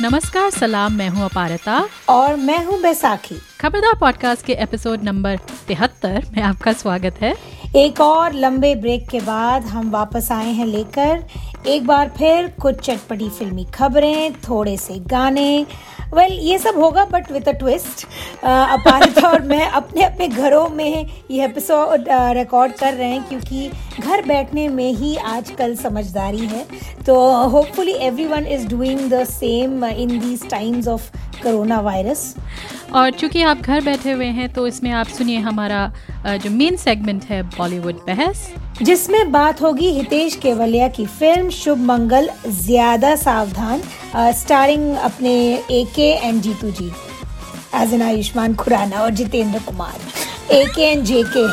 नमस्कार 0.00 0.50
सलाम 0.50 0.92
मैं 0.92 1.08
हूँ 1.08 1.24
अपारता। 1.24 1.88
और 2.08 2.36
मैं 2.36 2.64
हूँ 2.64 2.80
बैसाखी। 2.82 3.34
खबरदार 3.60 3.94
पॉडकास्ट 4.00 4.46
के 4.46 4.52
एपिसोड 4.52 5.02
नंबर 5.02 5.36
तिहत्तर 5.68 6.24
में 6.36 6.42
आपका 6.42 6.72
स्वागत 6.72 7.14
है। 7.20 7.34
एक 7.76 8.00
और 8.00 8.32
लंबे 8.32 8.74
ब्रेक 8.74 9.08
के 9.08 9.20
बाद 9.20 9.62
हम 9.62 9.90
वापस 9.90 10.32
आए 10.32 10.50
हैं 10.50 10.66
लेकर। 10.66 11.24
एक 11.66 11.86
बार 11.86 12.08
फिर 12.18 12.54
कुछ 12.62 12.74
चटपटी 12.74 13.30
फिल्मी 13.30 13.64
खबरें 13.64 14.32
थोड़े 14.32 14.76
से 14.76 14.94
गाने 14.94 15.66
वेल 16.14 16.28
well, 16.28 16.46
ये 16.46 16.58
सब 16.58 16.78
होगा 16.78 17.04
but 17.04 17.30
with 17.32 17.48
a 17.48 17.52
twist 17.52 18.04
Aparita 18.44 19.28
और 19.28 19.42
मैं 19.42 19.66
अपने 19.70 20.02
अपने 20.02 20.28
घरों 20.28 20.68
में 20.68 21.10
ये 21.30 21.44
एपिसोड 21.44 22.04
रिकॉर्ड 22.38 22.72
कर 22.72 22.94
रहे 22.94 23.08
हैं 23.08 23.28
क्योंकि 23.28 23.70
घर 24.00 24.22
बैठने 24.26 24.68
में 24.68 24.90
ही 24.92 25.16
आजकल 25.16 25.74
समझदारी 25.76 26.46
है। 26.46 26.66
तो 27.06 27.14
hopefully 27.46 27.92
everyone 28.26 28.46
is 28.46 28.66
doing 28.68 29.00
the 29.10 29.24
same 29.24 29.84
in 29.84 30.18
these 30.18 30.48
times 30.50 30.88
of 30.88 31.10
coronavirus 31.80 32.34
और 32.94 33.10
चूँकि 33.10 33.42
आप 33.42 33.60
घर 33.60 33.80
बैठे 33.84 34.12
हुए 34.12 34.26
हैं 34.36 34.52
तो 34.52 34.66
इसमें 34.66 34.90
आप 34.92 35.06
सुनिए 35.08 35.38
हमारा 35.40 35.92
जो 36.26 36.50
मेन 36.50 36.76
सेगमेंट 36.76 37.24
है 37.24 37.42
बॉलीवुड 37.56 37.96
बहस। 38.06 38.48
जिसमें 38.82 39.32
बात 39.32 39.62
होगी 39.62 39.90
हितेश 39.92 40.36
केवलिया 40.42 40.88
की 40.88 41.06
फ़िल्म 41.08 41.50
शुभ 41.52 41.78
मंगल 41.86 42.28
ज़्यादा 42.46 43.14
सावधान 43.16 43.82
स्टारिंग 44.34 44.94
अपने 44.96 45.34
A 45.70 45.84
K 45.94 46.10
and 46.18 46.40
Jeetu 46.42 46.70
ji 46.70 46.90
as 47.74 47.94
an 47.94 48.02
Ayushmann 48.02 48.54
Khurrana 48.54 49.00
और 49.02 49.10
जितेंद्र 49.12 49.58
कुमार। 49.66 50.00
ए 50.52 50.64
के 50.74 50.82
एंड 50.82 51.04
जे 51.04 51.22
के 51.36 51.46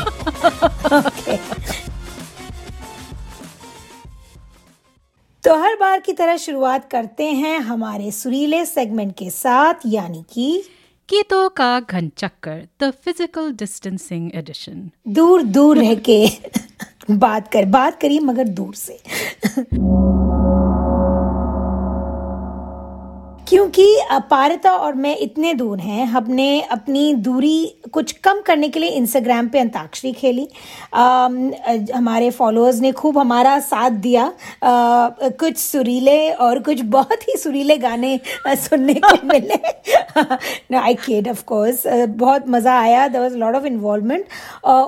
तो 5.44 5.56
हर 5.56 5.76
बार 5.76 6.00
की 6.00 6.14
तरह 6.14 6.38
शुरुआत 6.38 6.92
करते 6.92 7.24
हैं 7.24 7.60
हमारे 7.60 8.12
सुरीले 8.12 8.66
सेगमेंट 8.66 9.16
के 9.18 9.30
साथ 9.30 9.74
यानी 9.86 10.24
कि 10.34 10.64
कीटो 11.10 11.50
का 11.50 11.80
घन 11.80 12.12
चक्कर 12.18 12.68
द 12.80 12.92
फ़िज़िकल 12.92 13.52
डिस्टेंसिंग 13.52 14.32
एडिशन 14.36 14.92
दूर 15.08 15.44
दूर 15.44 15.78
रह 15.78 15.96
के। 15.96 16.28
बात 17.12 17.52
कर 17.52 17.66
बात 17.66 18.02
करिए 18.02 18.20
मगर 18.20 18.48
दूर 18.48 18.74
से। 18.74 19.00
क्योंकि 23.52 23.86
पारिता 24.30 24.72
और 24.72 24.94
मैं 24.96 25.16
इतने 25.18 25.54
दूर 25.54 25.80
हैं 25.80 26.06
हमने 26.08 26.62
अपनी 26.72 27.14
दूरी 27.14 27.74
कुछ 27.94 28.12
कम 28.24 28.40
करने 28.42 28.68
के 28.70 28.80
लिए 28.80 28.90
इंस्टाग्राम 28.90 29.48
पे 29.48 29.60
अंताक्षरी 29.60 30.12
खेली। 30.14 30.48
आ, 30.94 31.04
हमारे 31.96 32.30
फॉलोअर्स 32.30 32.80
ने 32.82 32.92
खूब 32.92 33.18
हमारा 33.18 33.58
साथ 33.60 33.90
दिया। 34.06 34.24
आ, 34.24 35.10
कुछ 35.40 35.58
सुरीले 35.58 36.32
और 36.32 36.60
कुछ 36.60 36.82
बहुत 36.94 37.28
ही 37.30 37.36
सुरीले 37.38 37.78
गाने 37.78 38.20
सुनने 38.48 38.94
को 38.96 39.16
मिले। 39.28 40.78
आई 40.78 40.94
केड 40.96 41.28
ऑफ़ 41.30 41.44
कोर्स 41.44 41.84
बहुत 42.16 42.48
मज़ा 42.50 42.80
आया। 42.80 43.08
There 43.08 43.22
was 43.22 43.38
lot 43.38 43.56
of 43.56 43.66
involvement 43.66 44.26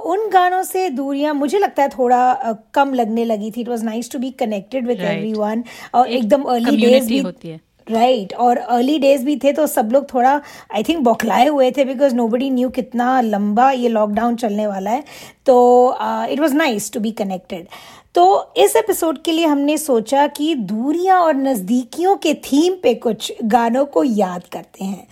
उन 0.05 0.29
गानों 0.33 0.63
से 0.63 0.89
दूरियाँ 0.91 1.33
मुझे 1.33 1.59
लगता 1.59 1.83
है 1.83 1.89
थोड़ा 1.89 2.55
कम 2.73 2.93
लगने 2.93 3.25
लगी 3.25 3.51
थी। 3.51 3.61
It 3.61 3.69
was 3.69 3.85
nice 3.85 4.11
to 4.11 4.19
be 4.19 4.31
connected 4.39 4.87
with 4.87 5.01
everyone 5.33 5.63
और 5.93 6.07
एकदम 6.09 6.43
अर्ली 6.55 6.77
डेज़ 6.77 7.09
भी 7.09 7.19
होती 7.19 7.47
है। 7.47 7.59
Right 7.91 8.27
right. 8.27 8.39
और 8.39 8.57
अर्ली 8.57 8.99
डेज़ 8.99 9.25
भी 9.25 9.35
थे 9.37 9.53
तो 9.53 9.67
सब 9.67 9.89
लोग 9.93 10.13
थोड़ा 10.13 10.41
आई 10.75 10.83
थिंक 10.83 10.99
बौखलाए 10.99 11.47
हुए 11.47 11.71
थे 11.71 11.85
बिकॉज़ 11.85 12.15
नो 12.15 12.27
बडी 12.27 12.49
न्यू 12.49 12.69
कितना 12.69 13.21
लंबा 13.21 13.71
ये 13.71 13.89
लॉकडाउन 13.89 14.35
चलने 14.35 14.67
वाला 14.67 14.91
है। 14.91 15.03
तो 15.45 15.97
it 16.29 16.39
was 16.39 16.53
nice 16.53 16.91
to 16.91 16.99
be 16.99 17.11
connected 17.11 17.67
तो 18.15 18.53
इस 18.57 18.75
एपिसोड 18.75 19.21
के 19.23 19.31
लिए 19.31 19.45
हमने 19.45 19.77
सोचा 19.77 20.27
कि 20.27 20.55
दूरियाँ 20.55 21.19
और 21.21 21.35
नज़दीकियों 21.35 22.15
के 22.15 22.33
थीम 22.33 22.73
पे 22.83 22.93
कुछ 22.93 23.31
गानों 23.43 23.85
को 23.85 24.03
याद 24.03 24.43
करते 24.51 24.85
हैं। 24.85 25.07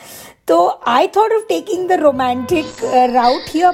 तो 0.47 0.81
I 0.87 1.07
thought 1.07 1.33
of 1.33 1.47
taking 1.49 1.87
the 1.89 1.91
romantic 1.91 2.65
route 3.13 3.49
here 3.49 3.71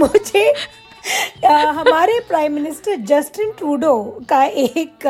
मुझे 0.00 0.52
आ, 1.46 1.52
हमारे 1.72 2.18
प्राइम 2.28 2.52
मिनिस्टर 2.52 2.96
जस्टिन 3.08 3.50
ट्रूडो 3.58 3.92
का 4.28 4.42
एक 4.44 5.06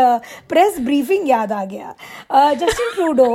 प्रेस 0.49 0.79
ब्रीफिंग 0.81 1.29
याद 1.29 1.53
आ 1.53 1.65
गया। 1.65 1.95
जस्टिन 2.55 2.93
ट्रूडो 2.95 3.27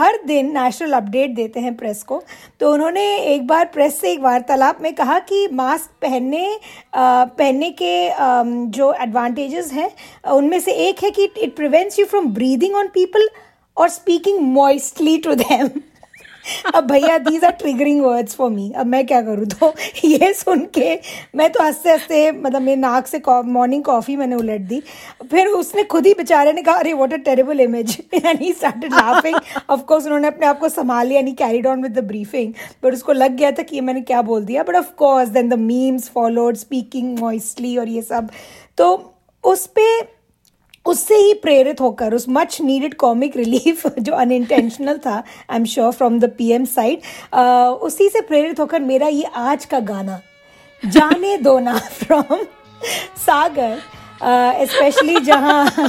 हर 0.00 0.18
दिन 0.26 0.52
नेशनल 0.58 0.92
अपडेट 0.92 1.34
देते 1.34 1.60
हैं 1.60 1.74
प्रेस 1.76 2.02
को। 2.02 2.22
तो 2.60 2.72
उन्होंने 2.72 3.04
एक 3.34 3.46
बार 3.46 3.64
प्रेस 3.74 4.00
से 4.00 4.12
एक 4.12 4.20
वार्तालाप 4.20 4.82
में 4.82 4.92
कहा 4.94 5.18
कि 5.18 5.46
मास्क 5.52 5.90
पहनने 6.02 6.46
आ, 6.94 7.24
पहनने 7.24 7.70
के 7.70 8.08
आ, 8.08 8.42
जो 8.44 8.92
एडवांटेजेस 9.02 9.72
हैं 9.72 9.90
उनमें 10.32 10.58
से 10.60 10.72
एक 10.88 11.04
है 11.04 11.10
कि 11.10 11.28
it 11.36 11.56
prevents 11.56 11.98
you 11.98 12.06
from 12.06 12.32
breathing 12.34 12.76
on 12.76 12.88
people 12.94 13.28
और 13.76 13.88
स्पीकिंग 13.88 14.40
मॉइस्टली 14.52 15.18
टू 15.18 15.34
देम 15.34 15.68
अब 16.74 16.86
भैया 16.86 17.18
these 17.20 17.44
are 17.44 17.52
triggering 17.54 18.02
words 18.02 18.34
for 18.34 18.50
me 18.50 18.70
अब 18.76 18.86
मैं 18.86 19.04
क्या 19.06 19.20
करूँ? 19.22 19.46
तो 19.46 19.72
ये 20.04 20.32
सुन 20.34 20.64
के 20.74 20.98
मैं 21.36 21.50
तो 21.52 21.62
हँसते 21.64 21.90
हँसते 21.90 22.30
मतलब 22.32 22.62
मेरे 22.62 22.80
नाक 22.80 23.06
से 23.06 23.22
मॉर्निंग 23.28 23.82
कॉफ़ी 23.84 24.16
मैंने 24.16 24.36
उलट 24.36 24.60
दी। 24.60 24.82
फिर 25.30 25.46
उसने 25.48 25.84
खुद 25.84 26.06
ही 26.06 26.14
बेचारे 26.14 26.52
ने 26.52 26.62
कहा, 26.62 26.74
अरे 26.74 26.92
what 26.92 27.12
a 27.12 27.16
terrible 27.18 27.60
image 27.60 27.96
he 28.14 28.52
started 28.52 28.92
laughing 28.94 29.36
of 29.70 29.80
course 29.80 30.04
उन्होंने 30.06 30.28
अपने 30.28 30.46
आप 30.46 30.58
को 30.58 30.68
संभाल 30.68 31.06
लिया 31.06 31.22
नहीं 31.22 31.34
carried 31.34 31.66
on 31.66 31.82
with 31.82 31.98
the 31.98 32.04
briefing 32.04 32.52
but 32.84 32.92
उसको 32.92 33.12
लग 33.12 33.36
गया 33.36 33.50
था 33.50 33.62
कि 33.62 33.76
ये 33.76 33.82
मैंने 33.82 34.00
क्या 34.02 34.22
बोल 34.22 34.44
दिया। 34.44 34.62
But 34.62 34.76
of course 34.76 35.28
then 35.28 35.48
the 35.48 35.58
memes 35.60 36.08
followed 36.08 36.56
speaking 36.56 37.18
moistly 37.18 37.76
और 37.76 37.88
ये 37.88 38.02
सब। 38.02 38.30
तो 38.78 39.14
उस 39.44 39.66
पर 39.78 40.17
उससे 40.88 41.14
ही 41.16 41.32
प्रेरित 41.34 41.80
होकर, 41.80 42.14
उस 42.14 42.24
मच 42.28 42.60
नीडेड 42.60 42.94
कॉमिक 42.94 43.36
रिलीफ 43.36 43.86
जो 43.98 44.12
अनइंटेंशनल 44.14 44.98
था 45.06 45.16
I 45.50 45.56
am 45.56 45.64
sure 45.64 45.92
from 45.92 46.18
the 46.20 46.30
PM 46.38 46.64
side 46.66 46.98
उसी 47.82 48.08
से 48.08 48.20
प्रेरित 48.20 48.60
होकर 48.60 48.80
मेरा 48.82 49.08
ये 49.08 49.24
आज 49.36 49.64
का 49.64 49.80
गाना, 49.90 50.20
जाने 50.82 51.36
दो 51.38 51.58
ना 51.58 51.78
फ्रॉम 52.02 52.36
सागर 53.18 53.78
स्पेशली 54.66 55.20
जहाँ 55.20 55.70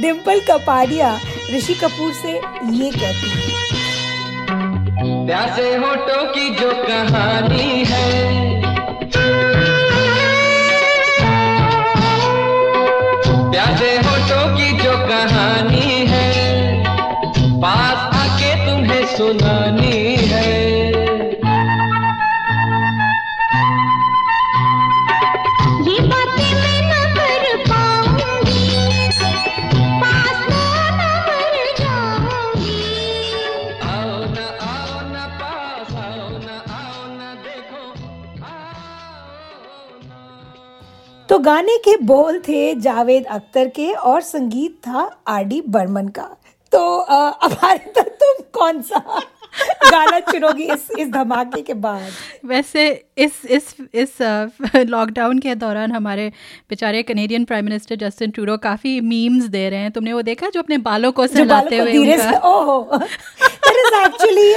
डिम्पल 0.00 0.40
कपाडिया, 0.40 1.14
ऋषि 1.54 1.74
कपूर 1.74 2.12
से 2.12 2.32
ये 2.32 2.90
कहती 2.90 3.28
है। 3.30 3.48
प्यासे 5.26 5.74
होटो 5.76 6.22
की 6.34 6.48
जो 6.54 6.70
कहानी 6.86 7.84
है 7.88 8.08
प्यासे 13.50 13.90
होटो 13.98 14.40
की 14.56 14.70
जो 14.78 14.90
कहानी 15.06 16.06
है 16.08 16.26
पास 17.60 18.14
आके 18.16 18.50
तुम्हें 18.66 19.06
सुनानी 19.06 20.16
है। 20.24 20.39
तो 41.30 41.38
गाने 41.38 41.76
के 41.78 41.96
बोल 41.96 42.38
थे 42.38 42.74
जावेद 42.74 43.26
अख्तर 43.26 43.68
के 43.68 43.92
और 43.92 44.20
संगीत 44.20 44.78
था 44.86 45.22
आर 45.28 45.44
डी 45.44 45.60
बर्मन 45.60 46.08
का। 46.08 46.28
तो 46.72 46.98
अब 47.00 47.52
तो 47.76 48.02
तुम 48.02 48.44
कौन 48.54 48.82
सा? 48.82 49.22
गाना 49.84 50.18
चुनोगी 50.20 50.64
इस 50.64 50.86
इस 50.98 51.08
धमाके 51.10 51.60
के 51.62 51.74
बाद। 51.74 52.10
वैसे 52.46 52.88
इस 53.18 53.44
इस 53.50 53.74
इस 53.94 54.16
लॉकडाउन 54.76 55.38
के 55.44 55.54
दौरान 55.54 55.92
हमारे 55.92 56.28
बेचारे 56.70 57.02
Canadian 57.02 57.44
prime 57.44 57.64
minister 57.64 57.96
Justin 57.96 58.30
Trudeau 58.30 58.56
काफ़ी 58.58 59.00
मीम्स 59.00 59.44
दे 59.48 59.68
रहे 59.70 59.80
हैं। 59.80 59.90
तुमने 59.90 60.12
वो 60.12 60.22
देखा 60.22 60.48
जो 60.48 60.60
अपने 60.60 60.78
बालों 60.80 61.12
को 61.12 61.26
सहलाते 61.26 61.78
हुए 61.78 62.16
एक्चुअली 63.96 64.52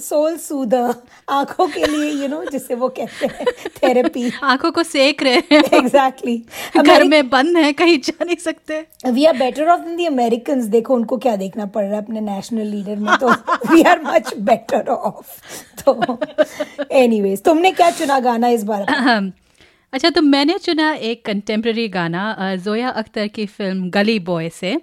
सोल 0.00 0.36
सूदर 0.36 0.94
आँखों 1.30 1.66
के 1.68 1.86
लिए 1.86 2.10
यू 2.22 2.28
नो 2.28 2.42
जिसे 2.44 2.74
वो 2.74 2.88
कहते 2.88 3.26
हैं 3.26 3.44
थेरेपी 3.76 4.30
आँखों 4.42 4.70
को 4.72 4.82
सेक 4.82 5.22
रहे 5.22 5.34
हैं। 5.34 5.62
Exactly 5.74 6.36
exactly. 6.36 6.86
घर 6.86 7.04
में 7.04 7.28
बंद 7.30 7.56
है 7.56 7.72
कहीं 7.72 7.98
जा 7.98 8.24
नहीं 8.24 8.36
सकते। 8.36 8.80
We 9.06 9.24
are 9.24 9.36
better 9.38 9.68
off 9.68 9.80
the 9.80 10.06
American 10.06 10.68
देखो 10.70 10.94
उनको 10.94 11.16
क्या 11.18 11.36
देखना 11.36 11.66
पड़ 11.66 11.84
रहा 11.84 11.92
है 11.92 12.02
अपने 12.02 12.20
नेशनल 12.20 12.66
लीडर 12.66 12.96
में 12.96 13.16
तो। 13.18 13.30
We 13.72 13.82
are 13.92 14.02
much 14.04 14.34
better 14.40 14.88
off 14.88 15.38
तो 15.82 16.18
एनीवेज 16.94 17.42
तुमने 17.44 17.72
क्या 17.72 17.90
चुना 17.92 18.18
गाना 18.20 18.48
इस 18.50 18.64
बार? 18.64 19.32
अच्छा 19.92 20.10
तो 20.10 20.20
मैंने 20.22 20.58
चुना 20.58 20.92
एक 20.92 21.24
कंटेम्प्रेरी 21.24 21.88
गाना 21.90 22.54
जोया 22.56 22.88
अख्तर 22.90 23.26
की 23.28 23.46
फ़िल्म 23.48 23.90
गली 23.90 24.18
बॉय 24.20 24.48
से। 24.50 24.80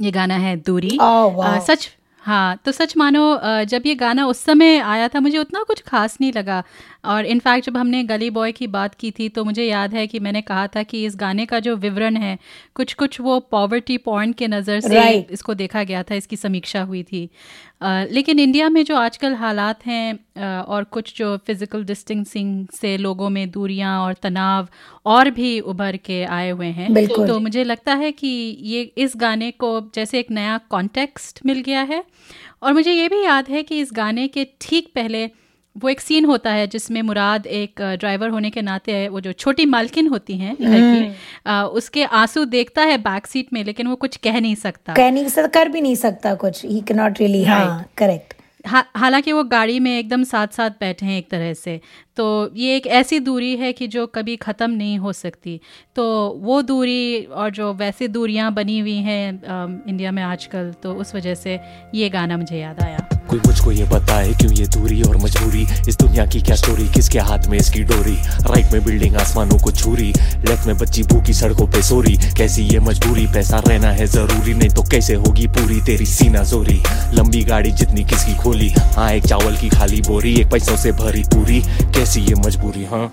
ये 0.00 0.10
गाना 0.10 0.34
है 0.38 0.56
दूरी। 0.58 0.98
oh, 0.98 1.32
wow. 1.36 1.58
सच 1.60 1.88
हाँ 2.22 2.56
तो 2.64 2.72
सच 2.72 2.96
मानो 2.96 3.22
जब 3.64 3.82
ये 3.86 3.94
गाना 3.94 4.26
उस 4.26 4.40
समय 4.44 4.78
आया 4.78 5.06
था 5.08 5.20
मुझे 5.20 5.38
उतना 5.38 5.62
कुछ 5.62 5.80
खास 5.82 6.16
नहीं 6.20 6.32
लगा। 6.32 6.62
और 7.04 7.26
इनफैक्ट 7.26 7.66
जब 7.66 7.76
हमने 7.76 8.02
गली 8.04 8.28
बॉय 8.30 8.52
की 8.52 8.66
बात 8.66 8.94
की 8.94 9.10
थी 9.10 9.28
तो 9.28 9.44
मुझे 9.44 9.64
याद 9.64 9.94
है 9.94 10.06
कि 10.06 10.18
मैंने 10.18 10.40
कहा 10.42 10.66
था 10.66 10.82
कि 10.82 11.04
इस 11.04 11.16
गाने 11.16 11.46
का 11.46 11.60
जो 11.60 11.76
विवरण 11.76 12.16
है 12.16 12.38
कुछ 12.74 12.92
कुछ 12.94 13.20
वो 13.20 13.38
पॉवर्टी 13.50 13.96
पॉइंट 14.00 14.36
के 14.36 14.48
नज़र 14.48 14.80
से 14.80 14.88
right. 14.90 15.30
इसको 15.30 15.54
देखा 15.54 15.82
गया 15.84 16.02
था 16.02 16.14
इसकी 16.14 16.36
समीक्षा 16.36 16.82
हुई 16.82 17.02
थी। 17.02 17.28
लेकिन 17.82 18.38
इंडिया 18.38 18.68
में 18.68 18.82
जो 18.84 18.96
आजकल 18.96 19.34
हालात 19.34 19.86
हैं 19.86 20.62
और 20.62 20.84
कुछ 20.84 21.12
जो 21.16 21.36
फ़िज़िकल 21.36 21.84
डिस्टेंसिंग 21.84 22.66
से 22.74 22.96
लोगों 22.96 23.30
में 23.30 23.50
दूरियाँ 23.50 23.98
और 24.00 24.14
तनाव 24.14 24.68
और 25.06 25.30
भी 25.30 25.58
उभर 25.60 25.96
के 25.96 26.22
आए 26.24 26.50
हुए 26.50 26.66
हैं 26.66 27.06
तो 27.06 27.38
मुझे 27.40 27.64
लगता 27.64 27.94
है 27.94 28.12
कि 28.12 28.28
ये 28.62 28.82
इस 28.98 29.12
गाने 29.16 29.50
को 29.50 29.80
जैसे 29.94 30.18
एक 30.20 30.30
नया 30.30 30.58
कॉन्टेक्स्ट 30.70 31.40
मिल 31.46 31.60
गया 31.60 31.82
है। 31.82 32.04
और 32.62 32.72
मुझे 32.72 32.92
ये 32.92 33.08
भी 33.08 33.22
याद 33.24 33.48
है 33.48 33.62
कि 33.62 33.80
इस 33.80 33.90
गाने 33.92 34.28
के 34.28 34.46
ठीक 34.60 34.92
पहले 34.94 35.28
वो 35.76 35.88
एक 35.88 36.00
सीन 36.00 36.24
होता 36.24 36.50
है 36.50 36.66
जिसमें 36.66 37.00
मुराद 37.02 37.46
एक 37.46 37.80
ड्राइवर 38.00 38.28
होने 38.28 38.50
के 38.50 38.62
नाते 38.62 38.92
है 38.92 39.08
वो 39.08 39.20
जो 39.20 39.32
छोटी 39.34 39.66
मालकिन 39.66 40.06
होती 40.08 40.36
हैं 40.38 40.54
घर 40.54 40.68
की 40.70 41.04
हम्म। 41.46 41.62
उसके 41.78 42.04
आँसू 42.04 42.44
देखता 42.46 42.82
है 42.82 42.98
बैक 42.98 43.26
सीट 43.26 43.52
में 43.52 43.62
लेकिन 43.64 43.86
वो 43.86 43.96
कुछ 43.96 44.16
कह 44.16 44.40
नहीं 44.40 44.54
सकता। 44.56 44.94
कह 44.94 45.10
नहीं 45.10 45.28
सकता 45.28 45.60
कर 45.60 45.68
भी 45.68 45.80
नहीं 45.80 45.94
सकता 45.96 46.34
कुछ। 46.34 46.64
ही 46.64 46.80
कैन 46.80 46.96
नॉट 46.96 47.20
रियली 47.20 47.42
हाँ 47.44 47.84
करेक्ट 47.98 48.34
हालाँकि 48.66 49.32
वो 49.32 49.42
गाड़ी 49.44 49.78
में 49.80 49.98
एकदम 49.98 50.24
साथ 50.24 50.48
साथ 50.54 50.70
बैठे 50.80 51.06
हैं 51.06 51.18
एक 51.18 51.30
तरह 51.30 51.52
से। 51.54 51.80
तो 52.16 52.50
ये 52.56 52.74
एक 52.76 52.86
ऐसी 52.86 53.18
दूरी 53.20 53.56
है 53.56 53.72
कि 53.72 53.86
जो 53.86 54.06
कभी 54.06 54.36
ख़त्म 54.36 54.70
नहीं 54.70 54.98
हो 54.98 55.12
सकती। 55.12 55.60
तो 55.96 56.04
वो 56.40 56.60
दूरी 56.62 57.22
और 57.24 57.50
जो 57.50 57.72
वैसे 57.74 58.08
दूरियाँ 58.08 58.52
बनी 58.54 58.78
हुई 58.78 58.96
हैं 58.98 59.30
इंडिया 59.88 60.12
में 60.12 60.22
आजकल 60.22 60.72
तो 60.82 60.94
उस 60.94 61.14
वजह 61.14 61.34
से 61.34 61.58
ये 61.94 62.08
गाना 62.08 62.36
मुझे 62.36 62.58
याद 62.58 62.80
आया। 62.80 63.08
कोई 63.30 63.38
मुझको 63.46 63.72
ये 63.72 63.84
बताए 63.84 64.32
क्यों 64.34 64.52
ये 64.52 64.66
दूरी 64.66 65.00
और 65.02 65.16
मजबूरी? 65.16 65.62
इस 65.88 65.96
दुनिया 65.98 66.24
की 66.26 66.40
क्या 66.42 66.56
स्टोरी 66.56 66.88
किसके 66.88 67.18
हाथ 67.18 67.46
में 67.48 67.56
इसकी 67.58 67.82
डोरी? 67.82 68.14
राइट 68.46 68.72
में 68.72 68.84
बिल्डिंग 68.84 69.16
आसमानों 69.16 69.58
को 69.58 69.70
छूरी। 69.72 70.12
लेफ़्ट 70.48 70.66
में 70.66 70.76
बच्ची 70.78 71.02
भूखी 71.02 71.34
सड़कों 71.34 71.66
पे 71.66 71.82
सोरी। 71.82 72.16
कैसी 72.38 72.62
ये 72.62 72.80
मजबूरी? 72.80 73.26
पैसा 73.26 73.62
रहना 73.68 73.90
है 73.90 74.06
ज़रूरी। 74.06 74.54
नहीं 74.54 74.68
तो 74.68 74.82
कैसे 74.82 75.14
होगी 75.14 75.46
पूरी? 75.48 75.80
तेरी 75.80 76.06
सीना 76.06 76.42
जोरी। 76.44 76.82
लंबी 77.14 77.44
गाड़ी 77.44 77.70
जितनी 77.72 78.04
किसकी 78.04 78.34
खोली? 78.36 78.68
हाँ 78.96 79.10
एक 79.12 79.26
चावल 79.26 79.56
की 79.56 79.68
खाली 79.68 80.00
बोरी 80.00 80.34
एक 80.40 80.50
पैसों 80.50 80.76
से 80.76 80.92
भरी 80.92 81.22
पूरी। 81.34 81.60
कैसी 81.94 82.20
ये 82.20 82.34
मजबूरी 82.46 82.84
हाँ? 82.84 83.12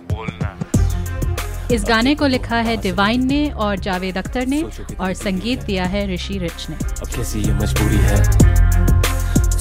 इस 1.71 1.83
गाने 1.83 2.15
को 2.15 2.27
लिखा 2.27 2.57
है 2.57 2.77
डिवाइन 2.77 3.25
ने 3.27 3.49
और 3.49 3.79
जावेद 3.79 4.17
अख्तर 4.17 4.47
ने 4.47 4.63
और 4.99 5.13
संगीत 5.13 5.63
दिया 5.63 5.85
है 5.85 6.05
ऋषि 6.13 6.37
रिच 6.37 6.69
ने। 6.69 6.75
अब 6.75 7.07
कैसी 7.15 7.39
ये 7.39 7.53
मजबूरी 7.53 7.97
है? 7.97 9.06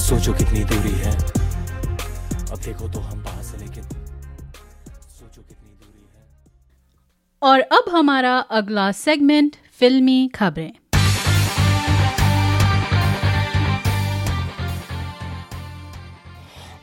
सोचो 0.07 0.33
कितनी 0.33 0.63
दूरी 0.63 0.89
है। 0.89 1.11
अब 1.11 2.59
देखो 2.65 2.87
तो 2.87 2.99
हम 2.99 3.23
बाहर 3.23 3.43
से 3.43 3.57
लेकिन 3.57 3.83
सोचो 3.83 5.41
कितनी 5.41 5.71
दूरी 5.73 6.05
है। 6.15 6.23
और 7.41 7.59
अब 7.59 7.89
हमारा 7.91 8.37
अगला 8.37 8.91
सेगमेंट 8.91 9.55
फिल्मी 9.79 10.27
खबरें। 10.35 10.71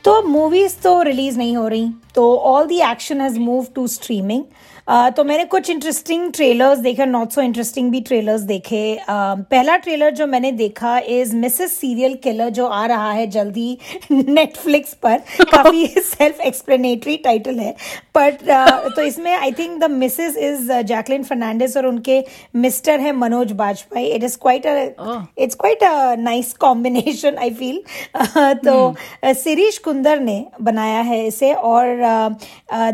तो 0.03 0.21
मूवीज़ 0.21 0.79
तो 0.81 1.01
रिलीज़ 1.01 1.37
नहीं 1.37 1.57
हो 1.57 1.67
रही। 1.67 1.93
तो 2.15 2.35
all 2.35 2.67
the 2.67 2.79
action 2.91 3.21
has 3.21 3.39
move 3.39 3.67
to 3.75 3.87
streaming 3.87 4.43
तो 4.89 5.23
मैंने 5.23 5.43
कुछ 5.45 5.69
इंटरेस्टिंग 5.69 6.31
ट्रेलर्स 6.31 6.79
देखे 6.79 7.05
नॉट 7.05 7.31
सो 7.31 7.41
इंटरेस्टिंग 7.41 7.89
भी 7.91 8.01
ट्रेलर्स 8.01 8.41
देखे. 8.41 8.81
Uh, 8.95 9.39
पहला 9.51 9.75
ट्रेलर 9.75 10.09
जो 10.15 10.27
मैंने 10.27 10.51
देखा 10.51 10.97
इज़ 10.99 11.35
मिसेस 11.35 11.71
सीरियल 11.77 12.13
किलर 12.23 12.49
जो 12.49 12.65
आ 12.67 12.85
रहा 12.85 13.11
है 13.11 13.25
जल्दी 13.27 13.77
नेटफ्लिक्स 14.11 14.93
पर. 15.03 15.17
काफ़ी 15.51 15.87
सेल्फ 15.87 16.41
एक्सप्लेनेटरी 16.41 17.15
टाइटल 17.17 17.59
है. 17.59 17.71
बट 18.17 18.43
uh, 18.43 18.95
तो 18.95 19.01
इसमें 19.01 19.31
I 19.33 19.51
think 19.51 19.79
the 19.79 19.89
missus 19.91 20.37
is 20.37 20.71
Jacqueline 20.83 21.23
Fernandez 21.23 21.77
और 21.77 21.85
उनके 21.85 22.23
मिस्टर 22.55 22.99
है 22.99 23.15
Manoj 23.15 23.51
Bajpayee. 23.63 24.07
It 24.07 24.23
is 24.23 24.37
quite 24.41 24.65
it's 24.65 25.55
quite 25.55 25.83
a 25.83 26.15
nice 26.19 26.53
combination 26.59 27.37
I 27.37 27.49
feel 27.53 27.81
तो 28.65 28.93
सिरीश 29.25 29.75
hmm. 29.75 29.83
कुंदर 29.83 30.19
ने 30.19 30.43
बनाया 30.61 31.01
है 31.01 31.25
इसे 31.27 31.53
और 31.53 32.04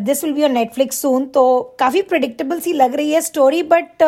this 0.06 0.24
will 0.24 0.34
be 0.34 0.44
on 0.44 0.52
Netflix 0.54 1.02
soon 1.02 1.26
तो 1.36 1.44
काफ़ी 1.80 2.02
प्रडिक्टेबल 2.12 2.60
सी 2.60 2.74
लग 2.74 2.96
रही 2.96 3.12
है 3.12 3.22
स्टोरी 3.22 3.62
बट 3.74 4.04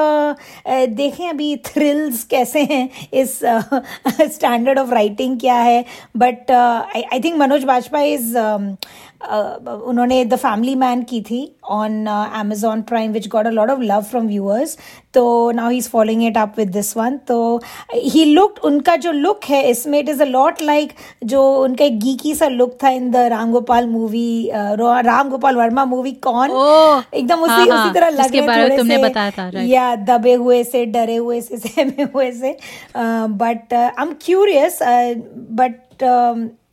देखें 0.95 1.27
अभी 1.29 1.55
थ्रिल्स 1.65 2.23
कैसे 2.31 2.63
हैं 2.71 2.89
इस 3.13 3.39
स्टैंडर्ड 3.39 4.79
ऑफ़ 4.79 4.93
राइटिंग 4.93 5.39
क्या 5.39 5.55
है. 5.55 5.83
But 6.17 6.51
I 6.51 7.19
think 7.23 7.37
Manoj 7.37 7.63
Bajpayee 7.63 8.13
is 8.13 8.37
उन्होंने 9.23 10.23
द 10.25 10.35
फैमिली 10.35 10.75
मैन 10.75 11.03
की 11.03 11.21
थी 11.21 11.41
on 11.69 12.05
Amazon 12.05 12.81
Prime 12.81 13.11
which 13.11 13.27
got 13.27 13.47
a 13.47 13.49
lot 13.49 13.69
of 13.69 13.79
love 13.79 14.01
from 14.01 14.27
viewers 14.27 14.77
तो 15.13 15.51
now 15.51 15.69
he 15.69 15.77
is 15.77 15.89
following 15.89 16.23
it 16.23 16.37
up 16.37 16.53
with 16.57 16.69
this 16.69 16.97
one 16.97 17.17
तो 17.17 17.61
he 17.93 18.25
look 18.25 18.55
उनका 18.63 18.95
जो 18.95 19.11
look 19.11 19.45
है 19.45 19.63
इसमें 19.69 19.99
it 19.99 20.09
is 20.09 20.21
a 20.21 20.25
lot 20.25 20.61
like 20.61 20.93
जो 21.23 21.43
उनका 21.63 21.85
एक 21.85 21.99
गीकी 21.99 22.35
सा 22.35 22.47
लुक 22.47 22.77
था 22.83 22.89
in 22.89 23.11
the 23.11 23.15
Ram 23.15 23.51
Gopal 23.51 23.87
movie 23.87 24.49
Ram 24.53 25.29
Gopal 25.29 25.55
Varma 25.55 25.85
movie 25.85 26.11
कौन? 26.11 26.49
एकदम 27.13 27.39
उसी 27.39 27.51
हाँ, 27.51 27.67
हाँ, 27.67 27.85
उसी 27.85 27.93
तरह 27.93 28.09
लग 28.09 28.35
रहे 28.35 28.77
तुमने 28.77 28.97
बताया 28.97 29.31
था 29.31 29.61
या 29.61 29.95
दबे 29.95 30.33
हुए 30.33 30.63
से 30.63 30.85
डरे 30.85 31.15
हुए 31.15 31.41
से 31.41 31.57
सहमे 31.67 32.03
हुए 32.03 32.31
से। 32.31 32.57
But 32.95 33.73
I 33.73 34.01
am 34.01 34.13
curious 34.25 34.79
but 35.51 36.03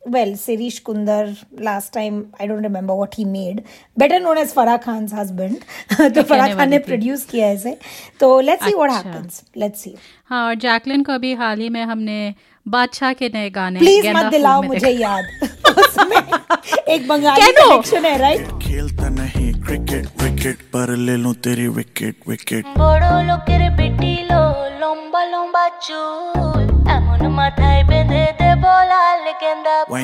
well, 0.05 0.33
Sirish 0.35 0.81
Kundar, 0.83 1.37
last 1.53 1.93
time, 1.93 2.33
I 2.39 2.47
don't 2.47 2.63
remember 2.63 2.95
what 2.95 3.13
he 3.15 3.25
made. 3.25 3.63
Better 3.97 4.19
known 4.19 4.37
as 4.37 4.53
Farah 4.53 4.81
Khan's 4.81 5.11
husband. 5.11 5.63
तो 6.15 6.23
फराह 6.23 6.53
खान 6.55 6.69
ने 6.69 6.79
प्रोड्यूस 6.79 7.25
किया 7.25 7.47
है 7.47 7.55
इसे। 7.55 7.77
तो 8.19 8.39
let's 8.39 8.65
see 8.65 8.73
what 8.73 9.05
happens 9.05 9.43
let's 9.57 9.81
see 9.83 9.95
हाँ 10.29 10.45
और 10.47 10.55
जैकलिन 10.55 11.03
को 11.03 11.11
अभी 11.11 11.33
हाल 11.33 11.59
ही 11.59 11.69
में 11.69 11.83
हमने 11.83 12.33
बादशाह 12.65 13.13
के 13.13 13.29
नए 13.33 13.49
गाने 13.49 13.79
प्लीज़ 13.79 14.07
मत 14.15 14.25
दिलाओ 14.31 14.61
मुझे 14.61 14.89
याद। 14.89 15.25
एक 16.89 17.07
बंगाली 17.07 17.51
कलेक्शन 17.51 18.05
है 18.05 18.17
राइट 18.17 18.47
खेलता 18.63 19.09
नहीं 19.09 19.53
क्रिकेट 19.63 20.23
विकेट 20.23 20.61
पर 20.73 20.95
ले 20.97 21.15
लो 21.17 21.33
तेरी 21.47 21.67
विकेट 21.79 22.29
विकेट 22.29 22.65
बड़ो 22.77 23.21
लोकेर 23.31 23.69
बेटी 23.77 24.15
लो 24.31 24.43
लंबा 24.83 25.23
लंबा 25.31 25.67
चूल। 25.87 26.70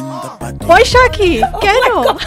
वैशाखी 0.01 1.39
oh 1.41 1.61
कह 1.63 1.87
लो 1.87 2.17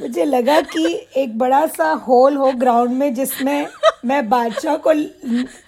मुझे 0.00 0.24
लगा 0.24 0.60
कि 0.60 0.84
एक 1.16 1.38
बड़ा 1.38 1.66
सा 1.66 1.90
होल 2.08 2.36
हो 2.36 2.50
ग्राउंड 2.52 2.92
में 2.92 3.14
जिसमें 3.14 3.66
मैं 4.04 4.28
बादशाह 4.28 4.76
को 4.86 4.92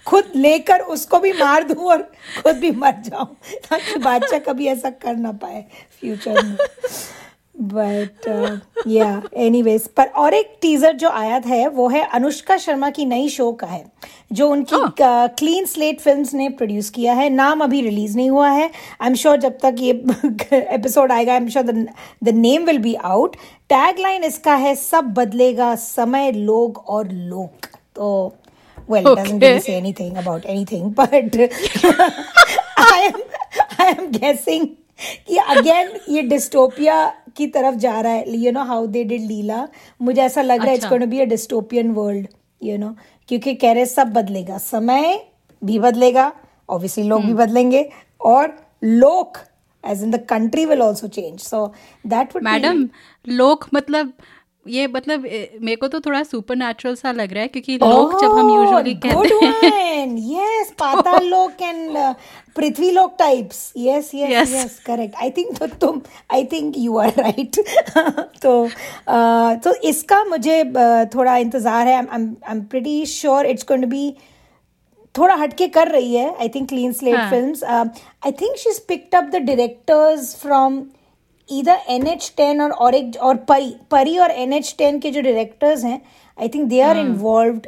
खुद 0.07 0.31
लेकर 0.35 0.79
उसको 0.95 1.19
भी 1.19 1.31
मार 1.33 1.63
दूँ 1.63 1.85
और 1.91 2.01
खुद 2.43 2.55
भी 2.55 2.71
मर 2.71 3.01
जाऊँ 3.05 3.27
ताकि 3.69 3.99
बादशाह 3.99 4.39
कभी 4.39 4.67
ऐसा 4.67 4.89
कर 4.89 5.15
ना 5.15 5.31
पाए 5.31 5.65
फ्यूचर 5.99 6.43
में। 6.43 6.57
बट 7.61 8.11
या 8.87 9.23
एनीवेज 9.35 9.87
पर 9.87 10.03
और 10.03 10.33
एक 10.33 10.57
टीजर 10.61 10.93
जो 10.93 11.09
आया 11.09 11.41
है 11.45 11.67
वो 11.67 11.87
है 11.89 12.07
अनुष्का 12.13 12.57
शर्मा 12.57 12.89
की 12.89 13.05
नई 13.05 13.29
शो 13.29 13.51
का 13.51 13.67
है 13.67 13.85
जो 14.33 14.49
उनकी 14.49 14.75
क्लीन 15.35 15.65
स्लेट 15.65 15.99
फिल्म्स 15.99 16.33
ने 16.33 16.49
प्रोड्यूस 16.49 16.89
किया 16.89 17.13
है। 17.13 17.29
नाम 17.29 17.63
अभी 17.63 17.81
रिलीज़ 17.81 18.15
नहीं 18.15 18.29
हुआ 18.29 18.49
है। 18.49 18.71
आई 19.01 19.09
एम 19.09 19.15
श्योर 19.15 19.37
जब 19.37 19.57
तक 19.57 19.75
ये 19.79 19.91
एपिसोड 20.53 21.11
आएगा 21.11 21.31
I 21.31 21.37
am 21.37 21.49
sure 21.49 21.87
the 22.23 22.29
name 22.29 22.63
will 22.63 22.77
be 22.77 22.95
out 22.95 23.35
tag 23.69 23.99
line 23.99 24.23
इसका 24.23 24.55
है 24.55 24.75
सब 24.75 25.03
बदलेगा 25.03 25.75
समय 25.75 26.31
लोग 26.31 26.77
और 26.77 27.09
लोक. 27.09 27.65
तो 27.95 28.35
well 28.89 29.05
okay. 29.05 29.23
doesn't 29.23 29.39
really 29.39 29.59
say 29.59 29.73
anything 29.73 30.17
about 30.17 30.45
anything 30.45 30.89
but 30.93 31.11
i 32.77 33.09
am 33.09 33.19
i 33.77 33.89
am 33.97 34.11
guessing 34.11 34.69
कि 35.27 35.37
अगेन 35.37 35.91
ये 36.09 36.21
डिस्टोपिया 36.21 37.05
की 37.37 37.47
तरफ़ 37.47 37.75
जा 37.75 37.99
रहा 38.01 38.11
है। 38.13 38.37
You 38.37 38.51
know 38.51 38.63
how 38.63 38.87
they 38.87 39.03
did 39.03 39.21
Leela 39.21 39.67
मुझे 40.01 40.21
ऐसा 40.21 40.41
लग 40.41 40.59
रहा 40.59 40.69
है 40.69 40.75
it's 40.75 40.87
going 40.87 41.03
to 41.03 41.09
be 41.09 41.19
a 41.19 41.25
dystopian 41.25 41.91
world 41.91 42.27
you 42.61 42.77
know 42.77 42.95
क्योंकि 43.27 43.53
कह 43.55 43.71
रहे 43.71 43.85
सब 43.85 44.13
बदलेगा। 44.13 44.57
समय 44.57 45.19
भी 45.63 45.79
बदलेगा 45.79 46.31
ऑब्वियसली 46.69 47.03
लोग 47.03 47.21
भी 47.21 47.31
hmm. 47.31 47.39
बदलेंगे 47.39 47.89
और 48.21 48.57
लोक 48.83 49.37
as 49.83 50.03
in 50.03 50.11
the 50.11 50.25
country 50.29 50.65
will 50.65 50.81
also 50.81 51.07
change 51.07 51.39
so 51.39 51.65
that 52.07 52.35
would 52.35 52.43
madam 52.43 52.87
लोक 53.27 53.65
मतलब 53.73 54.13
ये 54.67 54.87
मतलब 54.87 55.21
मेरे 55.61 55.75
को 55.75 55.87
तो 55.87 55.99
थोड़ा 55.99 56.21
सुपर 56.23 56.55
नेचुरल 56.55 56.95
सा 56.95 57.11
लग 57.11 57.33
रहा 57.33 57.41
है 57.41 57.47
क्योंकि 57.47 57.77
oh, 57.77 58.21
जब 58.21 58.31
हम 58.31 58.49
यूजुअली 58.49 58.93
कहते 58.95 59.45
हैं। 59.45 60.07
यस 60.31 60.71
पाताल 60.79 61.25
लोक 61.27 61.61
एंड 61.61 61.97
पृथ्वी 62.55 62.89
लोक 62.91 63.15
types 63.19 63.71
yes 63.77 64.09
yes 64.15 64.53
yes 64.53 64.79
correct 64.85 65.15
I 65.23 65.29
think 65.37 65.57
तो 65.57 65.67
तुम 65.81 66.01
I 66.33 66.43
think 66.51 66.77
you 66.77 66.97
are 66.97 67.13
right 67.17 67.59
तो 68.41 68.53
uh, 68.65 69.63
तो 69.63 69.73
इसका 69.89 70.23
मुझे 70.25 70.63
uh, 70.63 71.13
थोड़ा 71.15 71.35
इंतज़ार 71.37 71.87
है. 71.87 71.95
I 71.95 72.51
am 72.51 72.61
pretty 72.71 73.05
sure 73.05 73.45
it's 73.45 73.65
going 73.67 73.83
to 73.83 73.89
be 73.89 74.15
थोड़ा 75.15 75.35
हटके 75.35 75.67
कर 75.67 75.87
रही 75.87 76.13
है 76.15 76.33
I 76.35 76.49
think 76.49 76.67
clean 76.69 76.93
slate. 76.93 77.19
Film 77.29 77.89
I 78.25 78.31
think 78.31 78.57
she 78.57 78.79
picked 78.87 79.15
up 79.15 79.29
the 79.33 79.41
directors 79.45 80.35
from 80.41 80.81
इधर 81.49 81.79
एन 81.89 82.07
एच 82.07 82.31
टेन 82.37 82.61
और 82.61 82.71
और 82.71 82.95
एक 82.95 83.15
और 83.21 83.35
परी 83.49 83.75
परी 83.91 84.17
और 84.17 84.31
एन 84.31 84.53
एच 84.53 84.75
टेन 84.77 84.99
के 84.99 85.11
जो 85.11 85.21
डायरेक्टर्स 85.21 85.83
हैं 85.83 86.01
I 86.37 86.49
think 86.49 86.67
they 86.69 86.81
are 86.81 86.97
involve 86.97 87.59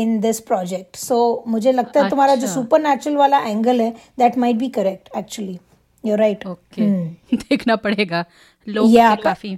in 0.00 0.18
this 0.20 0.40
project 0.40 0.96
so 0.96 1.44
मुझे 1.48 1.72
लगता 1.72 2.02
है 2.02 2.08
तुम्हारा 2.10 2.34
जो 2.34 2.46
अच्छा। 2.46 2.54
सुपर 2.54 2.80
नेचुरल 2.80 3.16
वाला 3.16 3.38
एंगल 3.38 3.80
है 3.80 3.90
that 4.18 4.38
might 4.38 4.56
be 4.56 4.68
correct 4.68 5.08
actually 5.18 5.58
you 6.04 6.16
right 6.16 6.46
okay 6.46 6.86
देखना 7.36 7.76
पड़ेगा। 7.76 8.24
लोग. 8.66 8.90
Yeah, 8.90 9.12
Hmm. 9.14 9.22
काफ़ी 9.24 9.56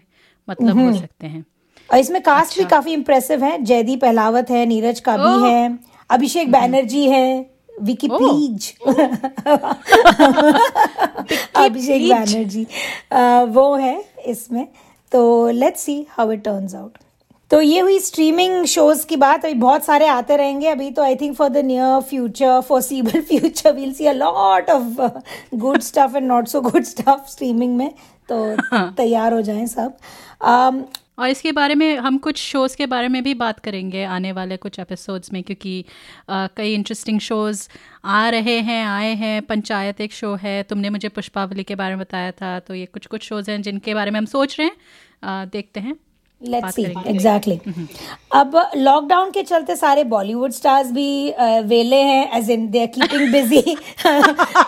मतलब 0.48 0.78
हो 0.80 0.92
सकते 0.92 1.26
हैं। 1.26 1.44
और 1.88 1.98
इसमें 1.98 2.20
कास्ट 2.22 2.50
अच्छा। 2.50 2.62
भी 2.62 2.68
काफ़ी 2.70 2.92
इम्प्रेसिव 2.92 3.44
है। 3.44 3.58
जयदीप 3.62 4.04
अहलावत 4.04 4.50
है 4.50 4.64
नीरज 4.66 5.00
काबी 5.00 5.34
ओह। 5.34 5.46
है 5.48 5.78
अभिषेक 6.10 6.50
बैनर्जी 6.52 7.08
है 7.10 7.46
विकी। 7.82 8.08
प्लीज़ 8.08 8.72
अभिषेक 11.56 12.08
बैनर्जी। 12.08 12.66
वो 13.54 13.74
है 13.76 14.04
इसमें। 14.26 14.66
तो 15.12 15.48
let's 15.50 15.80
see 15.80 16.06
how 16.10 16.30
it 16.32 16.42
turns 16.44 16.74
out 16.74 16.98
तो 17.50 17.60
ये 17.60 17.80
हुई 17.80 17.98
स्ट्रीमिंग 17.98 18.64
शोज़ 18.66 19.06
की 19.06 19.16
बात। 19.16 19.44
अभी 19.44 19.54
बहुत 19.54 19.84
सारे 19.84 20.06
आते 20.06 20.36
रहेंगे। 20.36 20.68
अभी 20.68 20.90
तो 20.90 21.02
I 21.02 21.16
think 21.16 21.36
for 21.36 21.48
the 21.48 21.56
near 21.56 22.00
future 22.00 22.60
foreseeable 22.60 23.20
future 23.20 23.72
will 23.72 23.92
see 23.94 24.06
a 24.06 24.12
lot 24.12 24.70
of 24.70 25.00
good 25.54 25.80
stuff 25.80 26.16
and 26.16 26.26
not 26.28 26.48
so 26.48 26.60
good 26.60 26.82
stuff 26.84 27.30
streaming 27.30 27.76
में। 27.76 27.90
तो 28.28 28.54
हाँ। 28.72 28.94
तैयार 28.96 29.32
हो 29.32 29.40
जाएँ 29.42 29.66
सब। 29.66 29.96
Um, 30.46 30.82
और 31.18 31.28
इसके 31.28 31.52
बारे 31.52 31.74
में 31.74 31.96
हम 31.96 32.16
कुछ 32.18 32.38
शोज़ 32.38 32.76
के 32.76 32.86
बारे 32.86 33.08
में 33.08 33.22
भी 33.22 33.34
बात 33.34 33.58
करेंगे 33.60 34.04
आने 34.04 34.32
वाले 34.32 34.56
कुछ 34.56 34.78
एपिसोड्स 34.78 35.32
में 35.32 35.42
क्योंकि 35.42 35.84
अ, 36.28 36.46
कई 36.56 36.74
इंटरेस्टिंग 36.74 37.20
शोज़ 37.20 37.68
आ 38.04 38.28
रहे 38.28 38.58
हैं 38.60 38.84
आए 38.86 39.14
हैं। 39.14 39.40
पंचायत 39.42 40.00
एक 40.00 40.12
शो 40.12 40.34
है। 40.34 40.62
तुमने 40.62 40.90
मुझे 40.90 41.08
पुष्पावली 41.08 41.62
के 41.64 41.74
बारे 41.74 41.94
में 41.94 42.00
बताया 42.00 42.30
था 42.32 42.58
तो 42.60 42.74
ये 42.74 42.86
कुछ 42.86 43.06
कुछ 43.06 43.22
शोज़ 43.22 43.50
हैं 43.50 43.62
जिनके 43.62 43.94
बारे 43.94 44.10
में 44.10 44.18
हम 44.20 44.26
सोच 44.26 44.58
रहे 44.60 44.68
हैं। 44.68 44.76
अ, 45.22 45.44
देखते 45.52 45.80
हैं। 45.80 45.96
लेट्स 46.44 46.74
सी 46.74 46.82
एग्जैक्टली 47.06 47.60
अब 48.34 48.56
लॉकडाउन 48.76 49.30
के 49.30 49.42
चलते 49.42 49.76
सारे 49.76 50.04
बॉलीवुड 50.04 50.52
स्टार्स 50.52 50.90
भी 50.92 51.34
वेले 51.66 52.00
हैं 52.02 52.38
as 52.38 52.50
in 52.50 52.68
they 52.70 52.80
are 52.80 52.86
keeping 52.94 53.32
busy 53.32 53.76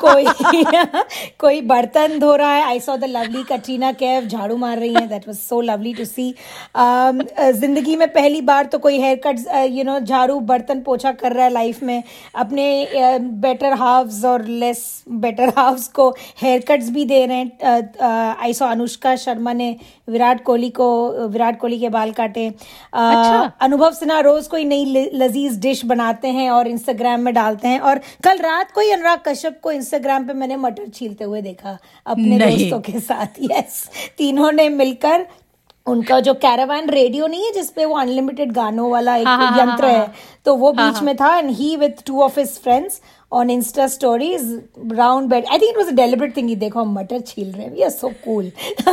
कोई 0.04 0.24
कोई 1.40 1.60
बर्तन 1.62 2.18
धो 2.18 2.34
रहा 2.36 2.50
है। 2.50 2.62
I 2.64 2.80
saw 2.80 2.96
the 2.96 3.04
lovely 3.06 3.42
Katrina 3.44 3.92
Kaif 3.94 4.24
झाड़ू 4.24 4.56
मार 4.56 4.78
रही 4.78 4.94
हैं। 4.94 5.08
That 5.08 5.26
was 5.28 5.36
so 5.36 5.60
lovely 5.60 5.94
to 5.94 6.04
see 6.04 6.34
ज़िंदगी 6.76 7.96
में 7.96 8.08
पहली 8.12 8.40
बार 8.42 8.66
तो 8.66 8.78
कोई 8.78 9.00
हेयर 9.00 9.20
कट 9.26 9.40
यू 9.70 9.84
नो 9.84 9.98
झाड़ू 10.00 10.38
बर्तन 10.42 10.80
पोछा 10.80 11.12
कर 11.14 11.32
रहा 11.32 11.44
है 11.44 11.52
लाइफ 11.52 11.82
में। 11.82 12.02
अपने 12.34 12.66
बेटर 13.42 13.72
हाफ्स 13.78 14.24
और 14.24 14.44
लेस 14.46 14.82
बेटर 15.08 15.52
हाफ्स 15.58 15.88
को 15.90 16.08
हेयर 16.42 16.64
कट्स 16.68 16.90
भी 16.90 17.04
दे 17.04 17.24
रहे 17.26 17.36
हैं। 17.36 18.34
आई 18.36 18.52
सॉ 18.54 18.66
अनुष्का 18.68 19.14
शर्मा 19.16 19.52
ने 19.52 19.74
विराट 20.08 20.42
कोहली 20.44 20.70
को 20.70 20.88
विराट 21.28 21.58
कोहली 21.66 21.78
के 21.80 21.88
बाल 21.88 22.10
काटे 22.12 22.46
अच्छा। 22.46 23.52
अनुभव 23.60 23.92
सिन्हा 23.92 24.18
रोज 24.20 24.46
कोई 24.46 24.64
नई 24.64 25.08
लजीज 25.14 25.58
डिश 25.60 25.84
बनाते 25.84 26.28
हैं 26.30 26.50
और 26.50 26.68
इंस्टाग्राम 26.68 27.20
में 27.20 27.32
डालते 27.34 27.68
हैं 27.68 27.80
और 27.82 28.00
कल 28.24 28.38
रात 28.40 28.70
को 28.70 28.80
ही 28.80 28.90
अनुराग 28.90 29.22
कश्यप 29.26 29.58
को 29.62 29.72
इंस्टाग्राम 29.72 30.26
पे 30.26 30.32
मैंने 30.34 30.56
मटर 30.58 30.88
छीलते 30.90 31.24
हुए 31.24 31.42
देखा 31.42 31.78
अपने 32.06 32.38
दोस्तों 32.38 32.80
के 32.80 33.00
साथ 33.00 33.40
यस 33.50 33.82
तीनों 34.18 34.52
ने 34.52 34.68
मिलकर 34.68 35.26
उनका 35.86 36.18
जो 36.20 36.32
कैरावान 36.36 36.88
रेडियो 36.90 37.26
नहीं 37.26 37.44
है 37.44 37.52
जिसपे 37.52 37.84
वो 37.84 37.96
अनलिमिटेड 37.96 38.52
गानों 38.52 38.90
वाला 38.90 39.16
एक 39.16 39.26
हाँ, 39.26 39.36
हाँ, 39.38 39.50
हाँ, 39.50 39.60
यंत्र 39.60 39.84
हाँ, 39.84 39.92
है 39.92 39.98
हाँ। 39.98 40.14
तो 40.46 40.54
वो 40.54 40.72
बीच। 40.72 41.02
में 41.02 41.14
था 41.16 41.36
and 41.38 41.50
he 41.50 41.74
with 41.76 42.02
two 42.06 42.22
of 42.22 42.38
his 42.40 42.58
friends 42.60 43.00
on 43.32 43.50
insta 43.50 43.86
stories 43.88 44.42
round 44.92 45.28
bed 45.30 45.46
I 45.52 45.58
think 45.58 45.70
it 45.70 45.76
was 45.76 45.88
a 45.88 45.96
deliberate 45.96 46.36
thing 46.36 46.56
देखो 46.56 46.80
हम 46.80 46.92
मटर 46.98 47.20
छील 47.20 47.52
रहे 47.52 47.66
हैं। 47.66 47.90
सो 47.90 48.08
कूल 48.24 48.50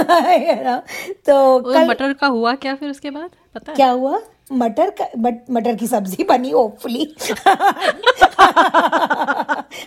तो 1.27 1.59
कल 1.71 1.87
मटर 1.89 2.13
का 2.13 2.27
हुआ 2.27 2.53
क्या 2.55 2.75
फिर 2.75 2.89
उसके 2.89 3.09
बाद? 3.09 3.29
पता 3.55 3.71
है? 3.71 3.75
क्या 3.75 3.89
हुआ? 3.89 4.19
मटर 4.53 4.89
का 4.89 5.05
बट 5.17 5.35
मटर 5.51 5.75
की 5.75 5.87
सब्ज़ी 5.87 6.23
बनी 6.29 6.49
hopefully 6.49 7.05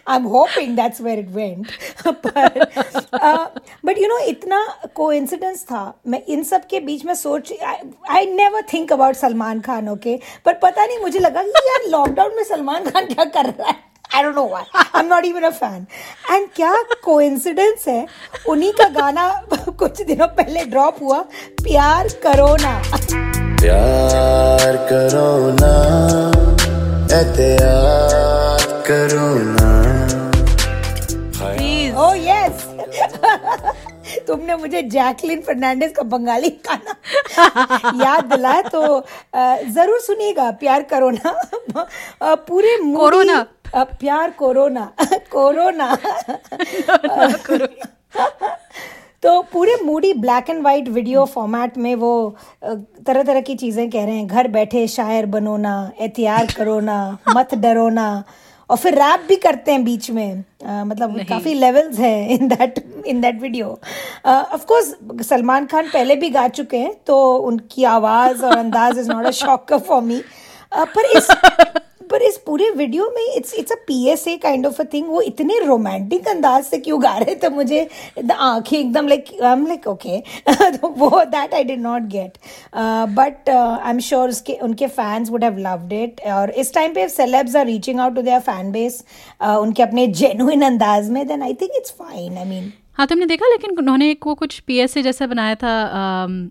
I 0.09 0.17
am 0.17 0.25
hoping 0.25 0.77
that's 0.77 1.01
where 1.01 1.19
it 1.19 1.29
went 1.31 1.67
but 3.85 3.99
you 3.99 4.09
know 4.09 4.19
इतना 4.19 4.61
कोइंसिडेंस 4.95 5.63
था। 5.65 5.83
मैं 6.07 6.23
इन 6.29 6.43
सब 6.45 6.67
के 6.67 6.81
बीच 6.81 7.05
में 7.05 7.15
सोच 7.15 7.53
I 8.11 8.27
never 8.27 8.63
think 8.73 8.93
about 8.93 9.17
Salman 9.17 9.61
Khan 9.61 9.89
okay 9.89 10.19
पर 10.45 10.55
पता 10.63 10.87
नहीं 10.87 10.99
मुझे 10.99 11.19
लगा 11.19 11.43
कि 11.43 11.69
यार 11.69 11.91
लॉकडाउन 11.91 12.37
में 12.37 12.43
सलमान 12.45 12.91
खान 12.91 13.07
क्या 13.07 13.25
कर 13.25 13.47
रहा 13.47 13.69
है? 13.69 13.75
I 14.17 14.23
don't 14.23 14.35
know 14.35 14.47
why 14.49 14.65
I 14.77 15.01
am 15.01 15.07
not 15.07 15.25
even 15.25 15.43
a 15.43 15.51
fan 15.61 15.87
and 16.33 16.49
क्या 16.57 16.73
कोइंसिडेंस 17.05 17.85
है? 17.89 18.07
उन्हीं 18.49 18.73
का 18.81 18.89
गाना 19.01 19.29
कुछ 19.81 20.03
दिनों 20.03 20.27
पहले 20.41 20.65
ड्रॉप 20.75 21.03
हुआ 21.03 21.21
प्यार 21.63 22.09
करो 22.27 22.55
ना 22.63 22.75
प्यार 23.63 24.77
करो 24.91 25.29
ना 25.61 25.73
एहतियात 27.17 28.85
करो 28.89 29.29
ना 29.51 29.69
प्लीज़ 31.39 31.95
ओ 31.97 32.13
यस 32.15 32.65
तुमने 34.27 34.55
मुझे 34.57 34.81
जैकलिन 34.93 35.41
फर्नांडिस 35.47 35.93
का 35.93 36.03
बंगाली 36.13 36.49
गाना 36.69 36.95
याद 38.05 38.25
दिलाया 38.33 38.63
तो 38.75 38.81
ज़रूर 39.75 40.01
सुनिएगा 40.01 40.51
प्यार 40.63 40.83
करो 40.93 41.11
ना 41.11 41.33
पूरे 42.49 42.77
कोरोना। 42.97 43.39
अ, 43.77 43.83
प्यार 44.01 44.31
कोरोना 44.39 44.91
कोरोना। 45.33 45.97
तो 49.23 49.41
पूरे 49.53 49.77
moody 49.85 50.13
black 50.15 50.51
and 50.51 50.63
white 50.65 50.89
video 50.89 51.25
format 51.25 51.77
में 51.85 51.95
वो 51.95 52.11
तरह 52.65 53.23
तरह 53.23 53.41
की 53.41 53.55
चीज़ें 53.55 53.89
कह 53.91 54.05
रहे 54.05 54.15
हैं। 54.17 54.27
घर 54.27 54.49
बैठे 54.49 54.87
शायर 54.89 55.27
बनो 55.27 55.57
ना 55.57 55.75
एहतियार 56.01 56.47
करो 56.57 56.79
ना 56.81 56.99
मत 57.29 57.55
डरो 57.55 57.89
ना 57.89 58.09
और 58.71 58.77
फिर 58.77 58.95
रैप 58.95 59.25
भी 59.29 59.37
करते 59.37 59.73
हैं 59.73 59.85
बीच 59.85 60.11
में। 60.11 60.33
अ, 60.65 60.85
मतलब 60.85 61.19
काफ़ी 61.29 61.55
लेवल्स 61.55 61.99
हैं 61.99 62.29
in 62.39 62.49
that 62.49 62.79
in 63.07 63.21
that 63.21 63.41
video 63.43 63.69
of 64.27 64.65
course 64.67 64.95
Salman 65.29 65.67
Khan 65.73 65.89
पहले 65.93 66.17
भी 66.17 66.31
गा 66.31 66.47
चुके 66.61 66.79
हैं 66.79 66.95
तो 67.07 67.19
उनकी 67.51 67.85
आवाज़ 67.97 68.45
और 68.45 68.57
अंदाज 68.59 68.99
is 68.99 69.11
not 69.11 69.27
a 69.27 69.31
shocker 69.43 69.79
for 69.89 70.03
me 70.03 70.23
पर 70.77 71.05
इस 71.17 71.29
पर 72.11 72.23
इस 72.23 72.37
पूरे 72.47 72.71
वीडियो 72.71 73.05
में 73.17 73.35
it's 73.37 73.55
it's 73.55 73.73
a 73.73 73.75
PSA 73.87 74.37
kind 74.37 74.67
of 74.67 74.81
a 74.83 74.85
thing 74.93 75.09
वो 75.09 75.21
इतने 75.21 75.59
रोमांटिक 75.67 76.29
अंदाज 76.29 76.65
से 76.65 76.79
क्यों 76.79 77.03
गा 77.03 77.17
रहे 77.19 77.35
थे 77.35 77.49
मुझे? 77.49 77.89
आँखें 78.33 78.79
एकदम 78.79 79.09
like 79.09 79.25
I 79.43 79.53
am 79.53 79.67
like 79.67 79.87
okay 79.87 80.19
तो 80.77 80.89
वो 80.89 81.25
that 81.25 81.55
I 81.55 81.65
did 81.65 81.81
not 81.81 82.03
get 82.03 82.39
but 83.19 83.51
I 83.51 83.91
am 83.91 83.99
sure 83.99 84.29
उसके 84.29 84.55
उनके 84.63 84.87
fans 84.87 85.31
would 85.31 85.45
have 85.45 85.59
loved 85.59 85.93
it 85.93 86.21
और 86.27 86.51
इस 86.51 86.75
टाइम 86.75 86.95
पे 86.95 87.09
celebs 87.09 87.57
are 87.57 87.67
reaching 87.67 88.01
out 88.01 88.15
to 88.15 88.23
their 88.23 88.41
fan 88.41 88.73
base 88.73 89.05
उनके 89.43 89.83
अपने 89.83 90.07
जेन्युइन 90.07 90.63
अंदाज 90.63 91.11
में 91.11 91.27
then 91.29 91.43
I 91.43 91.55
think 91.55 91.71
it's 91.77 91.91
fine 91.91 92.39
I 92.39 92.45
mean 92.45 92.73
हाँ 92.95 93.07
तुमने 93.07 93.27
देखा 93.27 93.49
लेकिन 93.49 93.79
उन्होंने 93.79 94.11
एक 94.11 94.27
वो 94.27 94.35
कुछ 94.35 94.59
पीएसए 94.61 95.03
जैसा 95.03 95.27
बनाया 95.27 95.55
था 95.55 95.73
अम, 96.25 96.51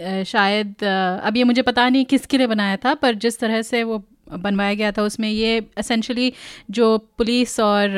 अ, 0.00 0.22
शायद 0.22 0.74
अ, 0.82 1.26
अब 1.26 1.36
ये 1.36 1.44
मुझे 1.44 1.62
पता 1.62 1.88
नहीं 1.88 2.04
किसके 2.04 2.38
लिए 2.38 2.46
बनाया 2.46 2.76
था 2.76 2.94
पर 2.94 3.14
जिस 3.24 3.38
तरह 3.38 3.62
से 3.62 3.82
वो 3.84 4.02
बनवाया 4.30 4.74
गया 4.74 4.92
था 4.92 5.02
उसमें 5.02 5.30
ये 5.30 5.66
असेंशली 5.78 6.32
जो 6.70 6.98
पुलिस 6.98 7.60
और 7.60 7.88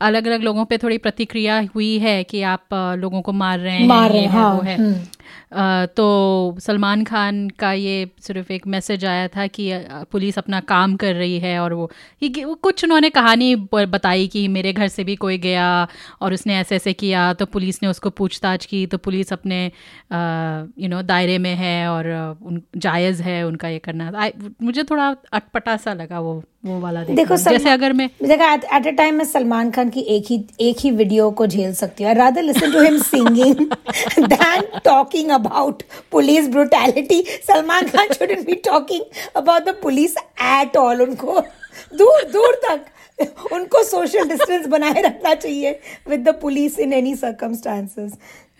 अलग 0.00 0.26
अलग 0.26 0.42
लोगों 0.42 0.64
पे 0.64 0.78
थोड़ी 0.78 0.98
प्रतिक्रिया 0.98 1.66
हुई 1.74 1.98
है 1.98 2.24
कि 2.24 2.42
आप 2.42 2.64
लोगों 2.72 3.22
को 3.22 3.32
मार 3.32 3.58
रहे 3.58 3.76
हैं 3.76 3.86
मार 3.86 4.10
रहे 4.10 4.20
हैं, 4.20 4.28
है, 4.28 4.52
वो 4.52 4.60
है 4.60 4.76
अ, 4.76 4.96
तो 5.96 6.06
सलमान 6.60 7.04
खान 7.04 7.48
का 7.58 7.72
ये 7.72 8.10
सिर्फ़ 8.20 8.52
एक 8.52 8.66
मैसेज 8.66 9.04
आया 9.04 9.28
था 9.28 9.46
कि 9.46 9.70
पुलिस 10.12 10.38
अपना 10.38 10.60
काम 10.60 10.96
कर 10.96 11.14
रही 11.14 11.38
है 11.38 11.58
और 11.58 11.72
वो 11.72 11.90
ये 12.22 12.44
वो 12.44 12.54
कुछ 12.54 12.84
उन्होंने 12.84 13.10
कहानी 13.10 13.54
बताई 13.74 14.26
कि 14.26 14.46
मेरे 14.48 14.72
घर 14.72 14.88
से 14.88 15.04
भी 15.04 15.16
कोई 15.16 15.38
गया 15.38 15.88
और 16.20 16.34
उसने 16.34 16.56
ऐसे 16.56 16.76
ऐसे 16.76 16.92
किया 16.92 17.32
तो 17.32 17.46
पुलिस 17.46 17.82
ने 17.82 17.88
उसको 17.88 18.10
पूछताछ 18.10 18.66
की 18.66 18.86
तो 18.86 18.98
पुलिस 18.98 19.32
अपने 19.32 19.64
यू 20.14 20.88
नो 20.88 21.02
दायरे 21.02 21.38
में 21.38 21.54
है 21.54 21.88
और 21.88 22.10
उन 22.42 22.62
जायज़ 22.76 23.22
है 23.22 23.42
उनका 23.46 23.68
ये 23.68 23.78
करना 23.78 24.10
I- 24.12 24.52
मुझे 24.62 24.82
थोड़ा 24.82 25.14
अटपटा 25.32 25.76
सा 25.76 25.92
लगा 25.92 26.20
वो 26.20 26.42
वो 26.66 26.78
वाला। 26.80 27.02
देखो 27.04 27.36
जैसे 27.36 27.70
अगर 27.70 27.92
मैं 27.92 28.08
देखो 28.22 28.52
एट 28.76 28.86
अ 28.86 28.90
टाइम 28.90 29.14
मैं 29.14 29.24
सलमान 29.24 29.70
खान 29.70 29.88
की 29.90 30.00
एक 30.00 30.24
ही 30.30 30.44
एक 30.60 30.76
ही 30.80 30.90
वीडियो 30.90 31.30
को 31.30 31.46
झेल 31.46 31.72
सकती 31.74 32.04
हूँ 32.04 32.14
rather 32.14 32.42
listen 32.42 32.72
to 32.72 32.82
him 32.82 32.98
singing 32.98 33.54
than 34.28 34.80
talking 34.84 35.21
about 35.30 35.82
police 36.10 36.48
brutality 36.48 37.22
Salman 37.46 37.88
Khan 37.88 38.12
shouldn't 38.12 38.46
be 38.46 38.54
talking 38.64 39.02
about 39.36 39.64
the 39.64 39.74
police 39.82 40.16
at 40.42 40.76
all 40.76 41.02
उनको 41.02 41.40
दूर 41.96 42.24
दूर 42.32 42.60
तक 42.64 42.84
उनको 43.52 43.82
सोशल 43.82 44.28
डिस्टेंस 44.28 44.66
बनाए 44.66 45.02
रखना 45.02 45.34
चाहिए 45.34 45.78
with 46.08 46.28
the 46.28 46.34
police 46.40 46.78
in 46.78 46.92
any 46.92 47.14
circumstances 47.16 48.12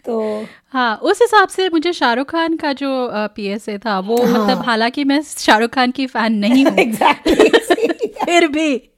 तो 0.04 0.44
हाँ 0.72 0.96
उस 1.02 1.20
हिसाब 1.22 1.48
से 1.48 1.68
मुझे 1.68 1.92
शाहरुख 1.92 2.30
खान 2.30 2.56
का 2.56 2.72
जो 2.72 2.88
पी 3.36 3.46
एस 3.46 3.68
ए 3.68 3.78
था 3.78 3.98
वो 3.98 4.16
हाँ. 4.16 4.32
मतलब 4.32 4.64
हालाँकि 4.64 5.04
मैं 5.04 5.20
शाहरुख 5.22 5.70
खान 5.70 5.90
की 5.90 6.06
फ़ैन 6.06 6.32
नहीं 6.32 6.64
हूँ। 6.64 6.74
एग्जैक्टली 6.78 8.08
फिर 8.24 8.46
भी 8.48 8.91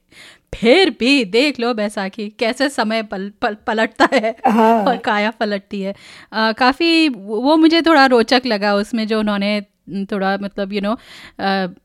फिर 0.55 0.89
भी 0.99 1.23
देख 1.25 1.59
लो 1.59 1.73
बैसाखी 1.73 2.27
कैसे 2.39 2.69
समय 2.69 3.03
पल, 3.03 3.31
पल 3.41 3.55
पलटता 3.67 4.07
है 4.13 4.35
हाँ। 4.47 4.83
और 4.85 4.97
काया 4.97 5.31
पलटती 5.31 5.81
है। 5.81 5.93
आ, 6.33 6.51
काफ़ी 6.51 7.07
वो 7.09 7.55
मुझे 7.57 7.81
थोड़ा 7.81 8.05
रोचक 8.05 8.41
लगा 8.45 8.73
उसमें 8.75 9.05
जो 9.07 9.19
उन्होंने 9.19 9.61
थोड़ा 10.11 10.37
मतलब 10.41 10.73
यू 10.73 10.81
नो 10.81 10.95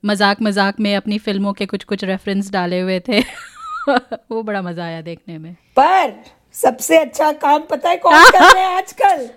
मज़ाक 0.06 0.42
मज़ाक 0.42 0.80
में 0.80 0.94
अपनी 0.96 1.18
फ़िल्मों 1.18 1.52
के 1.52 1.66
कुछ 1.66 1.84
कुछ 1.84 2.04
रेफरेंस 2.04 2.50
डाले 2.50 2.80
हुए 2.80 3.00
थे। 3.08 3.20
वो 4.30 4.42
बड़ा 4.42 4.62
मज़ा 4.62 4.84
आया 4.84 5.00
देखने 5.00 5.38
में। 5.38 5.52
पर 5.76 6.12
सबसे 6.54 6.98
अच्छा 6.98 7.30
काम 7.42 7.62
पता 7.70 7.90
है 7.90 7.96
कौन 7.96 8.30
कर 8.30 8.40
रहे 8.44 8.62
हैं 8.62 8.76
आजकल? 8.76 9.28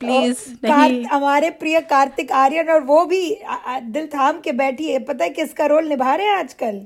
प्लीज़ 0.00 1.06
हमारे 1.06 1.50
प्रिय 1.50 1.80
कार्तिक 1.80 2.32
आर्यन 2.32 2.70
और 2.70 2.80
वो 2.84 3.04
भी 3.04 3.20
दिल 3.82 4.06
थाम 4.06 4.40
के 4.40 4.52
बैठी 4.52 4.90
है 4.90 4.98
पता 4.98 5.24
है 5.24 5.30
किसका 5.30 5.66
रोल 5.66 5.88
निभा 5.88 6.14
रहे 6.14 6.26
हैं 6.26 6.36
आजकल? 6.36 6.80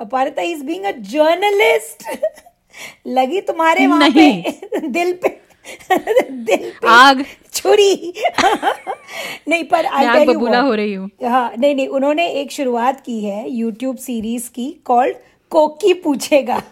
Aparita 0.00 0.42
is 0.42 0.64
being 0.64 0.84
a 0.84 0.90
journalist 1.10 2.04
लगी 3.06 3.40
तुम्हारे 3.40 3.86
वहाँ 3.86 4.10
पे 4.10 4.30
दिल 4.88 5.12
पे 5.12 5.28
दिल 6.30 6.70
पे 6.82 6.88
आग। 6.88 7.24
छुरी। 7.52 8.12
नहीं 9.48 9.64
पर 9.64 9.86
आई 9.86 10.24
बबूला 10.26 10.60
हो 10.60 10.74
रही 10.74 10.94
हूँ। 10.94 11.10
हाँ 11.24 11.52
नहीं 11.58 11.74
नहीं 11.74 11.88
उन्होंने 11.88 12.28
एक 12.40 12.52
शुरुआत 12.52 13.00
की 13.00 13.20
है 13.24 13.50
यूट्यूब 13.50 13.96
सीरीज़ 13.96 14.48
की 14.50 14.70
कॉल्ड 14.84 15.16
कोकी 15.52 15.92
पूछेगा। 15.94 16.62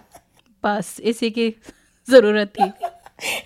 बस 0.65 0.97
इसी 1.03 1.31
की 1.31 1.49
ज़रूरत 2.09 2.53
थी। 2.61 2.65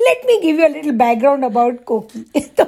Let 0.02 0.22
me 0.26 0.38
give 0.40 0.60
you 0.60 0.68
little 0.68 0.92
background 0.92 1.44
about 1.44 1.84
Koki. 1.84 2.40
तो 2.40 2.64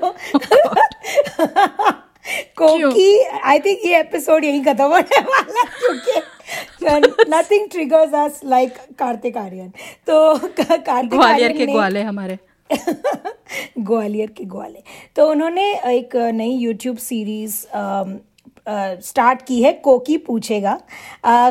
कोकी 2.58 3.22
आई 3.22 3.58
थिंक 3.58 3.86
ये 3.86 3.98
एपिसोड 4.00 4.44
यही 4.44 4.60
खत्म 4.64 4.84
होने 4.84 5.20
वाला 5.20 5.62
क्योंकि 5.78 6.20
nothing 7.28 7.68
triggers 7.70 8.14
us 8.14 8.40
like 8.44 8.72
Kartik 8.98 9.36
Aaryan 9.36 9.68
तो 10.06 10.36
कार्तिक 10.38 11.10
ग्वालियर 11.10 11.50
आर्यन 11.50 11.66
के 11.66 11.72
ग्वाले 11.72 12.02
हमारे। 12.02 12.38
ग्वालियर 13.78 14.30
के 14.30 14.44
ग्वाले। 14.44 14.82
तो 15.16 15.30
उन्होंने 15.30 15.74
एक 15.74 16.16
नई 16.16 16.50
यूट्यूब 16.50 16.96
सीरीज़ 16.96 17.66
स्टार्ट 19.02 19.42
की 19.42 19.62
है 19.62 19.72
कोकी 19.72 20.16
पूछेगा। 20.16 20.80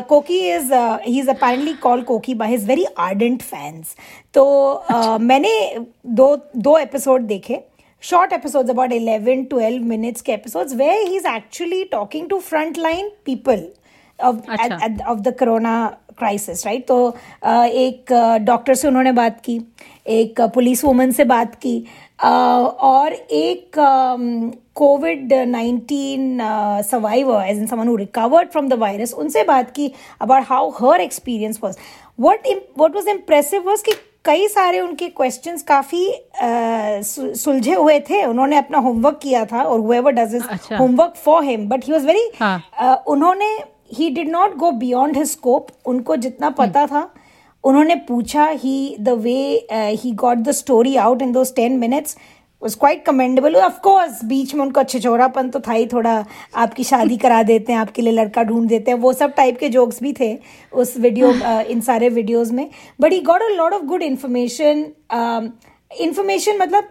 Koki 0.08 0.38
is 0.38 0.74
he 0.74 1.20
is 1.20 1.30
apparently 1.30 1.72
call 1.72 2.02
Koki 2.02 2.34
by 2.34 2.48
his 2.48 2.68
very 2.68 2.84
ardent 2.84 3.42
fans 3.42 3.96
तो 4.34 4.84
uh, 4.92 5.20
मैंने 5.20 5.78
दो 6.06 6.50
दो 6.56 6.78
एपिसोड 6.78 7.22
देखे। 7.22 7.60
शॉर्ट 8.00 8.32
एपिसोड्स 8.32 8.70
अबाउट 8.70 8.90
11 8.90 9.44
12 9.54 9.80
मिनट्स 9.80 10.20
के 10.20 10.32
episodes 10.32 10.74
where 10.74 11.08
he 11.08 11.16
is 11.16 11.26
actually 11.26 11.84
talking 11.84 12.28
to 12.28 12.38
of 14.22 15.22
the 15.24 15.32
corona 15.32 15.98
crisis 16.16 16.64
right? 16.66 16.86
तो 16.88 17.16
एक 17.66 18.12
डॉक्टर 18.42 18.74
से 18.74 18.88
उन्होंने 18.88 19.12
बात 19.12 19.40
की 19.40 19.60
एक 20.06 20.40
पुलिस 20.40 20.84
वुमन 20.84 21.10
से 21.10 21.24
बात 21.24 21.54
की 21.54 21.86
और 22.24 23.12
एक 23.12 23.72
covid 24.74 25.32
nineteen 25.32 26.38
survivor 26.82 27.44
as 27.44 27.58
in 27.58 27.66
someone 27.66 27.88
who 27.88 27.96
recovered 27.96 28.48
from 28.48 28.68
the 28.68 28.72
virus 28.72 29.12
उनसे 29.12 29.44
बात 29.44 29.70
की 29.70 29.92
about 30.20 30.44
how 30.48 30.70
her 30.70 31.00
experience 31.00 31.60
was 31.64 31.76
what 32.20 32.48
what 32.78 32.94
was 32.94 33.08
impressive 33.08 33.66
was 33.66 33.82
कि 33.82 33.92
कई 34.24 34.48
सारे 34.48 34.80
उनके 34.80 35.08
क्वेश्चंस 35.08 35.62
काफ़ी 35.62 36.12
सुलझे 37.36 37.74
हुए 37.74 38.00
थे। 38.00 38.24
उन्होंने 38.24 38.56
अपना 38.56 38.78
होमवर्क 38.78 39.18
किया 39.22 39.44
था 39.44 39.62
और 39.62 39.80
whoever 39.80 40.12
does 40.18 40.32
his 40.32 40.46
homework 40.78 41.16
for 41.26 41.42
him 41.42 41.68
but 41.68 41.84
he 41.84 41.92
was 41.92 42.04
very 42.04 42.22
हाँ। 42.40 42.62
uh, 42.82 42.96
उन्होंने 43.06 43.73
he 43.90 44.10
did 44.10 44.28
not 44.28 44.56
go 44.56 44.70
beyond 44.70 45.16
his 45.16 45.28
scope 45.28 45.66
उनको 45.86 46.16
जितना 46.16 46.50
पता 46.50 46.86
था 46.86 47.08
उन्होंने 47.64 47.94
पूछा 48.08 48.46
ही 48.46 48.96
the 49.00 49.08
way 49.18 49.66
he 49.72 50.12
got 50.12 50.38
the 50.38 50.50
story 50.50 50.96
out 50.96 51.22
in 51.22 51.32
those 51.32 51.54
ten 51.54 51.78
minutes 51.78 52.16
was 52.62 52.74
quite 52.74 53.04
commendable. 53.04 53.56
Of 53.60 53.80
course 53.82 54.22
बीच 54.24 54.54
में 54.54 54.62
उनका 54.62 54.82
छिछोरापन 54.82 55.48
तो 55.48 55.60
था 55.60 55.72
ही 55.72 55.86
थोड़ा 55.86 56.24
आपकी 56.54 56.84
शादी 56.84 57.16
करा 57.16 57.42
देते 57.42 57.72
हैं 57.72 57.78
आपके 57.80 58.02
लिए 58.02 58.12
लड़का 58.12 58.42
ढूंढ 58.42 58.68
देते 58.68 58.90
हैं 58.90 58.98
वो 58.98 59.12
सब 59.12 59.34
टाइप 59.34 59.58
के 59.58 59.68
जोक्स 59.68 60.02
भी 60.02 60.12
थे 60.20 60.38
उस 60.72 60.96
वीडियो 60.96 61.32
इन 61.70 61.80
सारे 61.80 62.08
वीडियोज़ 62.08 62.52
में. 62.52 62.68
But 63.00 63.12
he 63.12 63.20
got 63.20 63.42
a 63.42 63.48
lot 63.48 63.72
of 63.72 63.82
good 63.82 64.02
information 64.02 64.84
information 66.00 66.58
मतलब 66.58 66.88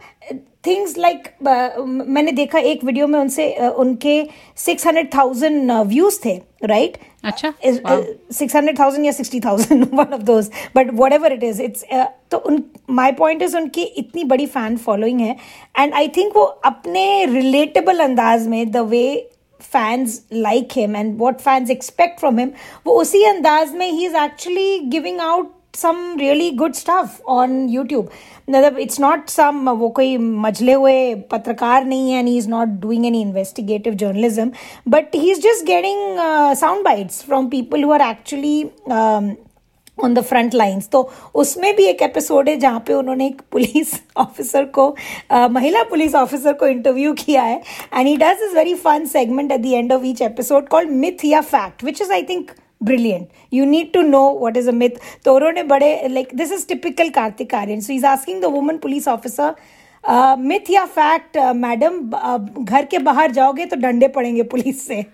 थिंग्स 0.67 0.97
लाइक 0.97 1.27
मैंने 1.41 2.31
देखा 2.31 2.59
एक 2.59 2.83
वीडियो 2.83 3.07
में 3.07 3.19
उनसे 3.19 3.55
uh, 3.61 3.69
उनके 3.69 4.15
सिक्स 4.57 4.87
हंड्रेड 4.87 5.13
थाउज़ेंड 5.15 5.71
व्यूज़ 5.87 6.19
थे 6.25 6.35
राइट 6.63 6.97
अच्छा 7.23 7.53
सिक्स 7.61 8.55
हंड्रेड 8.55 8.79
थाउज़ेंड 8.79 9.05
या 9.05 9.11
sixty 9.11 9.39
thousand 9.39 9.87
one 9.93 10.13
of 10.13 10.21
those 10.21 10.49
but 10.75 10.93
whatever 11.13 11.33
it 11.33 11.43
is 11.43 11.61
it's 11.61 11.85
तो 12.31 12.37
उन 12.39 12.63
माई 12.91 13.11
पॉइंट 13.13 13.41
इज़ 13.41 13.57
उनकी 13.57 13.83
इतनी 13.97 14.23
बड़ी 14.25 14.45
फ़ैन 14.47 14.77
फॉलोइंग 14.77 15.19
है 15.21 15.35
एंड 15.77 15.93
आई 15.93 16.07
थिंक 16.17 16.35
वो 16.35 16.43
अपने 16.65 17.03
रिलेटेबल 17.25 17.99
अंदाज 17.99 18.47
में 18.47 18.71
the 18.71 18.85
way 18.89 19.05
fans 19.63 20.21
like 20.33 20.71
him 20.75 20.95
and 20.95 21.17
what 21.17 21.41
fans 21.41 21.69
expect 21.71 22.19
from 22.19 22.39
him 22.39 22.51
वो 22.85 22.99
उसी 23.01 23.23
अंदाज 23.25 23.75
में 23.75 23.89
he 23.89 24.05
is 24.05 24.15
actually 24.17 24.79
giving 24.87 25.19
out 25.21 25.52
some 25.74 26.16
really 26.16 26.50
good 26.52 26.74
stuff 26.74 27.20
on 27.26 27.68
YouTube. 27.68 28.10
मतलब 28.48 28.78
it's 28.78 28.98
not 28.98 29.30
some 29.30 29.68
वो 29.78 29.88
कोई 29.96 30.16
मजले 30.44 30.72
हुए 30.74 31.14
पत्रकार 31.30 31.84
नहीं 31.84 32.10
है 32.12 32.22
and 32.22 32.28
he's 32.28 32.48
not 32.48 32.78
doing 32.84 33.04
any 33.06 33.20
investigative 33.22 33.96
journalism 33.96 34.52
but 34.86 35.14
he's 35.14 35.42
just 35.48 35.66
getting 35.66 36.00
uh, 36.18 36.54
sound 36.54 36.84
bites 36.84 37.22
from 37.22 37.50
people 37.50 37.78
who 37.78 37.90
are 37.90 38.02
actually 38.02 38.56
um, 38.88 39.36
on 39.98 40.14
the 40.14 40.20
front 40.24 40.54
lines 40.54 40.88
तो 40.88 41.00
उसमें 41.34 41.74
भी 41.76 41.84
एक 41.84 42.02
एपिसोड 42.02 42.48
है 42.48 42.56
जहाँ 42.60 42.82
पे 42.86 42.92
उन्होंने 42.94 43.26
एक 43.26 43.40
पुलिस 43.52 43.94
ऑफिसर 44.16 44.64
को 44.74 44.84
uh, 45.32 45.50
महिला 45.50 45.82
पुलिस 45.90 46.14
ऑफिसर 46.14 46.52
को 46.52 46.66
इंटरव्यू 46.66 47.14
किया 47.24 47.42
है 47.42 47.56
and 47.94 48.06
he 48.06 48.16
does 48.16 48.42
is 48.48 48.54
very 48.54 48.74
fun 48.84 49.06
segment 49.06 49.52
at 49.52 49.60
the 49.60 49.72
end 49.74 49.92
of 49.92 50.04
each 50.04 50.22
episode 50.22 50.68
called 50.68 50.90
myth 51.04 51.24
या 51.24 51.40
fact 51.40 51.84
which 51.84 52.02
is 52.02 52.10
I 52.10 52.22
think 52.28 52.50
brilliant 52.85 53.29
you 53.51 53.65
need 53.65 53.93
to 53.93 54.03
know 54.03 54.25
what 54.43 54.57
is 54.57 54.67
a 54.67 54.75
myth 54.81 54.99
तो 55.25 55.35
उन्होंने 55.35 55.63
बड़े 55.71 55.91
like 56.09 56.35
this 56.41 56.51
is 56.51 56.65
typical 56.65 57.11
Kartik 57.15 57.55
Aaryan 57.55 57.81
so 57.81 57.93
he's 57.93 58.09
asking 58.11 58.41
the 58.41 58.49
woman 58.49 58.79
police 58.79 59.07
officer 59.07 59.49
uh, 60.03 60.35
myth 60.37 60.69
या 60.69 60.87
fact 60.95 61.37
uh, 61.37 61.53
madam 61.55 61.99
uh, 62.11 62.39
घर 62.63 62.85
के 62.85 62.99
बाहर 63.09 63.31
जाओगे 63.31 63.65
तो 63.65 63.75
डंडे 63.81 64.07
पड़ेंगे 64.17 64.43
पुलिस 64.55 64.85
से 64.87 65.05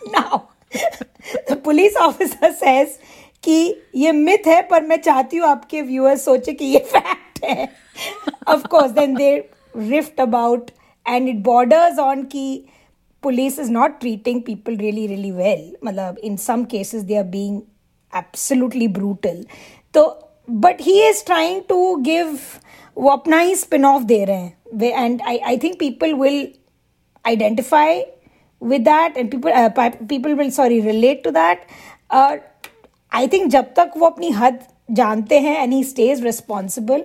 now 0.00 0.42
the 1.48 1.56
police 1.68 2.02
officer 2.08 2.52
says 2.64 2.98
कि 3.44 3.74
ये 3.94 4.12
मिथ 4.12 4.46
है 4.46 4.60
पर 4.68 4.82
मैं 4.82 4.96
चाहती 5.02 5.36
हूँ 5.36 5.46
आपके 5.48 5.82
व्यूअर्स 5.82 6.24
सोचे 6.24 6.52
कि 6.52 6.64
ये 6.64 6.78
फैक्ट 6.92 7.44
है 7.44 7.68
of 8.48 8.66
course 8.70 8.90
then 8.92 9.14
they 9.14 9.30
rift 9.76 10.20
about 10.20 10.70
and 11.06 11.28
it 11.28 11.36
borders 11.44 11.98
on 11.98 12.22
की 12.24 12.48
police 13.22 13.58
is 13.58 13.70
not 13.72 13.98
treating 14.00 14.40
people 14.42 14.76
really 14.76 15.06
really 15.06 15.30
well 15.32 15.72
मतलब 15.84 16.18
in 16.24 16.36
some 16.36 16.64
cases 16.64 17.02
they 17.02 17.16
are 17.16 17.24
being 17.26 17.60
absolutely 18.12 18.88
brutal 18.88 19.44
तो 19.94 20.04
but 20.48 20.80
he 20.80 21.00
is 21.08 21.24
trying 21.26 21.62
to 21.68 21.94
give 22.02 22.38
वो 22.96 23.10
अपना 23.10 23.40
ही 23.40 23.54
spin 23.56 23.84
off 23.84 24.02
दे 24.02 24.24
रहे 24.24 24.36
हैं 24.36 25.04
and 25.04 25.22
I 25.22 25.38
I 25.38 25.58
think 25.58 25.78
people 25.78 26.14
will 26.14 26.46
identify 27.24 28.02
with 28.62 28.82
that 28.82 29.16
and 29.18 29.30
people 29.30 30.06
people 30.06 30.34
will 30.34 30.50
sorry 30.50 30.80
relate 30.80 31.22
to 31.24 31.30
that 31.30 31.66
I 32.12 33.28
think 33.28 33.50
जब 33.50 33.72
तक 33.76 33.92
वो 33.96 34.06
अपनी 34.06 34.30
हद 34.30 34.58
जानते 34.90 35.38
हैं 35.40 35.56
and 35.62 35.72
he 35.72 35.82
stage 35.84 36.22
responsible 36.24 37.04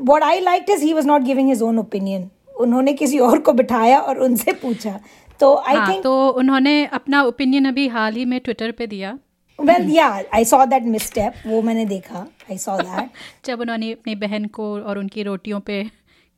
what 0.00 0.22
I 0.22 0.40
like 0.40 0.70
is 0.70 0.84
he 0.84 0.92
was 0.92 1.06
not 1.06 1.22
giving 1.22 1.48
his 1.48 1.62
own 1.62 1.78
opinion 1.78 2.30
उन्होंने 2.54 2.92
किसी 2.92 3.18
और 3.18 3.38
को 3.38 3.52
बिठाया 3.52 3.98
और 4.00 4.18
उनसे 4.18 4.52
पूछा 4.52 4.98
तो 5.40 5.54
आई 5.56 5.76
हाँ 5.76 5.88
थिंक 5.88 6.02
तो 6.04 6.28
उन्होंने 6.30 6.84
अपना 6.86 7.22
ओपिनियन 7.24 7.68
अभी 7.68 7.86
हाल 7.88 8.14
ही 8.14 8.24
में 8.24 8.38
ट्विटर 8.40 8.70
पे 8.70 8.86
दिया। 8.86 9.18
वेल 9.58 9.90
या 9.90 10.06
आई 10.34 10.44
सॉ 10.44 10.64
दैट 10.66 10.82
मिसस्टेप 10.84 11.34
वो 11.46 11.60
मैंने 11.62 11.84
देखा 11.86 12.26
आई 12.50 12.58
सॉ 12.58 12.76
दैट 12.78 13.10
जब 13.46 13.60
उन्होंने 13.60 13.92
अपनी 13.92 14.14
बहन 14.14 14.44
को 14.56 14.72
और 14.78 14.98
उनकी 14.98 15.22
रोटियों 15.22 15.60
पे 15.60 15.82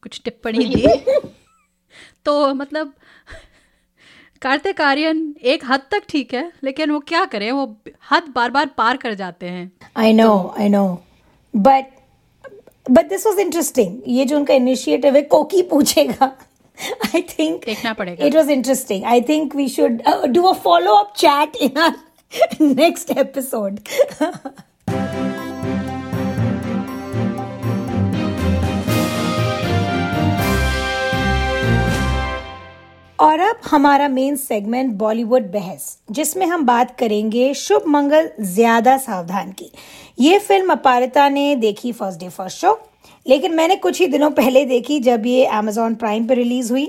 कुछ 0.02 0.20
टिप्पणी 0.24 0.64
दी। 0.64 0.86
तो 2.24 2.54
मतलब 2.54 2.92
कार्तिक 4.42 4.80
आर्यन 4.80 5.34
एक 5.42 5.64
हद 5.64 5.80
तक 5.90 6.02
ठीक 6.08 6.34
है 6.34 6.50
लेकिन 6.64 6.90
वो 6.90 6.98
क्या 7.08 7.24
करें 7.24 7.50
वो 7.52 7.64
हद 8.10 8.32
बार 8.34 8.50
बार 8.50 8.66
पार 8.78 8.96
कर 8.96 9.14
जाते 9.14 9.46
हैं। 9.46 9.70
I 9.96 10.12
know 10.12 10.54
I 10.58 10.68
know 10.68 10.84
but 11.54 11.86
but 12.90 13.08
this 13.08 13.26
was 13.26 13.40
interesting 13.40 14.00
ये 14.08 14.24
जो 14.24 14.36
उनका 14.36 14.54
इनिशिएटिव 14.54 15.16
है 15.16 15.22
कोकी 15.22 15.62
पूछेगा। 15.62 16.36
आई 17.14 17.22
थिंक 17.30 17.64
देखना 17.66 17.92
पड़ेगा। 17.92 18.26
It 18.26 18.36
was 18.36 18.50
interesting 18.50 19.04
I 19.04 19.20
think 19.28 19.54
we 19.56 19.68
should 19.68 20.02
do 20.28 20.42
a 20.42 20.52
follow 20.64 20.94
up 20.94 21.12
chat 21.16 21.56
in 21.56 21.78
our 21.78 22.74
next 22.74 23.10
episode 23.18 23.80
और 33.18 33.40
अब 33.40 33.60
हमारा 33.64 34.08
मेन 34.08 34.36
सेगमेंट 34.36 34.92
बॉलीवुड 34.96 35.50
बहस 35.52 35.96
जिसमें 36.10 36.46
हम 36.46 36.64
बात 36.66 36.96
करेंगे 36.98 37.52
शुभ 37.54 37.86
मंगल 37.88 38.30
ज़्यादा 38.40 38.96
सावधान 38.96 39.50
की। 39.52 39.70
ये 40.18 40.38
फ़िल्म 40.38 40.72
अपारिता 40.72 41.28
ने 41.28 41.54
देखी 41.56 41.92
फ़र्स्ट 41.92 42.20
डे 42.20 42.28
फ़र्स्ट 42.28 42.60
शो 42.60 42.72
लेकिन 43.28 43.54
मैंने 43.54 43.76
कुछ 43.76 44.00
ही 44.00 44.06
दिनों 44.06 44.30
पहले 44.30 44.64
देखी 44.64 45.00
जब 45.00 45.26
ये 45.26 45.44
अमेजोन 45.44 45.94
प्राइम 45.94 46.26
पे 46.26 46.34
रिलीज़ 46.34 46.72
हुई 46.72 46.88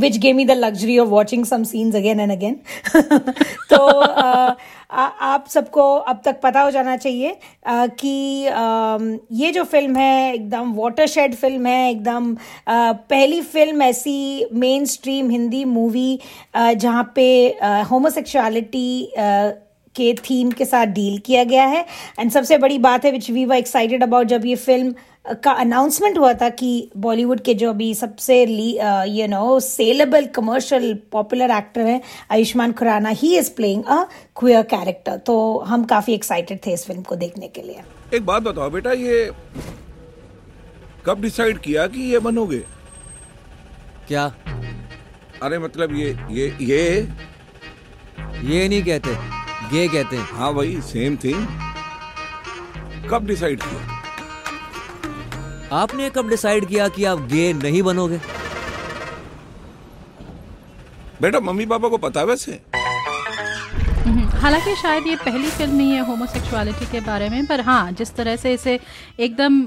which 0.00 0.16
gave 0.18 0.36
me 0.36 0.44
the 0.44 0.50
luxury 0.50 0.98
of 0.98 1.08
watching 1.08 1.44
some 1.44 1.62
scenes 1.64 1.94
again 1.96 2.20
and 2.20 2.32
again 2.32 2.56
तो 3.70 3.76
आ, 3.76 4.54
आ, 4.90 5.04
आप 5.04 5.46
सबको 5.48 5.82
अब 5.94 6.20
तक 6.24 6.40
पता 6.42 6.60
हो 6.60 6.70
जाना 6.70 6.96
चाहिए 6.96 7.36
आ, 7.66 7.86
कि 7.86 8.46
आ, 8.46 8.98
ये 9.32 9.50
जो 9.50 9.64
फ़िल्म 9.64 9.96
है 9.96 10.34
एकदम 10.34 10.72
वाटरशेड 10.74 11.34
फ़िल्म 11.34 11.66
है 11.66 11.90
एकदम 11.90 12.36
पहली 12.68 13.40
फ़िल्म 13.42 13.82
ऐसी 13.82 14.46
मेन 14.52 14.84
स्ट्रीम 14.84 15.30
हिंदी 15.30 15.64
मूवी 15.64 16.18
जहाँ 16.56 17.12
पे 17.14 17.28
होमोसेक्सुअलिटी 17.90 19.12
के 19.94 20.14
थीम 20.14 20.50
के 20.50 20.64
साथ 20.64 20.86
डील 20.86 21.18
किया 21.18 21.44
गया 21.44 21.64
है. 21.66 21.84
एंड 22.20 22.30
सबसे 22.30 22.58
बड़ी 22.58 22.78
बात 22.78 23.04
है 23.04 23.10
which 23.12 23.30
we 23.30 23.44
were 23.44 23.56
excited 23.56 24.02
about 24.02 24.26
जब 24.26 24.46
ये 24.46 24.54
फ़िल्म 24.54 24.94
का 25.24 25.52
अनाउंसमेंट 25.52 26.18
हुआ 26.18 26.32
था 26.40 26.48
कि 26.48 26.90
बॉलीवुड 26.96 27.40
के 27.44 27.54
जो 27.54 27.70
अभी 27.70 27.94
सबसे 27.94 28.42
you 28.44 29.26
know 29.28 29.58
sellable 29.60 30.26
commercial 30.34 30.94
popular 31.12 31.50
actor 31.56 31.80
हैं 31.86 32.00
Ayushmann 32.32 32.72
Khurrana 32.72 33.08
he 33.22 33.36
is 33.38 33.50
playing 33.56 33.84
a 33.84 34.02
queer 34.40 34.62
character 34.70 35.16
तो 35.26 35.36
हम 35.68 35.84
काफ़ी 35.84 36.14
एक्साइटेड 36.14 36.60
थे 36.66 36.72
इस 36.72 36.86
फ़िल्म 36.86 37.02
को 37.02 37.16
देखने 37.16 37.48
के 37.48 37.62
लिए। 37.62 37.82
एक 38.14 38.26
बात 38.26 38.42
बताओ 38.42 38.70
बेटा 38.70 38.92
ये 38.92 39.30
कब 41.06 41.20
डिसाइड 41.22 41.58
किया 41.60 41.86
कि 41.86 42.00
ये 42.12 42.18
बनोगे? 42.20 42.58
क्या? 44.08 44.24
अरे 45.42 45.58
मतलब 45.58 45.94
ये 45.96 46.16
ये 46.30 46.46
ये? 46.60 46.82
ये 48.44 48.68
नहीं 48.68 48.82
कहते 48.84 49.10
ये 49.76 49.86
कहते। 49.88 50.16
हैं 50.16 50.24
हाँ 50.32 50.52
भाई 50.54 50.80
सेम 50.84 51.16
थिंग 51.24 51.46
कब 53.10 53.26
डिसाइड 53.26 53.62
किया? 53.62 53.97
आपने 55.72 56.08
कब 56.10 56.28
डिसाइड 56.28 56.64
किया 56.66 56.88
कि 56.88 57.04
आप 57.04 57.18
गे 57.30 57.52
नहीं 57.52 57.82
बनोगे? 57.82 58.18
बेटा 61.22 61.40
मम्मी 61.40 61.66
पापा 61.66 61.88
को 61.88 61.98
पता 61.98 62.22
वैसे? 62.22 62.52
हम्म, 62.74 64.24
हालाँकि 64.40 64.74
शायद 64.82 65.06
ये 65.06 65.16
पहली 65.16 65.48
फ़िल्म 65.50 65.76
नहीं 65.76 65.90
है 65.92 66.04
होमोसेक्सुअलिटी 66.06 66.86
के 66.92 67.00
बारे 67.06 67.28
में 67.28 67.46
पर 67.46 67.60
हाँ 67.60 67.90
जिस 67.92 68.14
तरह 68.16 68.36
से 68.36 68.52
इसे 68.54 68.78
एकदम 69.20 69.60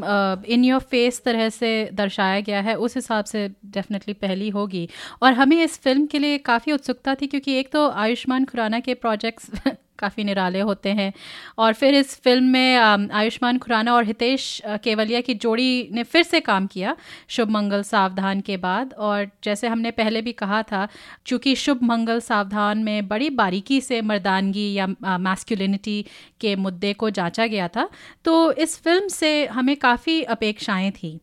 इन 0.48 0.64
योर 0.66 0.80
फेस 0.92 1.22
तरह 1.26 1.50
से 1.50 1.90
दर्शाया 1.94 2.40
गया 2.40 2.62
है 2.62 2.76
उस 2.78 2.96
हिसाब 2.96 3.26
से 3.26 3.48
डेफिनेटली 3.66 4.14
पहली 4.14 4.50
होगी। 4.50 4.88
और 5.22 5.34
हमें 5.34 5.64
इस 5.64 5.80
फ़िल्म 5.84 6.06
के 6.06 6.20
लिए 6.20 6.38
काफ़ी 6.50 6.72
उत्सुकता 6.72 7.16
थी 7.16 7.28
क्योंकि 7.28 7.60
एक 7.60 7.72
तो 7.74 7.90
आयुष्मान 7.90 8.46
खुराना 8.46 8.80
के 8.80 8.94
प्रोजेक्ट्स 8.94 9.50
काफ़ी 10.02 10.24
निराले 10.24 10.60
होते 10.62 10.90
हैं। 10.92 11.12
और 11.58 11.74
फिर 11.74 11.96
इस 11.96 12.16
फ़िल्म 12.22 12.44
में 12.48 12.78
आयुष्मान 13.12 13.58
खुराना 13.58 13.94
और 13.94 14.06
हितेश 14.06 14.62
केवलिया 14.84 15.22
की 15.22 15.34
जोड़ी 15.36 15.90
ने 15.94 16.04
फिर 16.06 16.24
से 16.24 16.40
काम 16.42 16.68
किया 16.68 16.96
शुभ 17.30 17.50
मंगल 17.52 17.84
सावधान 17.84 18.42
के 18.42 18.58
बाद। 18.60 18.94
और 18.96 19.30
जैसे 19.44 19.68
हमने 19.68 19.92
पहले 19.94 20.22
भी 20.22 20.32
कहा 20.34 20.62
था, 20.64 20.88
चूँकि 21.26 21.56
शुभ 21.58 21.84
मंगल 21.84 22.20
सावधान 22.22 22.84
में 22.84 23.08
बड़ी 23.08 23.30
बारीकी 23.32 23.80
से 23.82 24.02
मर्दानगी 24.04 24.72
या 24.74 24.88
मैस्कुलिनिटी 25.20 26.02
के 26.42 26.56
मुद्दे 26.58 26.94
को 26.94 27.10
जांचा 27.12 27.46
गया 27.48 27.68
था 27.68 27.88
तो 28.26 28.52
इस 28.54 28.78
फ़िल्म 28.84 29.08
से 29.10 29.46
हमें 29.48 29.76
काफ़ी 29.78 30.22
अपेक्षाएँ 30.26 30.92
थी। 30.94 31.20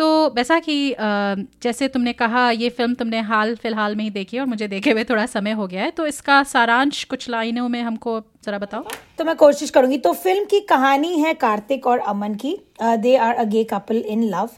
तो 0.00 0.06
वैसा 0.36 0.58
कि 0.58 0.74
जैसे 1.62 1.86
तुमने 1.88 2.12
कहा, 2.12 2.50
ये 2.50 2.68
फ़िल्म 2.70 2.94
तुमने 2.94 3.20
हाल 3.20 3.54
फ़िलहाल 3.56 3.96
में 3.96 4.02
ही 4.04 4.10
देखी 4.10 4.38
और 4.38 4.46
मुझे 4.46 4.68
देखे 4.68 4.90
हुए 4.90 5.04
थोड़ा 5.04 5.24
समय 5.26 5.52
हो 5.52 5.66
गया 5.66 5.82
है 5.82 5.90
तो 5.90 6.06
इसका 6.06 6.42
सारांश 6.42 7.02
कुछ 7.04 7.28
लाइनों 7.30 7.68
में 7.68 7.80
हमको 7.82 8.20
जरा 8.44 8.58
बताओ। 8.58 8.84
तो 9.18 9.24
मैं 9.24 9.34
कोशिश 9.36 9.70
करूँगी। 9.70 9.96
तो 9.98 10.12
फ़िल्म 10.12 10.44
की 10.44 10.60
कहानी 10.60 11.18
है 11.18 11.34
कार्तिक 11.34 11.86
और 11.86 11.98
अमन 11.98 12.34
की। 12.34 12.56
They 12.82 13.16
are 13.16 13.34
a 13.34 13.42
gay 13.44 13.64
couple 13.64 13.96
in 13.96 14.22
love 14.24 14.50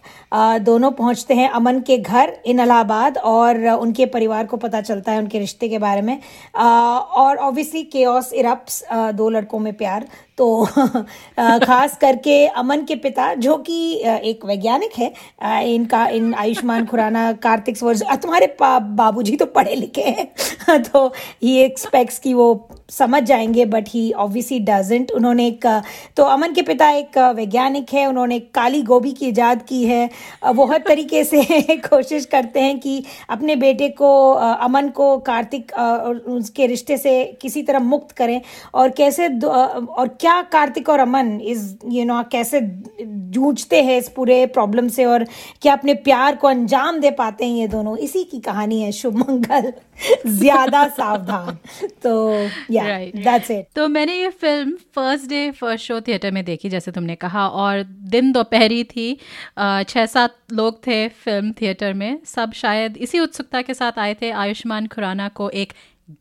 दोनों 0.59 0.91
पहुँचते 0.91 1.35
हैं 1.35 1.49
अमन 1.51 1.81
के 1.81 1.97
घर 1.99 2.33
इन 2.47 2.61
इलाहाबाद 2.61 3.19
और 3.19 3.59
uh, 3.61 3.79
उनके 3.79 4.07
परिवार 4.07 4.47
को 4.47 4.57
पता 4.57 4.81
चलता 4.81 5.13
है 5.13 5.19
उनके 5.19 5.39
रिश्ते 5.39 5.69
के 5.69 5.79
बारे 5.79 6.03
में। 6.03 6.19
uh, 6.19 6.61
और 6.61 7.37
ऑब्वियसली 7.37 7.83
केओस 7.83 8.33
इरप्स 8.33 8.83
दो 8.93 9.29
लड़कों 9.29 9.59
में 9.59 9.73
प्यार। 9.75 10.07
तो 10.39 10.67
uh, 10.77 11.65
खास 11.65 11.97
करके 11.97 12.47
अमन 12.47 12.85
के 12.85 12.97
पिता 12.97 13.35
जो 13.35 13.57
कि 13.57 13.95
एक 14.05 14.45
वैज्ञानिक 14.45 14.93
है 14.99 15.13
इनका 15.75 16.07
इन 16.07 16.35
आयुष्मान 16.35 16.87
खुराना 16.87 17.33
कार्तिक 17.33 17.79
तुम्हारे 17.79 18.57
बाबूजी 18.61 19.37
तो 19.37 19.47
पढ़े 19.47 19.75
लिखे 19.75 20.03
हैं। 20.03 20.83
तो 20.93 21.07
ही 21.43 21.57
एक्सपेक्ट्स 21.59 22.19
कि 22.19 22.35
वो 22.35 22.55
समझ 22.93 23.23
जाएँगे 23.23 23.65
बट 23.67 23.89
ही 23.89 24.11
ऑब्वियसली 24.15 24.59
डजेंट 24.61 25.11
उन्होंने 25.13 25.47
एक 25.47 25.67
तो 26.17 26.23
अमन 26.25 26.53
के 26.53 26.63
पिता 26.63 26.91
एक 26.91 27.19
वैज्ञानिक 27.37 27.93
है, 27.93 28.07
उन्होंने 28.07 28.39
काली 28.55 28.83
गोभी 28.83 29.13
की 29.13 29.27
ईजाद 29.27 29.63
की 29.69 29.83
है। 29.85 30.09
वो 30.55 30.65
हर 30.67 30.83
तरीके 30.89 31.23
से 31.25 31.43
कोशिश 31.87 32.25
करते 32.27 32.61
हैं 32.61 32.79
कि 32.81 33.03
अपने 33.31 33.57
बेटे 33.57 33.89
को, 33.91 34.11
अमन 34.33 34.89
को 34.89 35.17
कार्तिक 35.21 35.73
और 35.73 36.17
उसके 36.17 36.67
रिश्ते 36.67 36.97
से 36.99 37.13
किसी 37.43 37.63
तरह 37.63 37.79
मुक्त 37.81 38.13
करें। 38.17 38.41
और 38.75 38.91
कैसे 38.91 39.29
और 39.29 40.09
क्या 40.21 40.41
कार्तिक 40.53 40.89
और 40.89 41.01
अमन 41.01 41.39
इस 41.43 41.77
यू 41.89 42.05
नो 42.05 42.23
कैसे 42.33 42.61
जूझते 43.33 43.83
हैं 43.83 43.97
इस 43.99 44.09
पूरे 44.09 44.45
प्रॉब्लम 44.49 44.89
से 44.89 45.05
और 45.05 45.25
क्या 45.63 45.73
अपने 45.73 45.95
प्यार 46.07 46.37
को 46.37 46.49
अंजाम 46.49 46.99
दे 47.01 47.11
पाते 47.13 47.45
हैं 47.45 47.57
ये 47.57 47.67
दोनों? 47.69 47.97
इसी 47.99 48.25
की 48.25 48.41
कहानी 48.41 48.81
है 48.83 48.93
शुभ 48.93 49.17
मंगल 49.19 49.73
ज़्यादा 50.29 50.87
सावधान। 50.91 51.59
तो 52.03 52.13
या 52.71 52.82
दैट्स 53.17 53.51
इट 53.51 53.67
तो 53.77 53.87
मैंने 53.89 54.15
ये 54.15 54.29
film 54.31 54.77
first 54.95 55.29
day 55.29 55.51
first 55.51 55.87
show 55.87 56.01
theatre 56.01 56.31
में 56.31 56.45
देखी 56.45 56.69
जैसे 56.69 56.93
तुमने 56.93 57.15
कहा 57.17 57.47
और 57.49 57.83
दिन 57.83 58.33
दोपहरी 58.33 58.83
थी 58.85 59.15
छः 59.59 60.07
सात 60.07 60.37
लोग 60.53 60.87
थे 60.87 61.07
फ़िल्म 61.09 61.53
थिएटर 61.61 61.95
में। 61.95 62.19
सब 62.27 62.53
शायद 62.53 62.97
इसी 62.97 63.19
उत्सुकता 63.21 63.63
के 63.63 63.75
साथ 63.75 63.99
आए 63.99 64.15
थे 64.23 64.31
आयुष्मान 64.43 64.87
खुराना 64.87 65.29
को 65.31 65.49
एक 65.51 65.73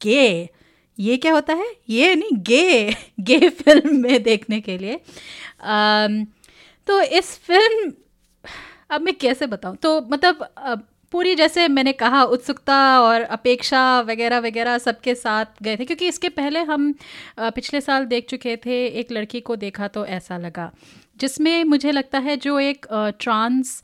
गे 0.03 0.49
ये 0.97 1.17
क्या 1.17 1.33
होता 1.33 1.53
है? 1.53 1.65
ये 1.89 2.15
नहीं 2.15 2.37
गे 2.47 2.95
गे 3.19 3.49
फ़िल्म 3.49 3.95
में 4.01 4.21
देखने 4.23 4.59
के 4.61 4.77
लिए। 4.77 4.99
आ, 5.63 6.07
तो 6.87 7.01
इस 7.01 7.37
फ़िल्म 7.39 7.91
अब 8.89 9.01
मैं 9.01 9.13
कैसे 9.15 9.47
बताऊँ? 9.47 9.75
तो 9.75 10.01
मतलब 10.01 10.87
पूरी 11.11 11.33
जैसे 11.35 11.67
मैंने 11.67 11.91
कहा 11.93 12.23
उत्सुकता 12.25 12.77
और 13.01 13.21
अपेक्षा 13.21 13.79
वगैरह 14.01 14.39
वगैरह 14.39 14.77
सबके 14.77 15.15
साथ 15.15 15.63
गए 15.63 15.75
थे 15.77 15.85
क्योंकि 15.85 16.07
इसके 16.07 16.29
पहले 16.29 16.59
हम 16.63 16.93
पिछले 17.37 17.81
साल 17.81 18.05
देख 18.05 18.27
चुके 18.29 18.55
थे 18.55 18.85
एक 18.99 19.11
लड़की 19.11 19.39
को 19.41 19.55
देखा 19.55 19.87
तो 19.87 20.05
ऐसा 20.05 20.37
लगा 20.37 20.71
जिसमें 21.19 21.63
मुझे 21.63 21.91
लगता 21.91 22.19
है 22.19 22.35
जो 22.37 22.59
एक 22.59 22.85
ट्रांस 23.19 23.81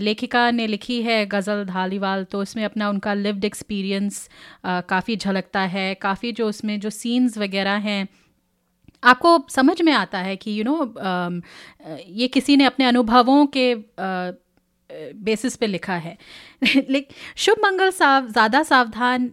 लेखिका 0.00 0.50
ने 0.50 0.66
लिखी 0.66 1.00
है 1.02 1.24
गज़ल 1.26 1.64
धालीवाल 1.64 2.24
तो 2.24 2.40
उसमें 2.40 2.64
अपना 2.64 2.88
उनका 2.88 3.14
लिव्ड 3.14 3.44
एक्सपीरियंस 3.44 4.28
काफ़ी 4.66 5.16
झलकता 5.16 5.60
है 5.76 5.94
काफ़ी 5.94 6.32
जो 6.32 6.48
उसमें 6.48 6.78
जो 6.80 6.90
सीन्स 6.90 7.38
वगैरह 7.38 7.88
हैं 7.88 8.06
आपको 9.02 9.38
समझ 9.50 9.80
में 9.82 9.92
आता 9.92 10.18
है 10.18 10.36
कि 10.36 10.50
यू 10.50 10.64
you 10.64 10.70
नो 10.70 10.76
know, 10.76 11.42
ये 12.08 12.28
किसी 12.28 12.56
ने 12.56 12.64
अपने 12.64 12.84
अनुभवों 12.84 13.44
के 13.46 13.74
बेसिस 15.24 15.56
पे 15.56 15.66
लिखा 15.66 15.94
है। 15.94 16.16
लेकिन 16.64 17.16
शुभ 17.36 17.56
मंगल 17.64 17.90
साव 17.90 18.28
ज़्यादा 18.28 18.62
सावधान 18.62 19.30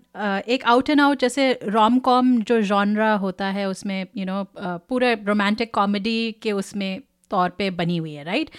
एक 0.48 0.64
आउट 0.66 0.90
एंड 0.90 1.02
आउट 1.02 1.20
जैसे 1.20 1.52
रोम 1.64 2.00
कॉम 2.00 2.42
जो 2.42 2.62
जॉनरा 2.62 3.14
होता 3.14 3.48
है 3.48 3.68
उसमें 3.70 4.00
यू 4.02 4.26
you 4.26 4.26
नो 4.26 4.44
know, 4.44 4.80
पूरे 4.90 5.14
रोमांटिक 5.28 5.74
कॉमेडी 5.74 6.32
के 6.32 6.52
उसमें 6.52 7.02
तौर 7.32 7.50
पे 7.50 7.70
बनी 7.70 7.98
हुई 7.98 8.14
है 8.14 8.24
राइट 8.24 8.50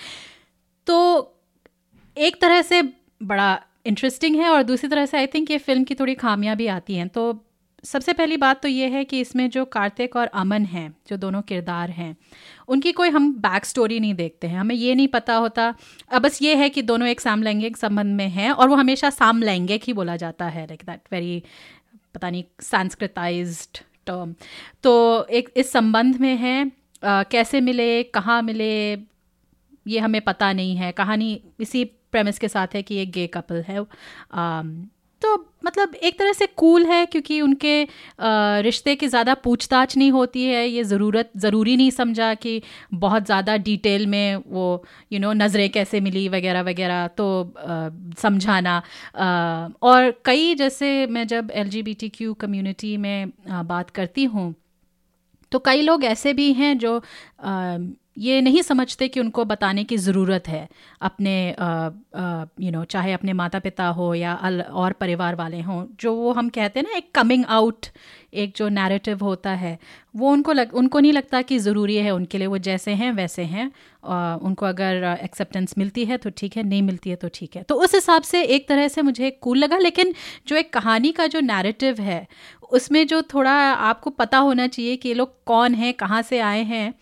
तो 0.86 0.98
एक 2.16 2.40
तरह 2.40 2.62
से 2.62 2.82
बड़ा 3.22 3.60
इंटरेस्टिंग 3.86 4.36
है 4.36 4.48
और 4.48 4.62
दूसरी 4.62 4.88
तरह 4.90 5.06
से 5.06 5.16
आई 5.16 5.26
थिंक 5.26 5.50
ये 5.50 5.58
फ़िल्म 5.58 5.84
की 5.84 5.94
थोड़ी 5.94 6.14
खामियाँ 6.14 6.56
भी 6.56 6.66
आती 6.66 6.94
हैं। 6.94 7.08
तो 7.08 7.32
सबसे 7.84 8.12
पहली 8.12 8.36
बात 8.36 8.60
तो 8.62 8.68
ये 8.68 8.86
है 8.88 9.04
कि 9.04 9.20
इसमें 9.20 9.48
जो 9.50 9.64
कार्तिक 9.64 10.16
और 10.16 10.26
अमन 10.34 10.64
हैं, 10.64 10.94
जो 11.08 11.16
दोनों 11.16 11.42
किरदार 11.42 11.90
हैं, 11.90 12.16
उनकी 12.68 12.92
कोई 12.92 13.08
हम 13.08 13.32
बैक 13.34 13.64
स्टोरी 13.64 13.98
नहीं 14.00 14.14
देखते 14.14 14.46
हैं। 14.46 14.58
हमें 14.58 14.74
ये 14.74 14.94
नहीं 14.94 15.08
पता 15.08 15.34
होता। 15.36 15.74
अब 16.10 16.22
बस 16.22 16.40
ये 16.42 16.54
है 16.54 16.68
कि 16.68 16.82
दोनों 16.82 17.08
एक 17.08 17.20
सामलैंगिक 17.20 17.76
संबंध 17.76 18.16
में 18.16 18.28
हैं 18.28 18.50
और 18.50 18.68
वो 18.68 18.76
हमेशा 18.76 19.10
सामलैंगिक 19.10 19.84
ही 19.84 19.92
बोला 19.92 20.16
जाता 20.16 20.46
है 20.46 20.66
लाइक 20.66 20.82
दैट 20.86 21.00
वेरी 21.12 21.42
पता 22.14 22.30
नहीं 22.30 22.44
संस्कृताइज 22.60 23.68
टर्म 24.06 24.34
तो 24.82 25.24
एक, 25.24 25.48
इस 25.56 25.72
संबंध 25.72 26.16
में 26.16 26.36
है 26.36 26.70
कैसे 27.04 27.60
मिले, 27.60 28.02
कहाँ 28.04 28.40
मिले, 28.42 28.92
ये 29.86 29.98
हमें 29.98 30.20
पता 30.20 30.52
नहीं 30.52 30.76
है। 30.76 30.90
कहानी 30.92 31.40
इसी 31.60 31.84
प्रेमिस 31.84 32.38
के 32.38 32.48
साथ 32.48 32.74
है 32.74 32.82
कि 32.82 32.96
एक 32.96 33.10
गे 33.12 33.26
कपल 33.26 33.64
है 33.68 33.80
तो 35.22 35.34
मतलब 35.64 35.94
एक 35.96 36.18
तरह 36.18 36.32
से 36.32 36.46
कूल 36.56 36.84
है 36.86 37.04
क्योंकि 37.06 37.40
उनके 37.40 37.72
रिश्ते 38.62 38.94
की 38.96 39.06
ज़्यादा 39.08 39.34
पूछताछ 39.34 39.96
नहीं 39.96 40.10
होती 40.12 40.44
है, 40.44 40.66
ये 40.68 40.84
ज़रूरत, 40.84 41.30
ज़रूरी 41.36 41.76
नहीं 41.76 41.90
समझा 41.90 42.32
कि 42.34 42.60
बहुत 42.94 43.24
ज़्यादा 43.26 43.56
डिटेल 43.58 44.06
में 44.06 44.36
वो 44.46 44.84
यू 45.12 45.20
नो 45.20 45.32
नज़रें 45.32 45.68
कैसे 45.70 46.00
मिली 46.00 46.28
वगैरह 46.28 46.62
वगैरह 46.62 47.06
तो 47.18 47.26
समझाना। 48.18 48.82
और 49.82 50.12
कई 50.24 50.54
जैसे 50.54 51.06
मैं 51.08 51.26
जब 51.26 51.50
L 51.54 51.68
G 51.68 51.82
B 51.82 51.94
T 51.94 52.08
Q 52.10 52.34
community 52.36 52.96
में 52.96 53.32
बात 53.48 53.90
करती 53.90 54.24
हूँ 54.26 54.54
तो 55.52 55.58
कई 55.58 55.82
लोग 55.82 56.04
ऐसे 56.04 56.32
भी 56.32 56.52
हैं 56.52 56.76
जो 56.78 57.00
ये 58.18 58.40
नहीं 58.40 58.62
समझते 58.62 59.08
कि 59.08 59.20
उनको 59.20 59.44
बताने 59.44 59.84
की 59.84 59.96
ज़रूरत 59.96 60.48
है 60.48 60.68
अपने 61.00 61.34
यू 62.60 62.70
नो 62.72 62.84
चाहे 62.86 63.12
अपने 63.12 63.32
माता 63.32 63.58
पिता 63.58 63.86
हो 63.88 64.12
या 64.14 64.32
अल, 64.32 64.60
और 64.62 64.92
परिवार 64.92 65.34
वाले 65.34 65.60
हों, 65.60 65.84
जो 66.00 66.14
वो 66.14 66.32
हम 66.32 66.48
कहते 66.48 66.80
हैं 66.80 66.86
ना, 66.86 66.96
एक 66.96 67.10
कमिंग 67.14 67.44
आउट 67.48 67.86
एक 68.34 68.52
जो 68.56 68.68
नैरेटिव 68.68 69.22
होता 69.24 69.50
है, 69.52 69.78
वो 70.16 70.30
उनको 70.32 70.52
लग, 70.52 70.74
उनको 70.74 71.00
नहीं 71.00 71.12
लगता 71.12 71.42
कि 71.42 71.58
ज़रूरी 71.58 71.96
है 71.96 72.10
उनके 72.10 72.38
लिए, 72.38 72.46
वो 72.46 72.58
जैसे 72.60 72.92
हैं, 72.92 73.12
वैसे 73.12 73.42
हैं 73.44 73.70
उनको 74.40 74.66
अगर 74.66 75.04
एक्सेप्टेंस 75.22 75.74
मिलती 75.78 76.04
है 76.04 76.16
तो 76.16 76.30
ठीक 76.30 76.56
है, 76.56 76.62
नहीं 76.62 76.82
मिलती 76.82 77.10
है 77.10 77.16
तो 77.16 77.28
ठीक 77.34 77.56
है। 77.56 77.62
तो 77.62 77.74
उस 77.76 77.94
हिसाब 77.94 78.22
से 78.22 78.42
एक 78.44 78.68
तरह 78.68 78.88
से 78.88 79.02
मुझे 79.02 79.30
कूल 79.32 79.58
लगा, 79.58 79.78
लेकिन 79.78 80.12
जो 80.48 80.56
एक 80.56 80.72
कहानी 80.72 81.12
का 81.12 81.26
जो 81.26 81.40
नैरेटिव 81.42 82.00
है, 82.00 82.26
उसमें 82.72 83.06
जो 83.06 83.22
थोड़ा 83.34 83.52
आपको 83.52 84.10
पता 84.12 84.38
होना 84.40 84.66
चाहिए 84.66 84.96
कि 84.96 85.08
ये 85.08 85.14
लोग 85.14 85.32
कौन 85.46 85.74
हैं, 85.74 85.92
कहाँ 85.94 86.22
से 86.22 86.38
आए 86.40 86.62
हैं 86.64 86.92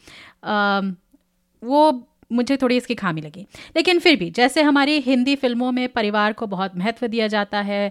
वो 1.67 2.09
मुझे 2.33 2.57
थोड़ी 2.57 2.77
इसकी 2.77 2.95
खामी 2.95 3.21
लगी। 3.21 3.41
लेकिन 3.77 3.99
फिर 3.99 4.17
भी 4.17 4.31
जैसे 4.31 4.63
हमारी 4.63 4.99
हिंदी 5.01 5.35
फ़िल्मों 5.37 5.71
में 5.73 5.89
परिवार 5.89 6.33
को 6.33 6.47
बहुत 6.47 6.77
महत्व 6.77 7.07
दिया 7.07 7.27
जाता 7.27 7.61
है 7.61 7.91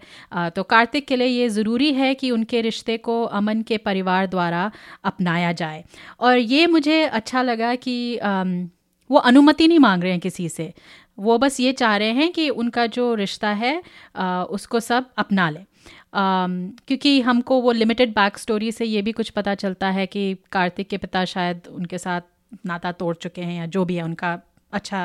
तो 0.55 0.63
कार्तिक 0.65 1.07
के 1.07 1.15
लिए 1.15 1.27
ये 1.27 1.47
ज़रूरी 1.49 1.91
है 1.93 2.13
कि 2.15 2.31
उनके 2.31 2.61
रिश्ते 2.61 2.97
को 2.97 3.21
अमन 3.33 3.61
के 3.61 3.77
परिवार 3.77 4.27
द्वारा 4.27 4.71
अपनाया 5.03 5.51
जाए। 5.53 5.83
और 6.19 6.37
ये 6.37 6.67
मुझे 6.67 7.03
अच्छा 7.03 7.41
लगा 7.41 7.73
कि 7.77 7.95
वो 9.09 9.17
अनुमति 9.19 9.67
नहीं 9.67 9.79
मांग 9.79 10.03
रहे 10.03 10.11
हैं 10.11 10.19
किसी 10.19 10.49
से। 10.49 10.73
वो 11.19 11.37
बस 11.37 11.59
ये 11.59 11.71
चाह 11.73 11.95
रहे 11.97 12.11
हैं 12.11 12.31
कि 12.31 12.49
उनका 12.51 12.85
जो 12.87 13.13
रिश्ता 13.15 13.49
है 13.53 13.77
उसको 14.49 14.79
सब 14.79 15.09
अपना 15.17 15.49
लें। 15.49 15.65
Um, 16.15 16.51
क्योंकि 16.87 17.19
हमको 17.21 17.59
वो 17.61 17.71
लिमिटेड 17.71 18.09
बैक 18.09 18.37
स्टोरी 18.37 18.71
से 18.71 18.85
ये 18.85 19.01
भी 19.01 19.11
कुछ 19.11 19.29
पता 19.29 19.55
चलता 19.55 19.89
है 19.89 20.05
कि 20.07 20.23
कार्तिक 20.51 20.87
के 20.89 20.97
पिता 20.97 21.23
शायद 21.25 21.67
उनके 21.71 21.97
साथ 21.97 22.21
नाता 22.65 22.91
तोड़ 22.93 23.15
चुके 23.17 23.41
हैं 23.41 23.57
या 23.57 23.65
जो 23.67 23.85
भी 23.85 23.95
है 23.95 24.03
उनका 24.03 24.37
अच्छा 24.73 25.01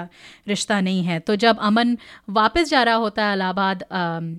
रिश्ता 0.48 0.80
नहीं 0.80 1.02
है। 1.04 1.18
तो 1.20 1.34
जब 1.36 1.58
अमन 1.62 1.96
वापस 2.30 2.68
जा 2.70 2.82
रहा 2.82 2.94
होता 2.94 3.24
है 3.24 3.34
इलाहाबाद 3.34 3.84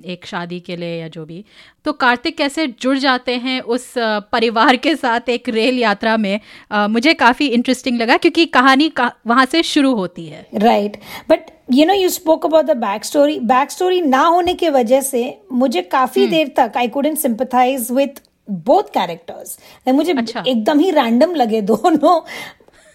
एक 0.06 0.26
शादी 0.26 0.60
के 0.60 0.76
लिए 0.76 1.00
या 1.00 1.08
जो 1.08 1.26
भी 1.26 1.44
तो 1.86 1.94
कार्तिक 1.94 2.38
कैसे 2.38 2.66
जुड़ 2.82 2.98
जाते 2.98 3.36
हैं 3.38 3.60
उस 3.62 3.94
परिवार 4.32 4.76
के 4.78 4.96
साथ 4.96 5.30
एक 5.30 5.50
रेल 5.50 5.80
यात्रा 5.80 6.16
में? 6.18 6.40
आ, 6.72 6.88
मुझे 6.88 7.14
काफ़ी 7.14 7.48
इंटरेस्टिंग 7.48 8.00
लगा 8.00 8.18
क्योंकि 8.18 8.46
कहानी 8.48 8.90
का, 8.90 9.12
वहाँ 9.28 9.46
से 9.46 9.64
शुरू 9.64 9.94
होती 9.96 10.26
है। 10.26 10.46
Right 10.56 10.98
but 11.30 11.52
you 11.74 11.86
know 11.86 11.94
you 11.94 12.10
spoke 12.10 12.46
about 12.46 12.66
the 12.66 12.78
back 12.78 13.06
story 13.06 13.40
back 13.48 13.72
story 13.72 14.02
ना 14.02 14.24
होने 14.26 14.54
की 14.54 14.70
वजह 14.70 15.02
से 15.04 15.24
मुझे 15.54 15.82
काफ़ी 15.82 16.22
हम्म। 16.22 16.32
देर 16.32 16.54
तक 16.58 16.78
I 16.78 16.88
couldn't 16.88 17.18
sympathise 17.18 17.92
with 17.92 18.22
both 18.50 18.84
characters 18.94 19.58
मुझे 19.88 20.14
अच्छा. 20.14 20.44
एकदम 20.48 20.80
ही 20.80 20.92
रैंडम 20.92 21.36
लगे 21.36 21.62
दोनों। 21.62 22.20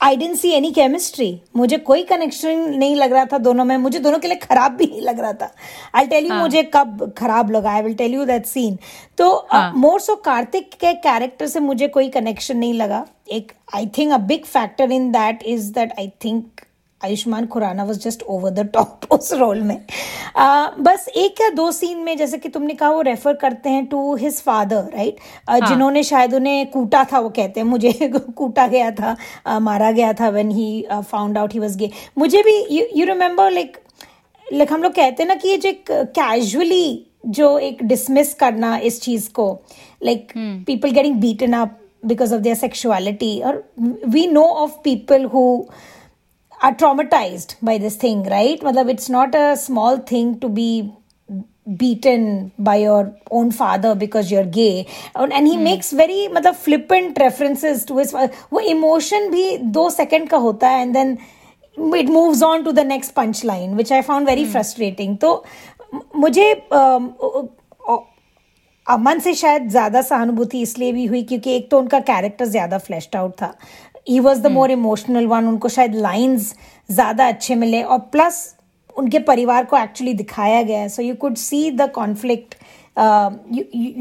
I 0.01 0.17
didn't 0.17 0.37
see 0.37 0.51
any 0.53 0.71
chemistry 0.73 1.29
मुझे 1.57 1.77
कोई 1.79 2.03
कनेक्शन 2.05 2.59
नहीं 2.71 2.97
लग 2.97 3.13
रहा 3.13 3.25
था 3.25 3.39
दोनों 3.39 3.65
में। 3.65 3.77
मुझे 3.77 3.99
दोनों 3.99 4.19
के 4.19 4.29
लिए 4.29 4.37
खराब 4.39 4.73
भी 4.73 4.87
नहीं 4.87 5.01
लग 5.03 5.21
रहा 5.21 5.33
था। 5.33 5.51
आई 5.95 6.07
टेल 6.07 6.27
यू 6.27 6.35
मुझे 6.35 6.63
कब 6.75 7.13
खराब 7.19 7.51
लगा। 7.51 7.73
I 7.73 7.83
will 7.83 7.95
tell 7.95 8.15
you 8.15 8.25
that 8.25 8.47
scene 8.47 8.79
तो 9.19 9.47
मोर 9.77 10.01
सो 10.01 10.17
कार्तिक 10.25 10.71
के 10.81 10.93
कैरेक्टर 11.03 11.47
से 11.47 11.61
मुझे 11.61 11.89
कोई 11.89 12.09
कनेक्शन 12.11 12.57
नहीं 12.57 12.75
लगा। 12.75 13.05
एक 13.33 13.53
I 13.75 13.87
think 13.99 14.13
a 14.13 14.19
big 14.27 14.45
factor 14.45 14.93
in 14.93 15.11
that 15.13 15.43
is 15.45 15.73
that 15.73 15.99
I 15.99 16.09
think 16.25 16.61
Ayushmann 17.05 17.47
Khurrana 17.47 17.85
was 17.85 17.99
just 18.01 18.23
over 18.23 18.51
the 18.51 18.61
top 18.75 19.01
उस 19.13 19.33
रोल 19.33 19.61
में। 19.61 19.81
आ, 20.37 20.71
बस 20.79 21.07
एक 21.17 21.41
या 21.41 21.49
दो 21.49 21.71
सीन 21.73 21.99
में 21.99 22.17
जैसे 22.17 22.39
कि 22.39 22.49
तुमने 22.49 22.75
कहा 22.75 22.91
वो 22.91 23.01
रेफर 23.01 23.35
करते 23.35 23.71
हैं 23.71 23.85
टू 23.87 24.15
हिज 24.15 24.41
फादर 24.43 24.91
राइट 24.95 25.17
जिन्होंने 25.69 26.03
शायद 26.03 26.35
उन्हें 26.35 26.67
कूटा 26.71 27.05
था 27.13 27.19
वो 27.19 27.29
कहते 27.29 27.61
हैं 27.61 27.67
मुझे 27.67 27.93
कूटा 28.37 28.67
गया 28.67 28.91
था 28.91 29.17
आ, 29.47 29.59
मारा 29.59 29.91
गया 29.93 30.13
था 30.13 30.29
when 30.29 30.51
he 30.51 30.87
found 30.93 31.39
out 31.39 31.53
he 31.53 31.59
was 31.59 31.77
gay 31.77 31.91
मुझे 32.19 32.43
भी 32.43 32.59
यू 32.99 33.07
रिमेम्बर 33.07 33.51
लाइक 33.51 33.77
लाइक 34.47 34.73
हम 34.73 34.83
लोग 34.83 34.93
कहते 34.93 35.23
हैं 35.23 35.29
ना 35.29 35.35
कि 35.35 35.49
ये 35.49 35.57
जो 35.57 35.69
एक 35.69 35.91
कैजुअली 36.19 37.07
जो 37.27 37.59
एक 37.59 37.83
डिसमिस 37.85 38.35
करना 38.35 38.77
इस 38.79 39.01
चीज़ 39.03 39.31
को 39.31 39.53
like 40.05 40.33
people 40.67 40.91
getting 40.91 41.21
beaten 41.21 41.53
up 41.53 41.79
because 42.07 42.35
of 42.35 42.41
their 42.41 42.57
sexuality 42.57 43.41
और 43.41 43.63
we 44.09 44.27
know 44.27 44.43
of 44.43 44.73
people 44.85 45.25
who 45.25 45.45
are 46.62 46.74
traumatized 46.76 47.56
by 47.62 47.78
this 47.78 47.96
thing, 47.96 48.24
right? 48.24 48.60
Matlab, 48.62 48.90
it's 48.90 49.10
not 49.10 49.34
a 49.36 49.58
small 49.58 49.98
thing 49.98 50.40
to 50.40 50.50
be 50.50 50.94
beaten 51.78 52.52
by 52.58 52.76
your 52.78 53.16
own 53.30 53.52
father 53.52 53.94
because 53.94 54.32
you're 54.32 54.46
gay 54.46 54.88
and, 55.16 55.32
and 55.32 55.48
he 55.48 55.56
hmm. 55.56 55.64
makes 55.64 55.92
very 55.92 56.28
matlab, 56.32 56.56
flippant 56.56 57.18
references 57.20 57.86
to 57.86 57.98
his 58.00 58.14
वो 58.14 58.60
emotion 58.70 59.30
भी 59.32 59.58
दो 59.72 59.90
second 59.92 60.30
का 60.30 60.38
होता 60.38 60.70
है 60.70 60.86
and 60.86 60.96
then 60.96 61.18
it 62.00 62.10
moves 62.10 62.42
on 62.42 62.64
to 62.64 62.74
the 62.74 62.84
next 62.84 63.14
punchline 63.14 63.76
which 63.76 63.92
I 63.92 64.02
found 64.02 64.26
very 64.26 64.46
hmm. 64.46 64.52
frustrating 64.52 65.18
तो 65.18 65.44
मुझे 66.16 66.52
अमन 68.90 69.20
से 69.20 69.34
शायद 69.36 69.70
ज्यादा 69.72 70.02
सहानुभूति 70.02 70.62
इसलिए 70.62 70.92
भी 70.92 71.06
हुई 71.06 71.22
क्योंकि 71.24 71.56
एक 71.56 71.70
तो 71.72 71.80
उनका 71.80 72.00
कैरेक्टर 72.10 72.46
ज्यादा 72.50 72.78
फ्लैश्ड 72.78 73.16
आउट 73.16 73.34
था 73.42 73.56
he 74.07 74.19
was 74.21 74.41
the 74.43 74.47
more 74.53 74.71
emotional 74.71 75.27
one 75.27 75.47
उनको 75.49 75.69
शायद 75.69 75.95
लाइन्स 75.97 76.55
ज़्यादा 76.91 77.29
अच्छे 77.29 77.55
मिले 77.55 77.83
और 77.83 77.99
प्लस 78.13 78.55
उनके 78.97 79.19
परिवार 79.21 79.65
को 79.65 79.77
एक्चुअली 79.77 80.13
दिखाया 80.15 80.63
गया 80.63 80.81
है। 80.81 80.89
So 80.89 81.03
you 81.03 81.15
could 81.15 81.35
see 81.37 81.71
the 81.71 81.91
conflict 81.95 82.55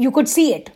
you 0.02 0.10
could 0.10 0.26
see 0.26 0.48
it 0.50 0.70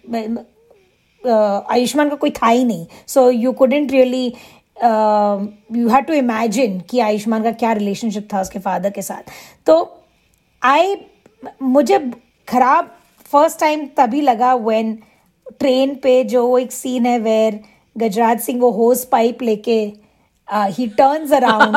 Ayushmann 1.22 2.08
का 2.08 2.16
कोई 2.16 2.30
था 2.32 2.48
ही 2.48 2.64
नहीं। 2.64 2.86
So 3.06 3.28
you 3.30 3.52
couldn't 3.52 3.92
really 3.92 4.26
you 4.26 5.88
have 5.88 6.02
to 6.02 6.14
imagine 6.14 6.78
कि 6.90 7.00
आयुष्मान 7.00 7.42
का 7.42 7.50
क्या 7.52 7.72
रिलेशनशिप 7.72 8.28
था 8.32 8.40
उसके 8.40 8.58
फादर 8.58 8.90
के 8.90 9.02
साथ। 9.02 9.30
तो 9.66 9.76
आई 10.62 10.94
मुझे 11.62 11.98
खराब 12.48 12.90
फ़र्स्ट 13.32 13.60
टाइम 13.60 13.86
तभी 13.96 14.20
लगा 14.20 14.54
व्हेन 14.56 14.98
ट्रेन 15.60 15.94
पे 16.02 16.22
जो 16.24 16.58
एक 16.58 16.72
सीन 16.72 17.06
है 17.06 17.18
वेर 17.20 17.60
गजराज 18.00 18.40
सिंह 18.40 18.60
वो 18.60 18.70
होज 18.72 19.04
पाइप 19.12 19.42
लेके 19.42 19.80
he 20.48 20.86
turns 20.98 21.32
around 21.32 21.76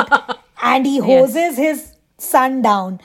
and 0.64 0.86
he 0.86 0.98
hoses 1.00 1.60
his 1.60 1.82
son 2.22 2.62
down 2.62 2.98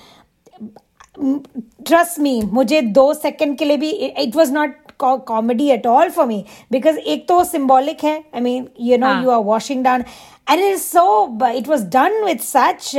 trust 1.21 2.19
me 2.21 2.41
मुझे 2.53 2.81
दो 2.95 3.13
सेकेंड 3.15 3.57
के 3.59 3.65
लिए 3.65 3.77
भी 3.77 3.91
it 3.91 4.37
was 4.37 4.53
not 4.53 4.77
comedy 4.99 5.69
at 5.71 5.87
all 5.87 6.11
for 6.11 6.27
me 6.27 6.45
because 6.73 6.99
एक 6.99 7.27
तो 7.29 7.43
सिम्बॉलिक 7.45 8.05
है 8.05 8.17
I 8.35 8.41
mean 8.41 8.69
you 8.81 8.99
know 8.99 9.13
you 9.23 9.31
are 9.31 9.43
washing 9.45 9.85
down 9.85 10.05
and 10.51 10.61
it 10.61 10.79
so 10.79 11.05
it 11.49 11.69
was 11.69 11.85
done 11.87 12.23
with 12.25 12.43
such 12.43 12.93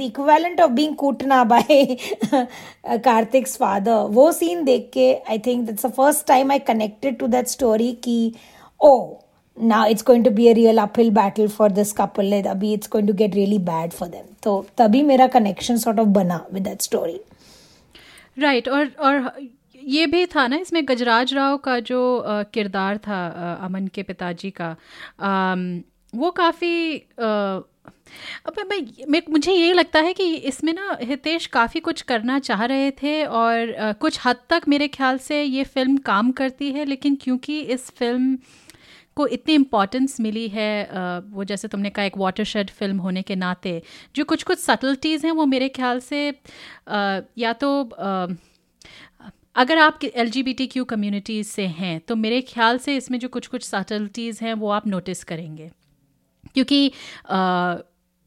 equivalent 0.00 0.60
of 0.60 0.70
being 0.72 0.94
कूटना 0.96 1.42
by 1.44 1.96
Kartik 2.34 3.48
father 3.48 4.06
वो 4.10 4.30
scene 4.32 4.64
देख 4.64 4.90
के 4.94 5.12
I 5.30 5.38
think 5.46 5.66
that's 5.68 5.86
the 5.86 5.90
first 5.92 6.26
time 6.26 6.50
I 6.52 6.58
connected 6.66 7.18
to 7.18 7.26
that 7.26 7.48
story 7.48 7.92
की 8.04 8.34
ओ 8.80 8.94
now 9.56 9.88
it's 9.88 10.02
going 10.02 10.24
to 10.24 10.30
be 10.30 10.48
a 10.48 10.54
real 10.54 10.80
uphill 10.80 11.10
battle 11.10 11.48
for 11.48 11.68
this 11.70 11.92
couple. 11.92 12.24
Abhi 12.24 12.74
it's 12.74 12.86
going 12.86 13.06
to 13.06 13.12
get 13.14 13.34
really 13.34 13.58
bad 13.60 13.94
for 13.94 14.08
them. 14.08 14.26
तो 14.42 14.64
तभी 14.78 15.02
मेरा 15.02 15.26
connection 15.28 15.76
sort 15.78 15.98
of 15.98 16.08
बना 16.14 16.44
with 16.52 16.62
that 16.62 16.82
story 16.82 17.20
right 18.38 18.68
और 18.68 18.90
और 19.00 19.30
ये 19.82 20.06
भी 20.06 20.24
था 20.26 20.46
ना 20.46 20.56
इसमें 20.56 20.84
गजराज 20.88 21.32
राव 21.34 21.56
का 21.58 21.78
जो 21.80 22.00
किरदार 22.54 22.98
था 22.98 23.26
अमन 23.64 23.86
के 23.94 24.02
पिताजी 24.02 24.50
का 24.60 24.76
वो 26.12 26.30
काफ़ी 26.30 26.96
अब 28.46 28.58
मैं 29.10 29.22
मुझे 29.30 29.52
ये 29.52 29.72
लगता 29.72 30.00
है 30.00 30.12
कि 30.12 30.34
इसमें 30.50 30.72
ना 30.72 30.96
हितेश 31.02 31.46
काफ़ी 31.52 31.80
कुछ 31.80 32.02
करना 32.02 32.38
चाह 32.38 32.64
रहे 32.64 32.90
थे 33.02 33.24
और 33.24 33.74
कुछ 34.00 34.18
हद 34.24 34.36
तक 34.50 34.68
मेरे 34.68 34.88
ख्याल 34.88 35.18
से 35.18 35.42
ये 35.42 35.64
फ़िल्म 35.64 35.96
काम 36.06 36.30
करती 36.32 36.70
है 36.72 36.84
लेकिन 36.84 37.16
क्योंकि 37.22 37.60
इस 37.76 37.90
फ़िल्म 37.90 38.36
को 39.16 39.26
इतनी 39.28 39.54
इम्पोर्टेंस 39.54 40.20
मिली 40.20 40.46
है 40.48 40.88
वो 41.30 41.44
जैसे 41.44 41.68
तुमने 41.68 41.90
कहा 41.90 42.04
एक 42.04 42.16
वाटरशेड 42.18 42.70
फ़िल्म 42.70 42.98
होने 42.98 43.22
के 43.22 43.36
नाते, 43.36 43.82
जो 44.16 44.24
कुछ 44.24 44.42
कुछ 44.42 44.58
सटल्टीज़ 44.58 45.26
हैं 45.26 45.32
वो 45.32 45.46
मेरे 45.46 45.68
ख्याल 45.70 46.00
से 46.00 46.26
या 47.38 47.52
तो 47.54 47.82
अगर 49.56 49.78
आप 49.78 49.98
L 50.04 50.30
G 50.30 50.42
B 50.42 50.52
T 50.52 50.66
Q 50.66 50.84
communities 50.84 51.48
से 51.48 51.66
हैं 51.66 51.98
तो 52.00 52.16
मेरे 52.16 52.40
ख्याल 52.42 52.78
से 52.78 52.96
इसमें 52.96 53.18
जो 53.18 53.28
कुछ 53.28 53.46
कुछ 53.46 53.62
सटल्टीज़ 53.64 54.44
हैं 54.44 54.54
वो 54.54 54.70
आप 54.70 54.86
नोटिस 54.86 55.24
करेंगे। 55.24 55.70
क्योंकि 56.54 56.86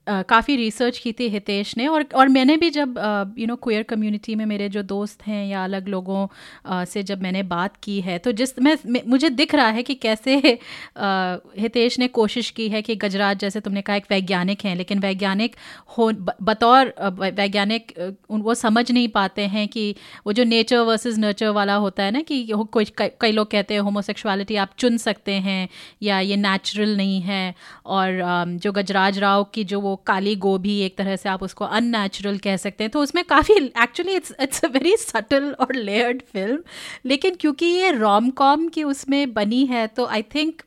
काफ़ी 0.07 0.55
रिसर्च 0.55 0.97
की 0.97 1.11
थी 1.13 1.27
हितेश 1.29 1.75
ने 1.77 1.87
और 1.87 2.05
और 2.15 2.27
मैंने 2.27 2.57
भी 2.57 2.69
जब 2.69 2.99
यू 3.37 3.47
नो 3.47 3.55
क्वेयर 3.55 3.83
कम्युनिटी 3.83 4.35
में 4.35 4.45
मेरे 4.45 4.69
जो 4.69 4.83
दोस्त 4.83 5.25
हैं 5.27 5.45
या 5.47 5.63
अलग 5.63 5.87
लोगों 5.87 6.27
uh, 6.27 6.85
से 6.85 7.03
जब 7.03 7.21
मैंने 7.21 7.43
बात 7.43 7.75
की 7.83 7.99
है 8.01 8.17
तो 8.17 8.31
जिस 8.31 8.59
मैं 8.59 8.77
मुझे 9.07 9.29
दिख 9.29 9.55
रहा 9.55 9.67
है 9.67 9.83
कि 9.83 9.95
कैसे 9.95 10.37
uh, 10.37 11.59
हितेश 11.59 11.99
ने 11.99 12.07
कोशिश 12.07 12.49
की 12.49 12.67
है 12.69 12.81
कि 12.81 12.95
गजराज 12.95 13.39
जैसे 13.39 13.59
तुमने 13.59 13.81
कहा 13.81 13.95
एक 13.95 14.05
वैज्ञानिक 14.09 14.65
हैं 14.65 14.75
लेकिन 14.75 14.99
वैज्ञानिक 14.99 15.55
हो 15.97 16.11
बतौर 16.41 16.93
वैज्ञानिक 17.33 17.93
वो 18.31 18.53
समझ 18.53 18.91
नहीं 18.91 19.07
पाते 19.09 19.41
हैं 19.47 19.67
कि 19.67 19.95
वो 20.25 20.33
जो 20.33 20.43
नेचर 20.43 20.79
वर्सेस 20.81 21.17
नर्चर 21.17 21.49
वाला 21.49 21.75
होता 21.75 22.03
है 22.03 22.11
ना 22.11 22.21
कि 22.21 22.45
कोई 22.71 22.85
कई 22.99 23.31
लोग 23.31 23.51
कहते 23.51 23.73
हैं 23.73 23.81
होमोसेक्सुअलिटी 23.81 24.55
आप 24.55 24.69
चुन 24.77 24.97
सकते 24.97 25.33
हैं 25.41 25.67
या 26.03 26.19
ये 26.19 26.35
नेचुरल 26.37 26.95
नहीं 26.97 27.21
है 27.21 27.43
और 27.85 28.21
जो 28.63 28.71
गजराज 28.71 29.19
राव 29.19 29.43
की 29.53 29.63
जो 29.63 29.79
वो 29.81 29.95
काली 30.07 30.35
गोभी 30.35 30.79
एक 30.79 30.97
तरह 30.97 31.15
से 31.15 31.29
आप 31.29 31.43
उसको 31.43 31.65
अननेचुरल 31.65 32.37
कह 32.37 32.57
सकते 32.57 32.83
हैं। 32.83 32.91
तो 32.91 33.01
उसमें 33.01 33.23
काफ़ी 33.23 33.55
actually 33.55 34.15
it's 34.15 34.33
it's 34.41 34.65
a 34.65 34.67
very 34.67 34.95
subtle 34.97 35.51
और 35.51 35.75
लेयर्ड 35.75 36.21
फ़िल्म 36.21 36.63
लेकिन 37.05 37.35
क्योंकि 37.35 37.65
ये 37.65 37.91
रोम 37.91 38.29
कॉम 38.29 38.67
की 38.67 38.83
उसमें 38.83 39.33
बनी 39.33 39.65
है 39.65 39.87
तो 39.87 40.05
I 40.05 40.21
think 40.21 40.61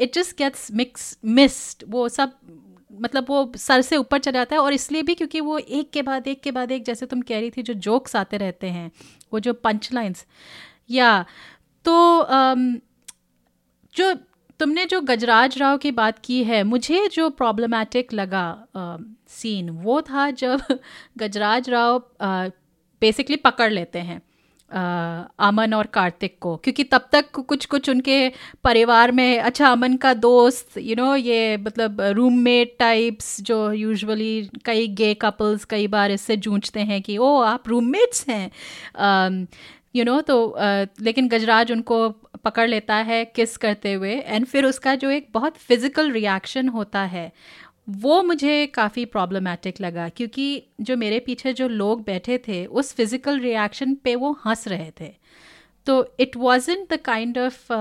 it 0.00 0.14
just 0.14 0.38
gets 0.38 0.72
mix 0.72 1.18
missed 1.24 1.84
वो 1.88 2.08
सब 2.08 2.32
मतलब 3.00 3.26
वो 3.28 3.52
सर 3.56 3.82
से 3.82 3.96
ऊपर 3.96 4.18
चला 4.18 4.38
जाता 4.38 4.56
है 4.56 4.62
और 4.62 4.72
इसलिए 4.72 5.02
भी 5.02 5.14
क्योंकि 5.14 5.40
वो 5.40 5.58
एक 5.58 5.90
के 5.90 6.02
बाद 6.02 6.28
एक 6.28 6.40
के 6.42 6.50
बाद 6.50 6.72
एक 6.72 6.84
जैसे 6.84 7.06
तुम 7.06 7.20
कह 7.20 7.40
रही 7.40 7.50
थी 7.50 7.62
जो 7.62 7.74
जोक्स 7.74 8.16
आते 8.16 8.36
रहते 8.36 8.66
हैं 8.66 8.90
वो 9.32 9.40
जो 9.40 9.52
पंच 9.52 9.92
लाइन्स 9.92 10.26
या 10.90 11.26
तो 11.84 12.22
um, 12.22 12.76
जो 13.96 14.14
तुमने 14.60 14.84
जो 14.84 15.00
गजराज 15.00 15.58
राव 15.58 15.76
की 15.78 15.90
बात 15.90 16.18
की 16.18 16.44
है 16.44 16.62
मुझे 16.62 17.08
जो 17.12 17.28
प्रॉब्लमेटिक 17.30 18.12
लगा 18.12 18.66
सीन 19.28 19.70
वो 19.70 20.00
था 20.02 20.30
जब 20.30 20.60
गजराज 21.18 21.70
राव 21.70 22.02
बेसिकली 23.02 23.36
पकड़ 23.36 23.72
लेते 23.72 23.98
हैं 23.98 24.22
अमन 25.38 25.74
और 25.74 25.86
कार्तिक 25.86 26.36
को 26.40 26.56
क्योंकि 26.56 26.84
तब 26.84 27.08
तक 27.12 27.30
कुछ 27.30 27.66
कुछ 27.66 27.90
उनके 27.90 28.32
परिवार 28.64 29.12
में 29.12 29.38
अच्छा 29.38 29.68
अमन 29.68 29.96
का 29.96 30.14
दोस्त 30.14 30.78
यू 30.78 30.84
you 30.84 30.96
नो 30.96 31.04
know, 31.04 31.26
ये 31.26 31.56
मतलब 31.56 32.00
रूममेट 32.00 32.76
टाइप्स 32.78 33.40
जो 33.40 33.72
यूजुअली 33.72 34.50
कई 34.64 34.86
गे 34.88 35.14
कपल्स 35.14 35.64
कई 35.64 35.86
बार 35.86 36.10
इससे 36.10 36.36
जूझते 36.36 36.80
हैं 36.80 37.02
कि 37.02 37.18
ओ 37.18 37.36
आप 37.40 37.68
रूममेट्स 37.68 38.28
हैं। 38.28 38.50
यू 39.98 40.04
नो 40.04 40.20
तो 40.22 40.36
लेकिन 41.00 41.28
गजराज 41.28 41.72
उनको 41.72 42.08
पकड़ 42.44 42.68
लेता 42.68 42.96
है 43.04 43.24
किस 43.26 43.56
करते 43.58 43.92
हुए। 43.92 44.14
एंड 44.16 44.46
फिर 44.46 44.64
उसका 44.64 44.94
जो 44.96 45.10
एक 45.10 45.28
बहुत 45.32 45.56
फ़िज़िकल 45.58 46.10
रिएक्शन 46.12 46.68
होता 46.70 47.02
है, 47.06 47.32
वो 47.90 48.22
मुझे 48.22 48.66
काफ़ी 48.68 49.04
प्रॉब्लमेटिक 49.06 49.80
लगा। 49.80 50.08
क्योंकि 50.10 50.62
जो 50.80 50.96
मेरे 50.96 51.18
पीछे 51.20 51.52
जो 51.52 51.68
लोग 51.70 52.02
बैठे 52.04 52.38
थे, 52.38 52.64
उस 52.66 52.92
फ़िज़िकल 52.94 53.40
रिएक्शन 53.40 53.94
पे 54.04 54.14
वो 54.16 54.32
हंस 54.46 54.68
रहे 54.68 54.90
थे। 55.00 55.12
तो 55.86 56.14
it 56.20 56.36
wasn't 56.36 56.92
the 56.92 56.96
kind 57.04 57.38
of 57.38 57.72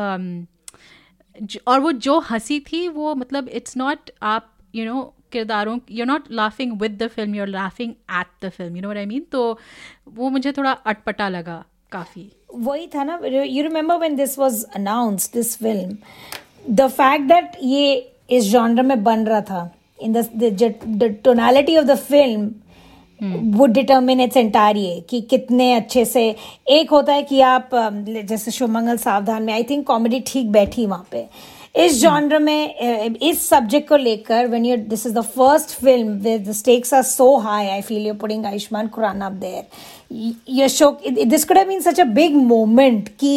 और 1.68 1.80
वो 1.80 1.92
जो 1.92 2.20
हँसी 2.22 2.60
थी, 2.62 2.88
वो 2.88 3.16
मतलब 3.16 3.50
इट्स 3.50 3.78
नॉट 3.78 4.10
आप 4.24 4.54
यू 4.76 4.86
नो 4.86 5.14
किरदारों 5.32 5.78
you 5.92 6.06
not 6.06 6.32
laughing 6.32 6.80
with 6.82 6.98
the 7.04 7.08
film 7.10 7.36
you 7.36 7.42
are 7.42 7.48
laughing 7.50 7.92
at 7.92 8.46
the 8.46 8.50
film 8.50 8.76
you 8.76 8.82
know 8.82 8.92
I 8.92 9.06
mean 9.06 9.26
तो 9.32 9.60
वो 10.10 10.30
मुझे 10.30 10.52
थोड़ा 10.52 10.72
अटपटा 10.72 11.28
लगा। 11.30 11.64
काफ़ी। 11.92 12.30
वही 12.56 12.88
था 12.88 13.04
ना 13.04 13.20
you 13.26 13.64
remember 13.64 13.98
when 13.98 14.16
this 14.16 14.38
was 14.40 14.64
announce 14.76 15.32
this 15.34 15.56
film 15.58 15.98
the 16.76 16.88
fact 16.90 17.26
that 17.26 17.58
ये 17.64 17.96
इस 18.32 18.44
जॉनर 18.44 18.84
में 18.84 19.04
बन 19.04 19.26
रहा 19.26 19.42
था 19.42 19.70
in 20.02 20.14
the 20.14 21.20
tonality 21.24 21.78
of 21.78 21.86
the 21.86 21.96
film 21.98 22.52
would 23.58 23.72
determine 23.74 24.20
its 24.22 24.38
entire 24.38 24.78
ये 24.78 25.00
कि 25.10 25.22
कितने 25.30 25.74
अच्छे 25.74 26.04
से 26.06 26.24
एक 26.70 26.92
होता 26.92 27.14
है 27.14 27.24
कि 27.24 27.40
आप 27.42 27.70
जैसे 27.74 28.52
शुभमंगल 28.52 28.98
सावधान 28.98 29.44
में 29.44 29.54
आई 29.54 29.64
थिंक 29.70 29.86
कॉमेडी 29.88 30.20
ठीक 30.28 30.52
बैठी 30.52 30.86
वहाँ 30.86 31.08
पे। 31.12 31.26
इस 31.86 32.00
जॉनर 32.02 32.40
में 32.40 33.18
इस 33.30 33.48
सब्जेक्ट 33.50 33.88
को 33.90 33.98
लेकर 33.98 34.48
when 34.48 34.66
you 34.66 34.78
this 34.78 35.06
is 35.06 35.14
the 35.14 35.22
first 35.36 35.76
film 35.82 36.18
with 36.20 36.48
the 36.48 36.52
stakes 36.56 36.94
are 36.94 37.04
so 37.04 37.36
high 37.40 37.68
I 37.68 37.82
feel 37.82 38.08
you 38.08 38.14
putting 38.22 38.46
Ayushmann 38.46 38.88
Khurrana 38.88 39.26
up 39.26 39.34
there 39.46 40.68
show 40.70 40.90
this 41.32 41.46
could 41.46 41.58
have 41.58 41.68
been 41.68 41.82
such 41.82 42.00
a 42.00 42.06
big 42.18 42.36
moment 42.52 43.10
ki 43.20 43.32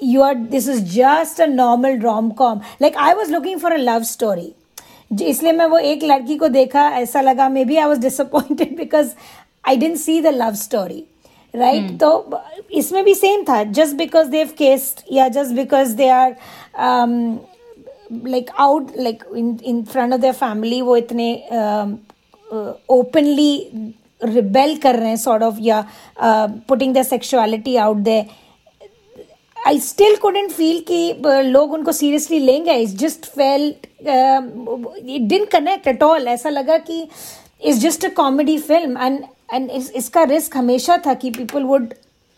you 0.00 0.22
are, 0.22 0.34
this 0.34 0.66
is 0.66 0.94
just 0.94 1.38
a 1.38 1.46
normal 1.46 1.98
rom-com. 1.98 2.62
Like, 2.80 2.96
i 2.96 3.14
was 3.14 3.28
looking 3.28 3.58
for 3.58 3.72
a 3.72 3.78
love 3.78 4.06
story. 4.06 4.52
इसलिए 5.22 5.52
मैं 5.52 5.66
वो 5.66 5.78
एक 5.78 6.02
लड़की 6.04 6.36
को 6.38 6.48
देखा, 6.48 6.88
ऐसा 6.96 7.20
लगा 7.20 7.48
maybe 7.64 7.76
I 7.76 7.84
was 7.84 8.00
disappointed 8.00 8.76
because 8.76 9.08
I 9.68 9.76
didn't 9.76 9.96
see 9.98 10.20
the 10.20 10.26
love 10.34 10.54
story 10.54 11.02
right 11.54 11.98
तो 12.00 12.40
इसमें 12.70 13.04
भी 13.04 13.14
सेम 13.14 13.42
था। 13.48 13.62
जस्ट 13.78 13.96
बिकॉज़ 13.96 14.28
देव 14.30 14.48
केस्ड 14.58 15.00
या 15.12 15.28
just 15.28 15.54
because 15.54 15.94
they 15.96 16.08
are 16.08 16.36
like 18.26 18.50
out 18.58 18.92
like 18.98 19.24
in 19.36 19.58
in 19.64 19.82
front 19.84 20.12
of 20.12 20.20
their 20.20 20.34
family 20.34 20.80
वो 20.82 20.96
इतने 20.96 21.32
ओपनली 22.90 23.70
uh, 23.74 24.28
रिबेल 24.34 24.76
कर 24.78 24.96
रहे 24.96 25.08
हैं 25.08 25.16
सॉर्ट 25.16 25.42
ऑफ़ 25.42 25.56
या 25.60 25.84
putting 26.68 26.94
the 26.94 27.02
sexuality 27.02 27.76
out 27.76 27.96
they 28.08 28.24
I 29.56 29.78
still 29.80 30.16
couldn't 30.16 30.50
feel 30.50 30.80
कि 30.88 31.12
uh, 31.14 31.42
लोग 31.44 31.72
उनको 31.72 31.92
सीरियसली 31.92 32.38
लेंगे। 32.38 32.74
Is 32.74 32.96
just 32.96 33.26
fail 33.26 33.68
it 34.00 35.28
didn't 35.28 35.44
connect 35.52 35.86
at 35.88 36.02
all 36.02 36.28
ऐसा 36.28 36.50
लगा 36.50 36.76
कि 36.78 37.06
is 37.64 37.80
just 37.80 38.04
a 38.04 38.08
comedy 38.16 38.58
film 38.58 38.98
and 38.98 39.20
and 39.52 39.70
इसका 39.70 40.22
रिस्क 40.24 40.56
हमेशा 40.56 40.96
था 41.06 41.14
कि 41.14 41.30
people 41.30 41.62
would 41.62 41.94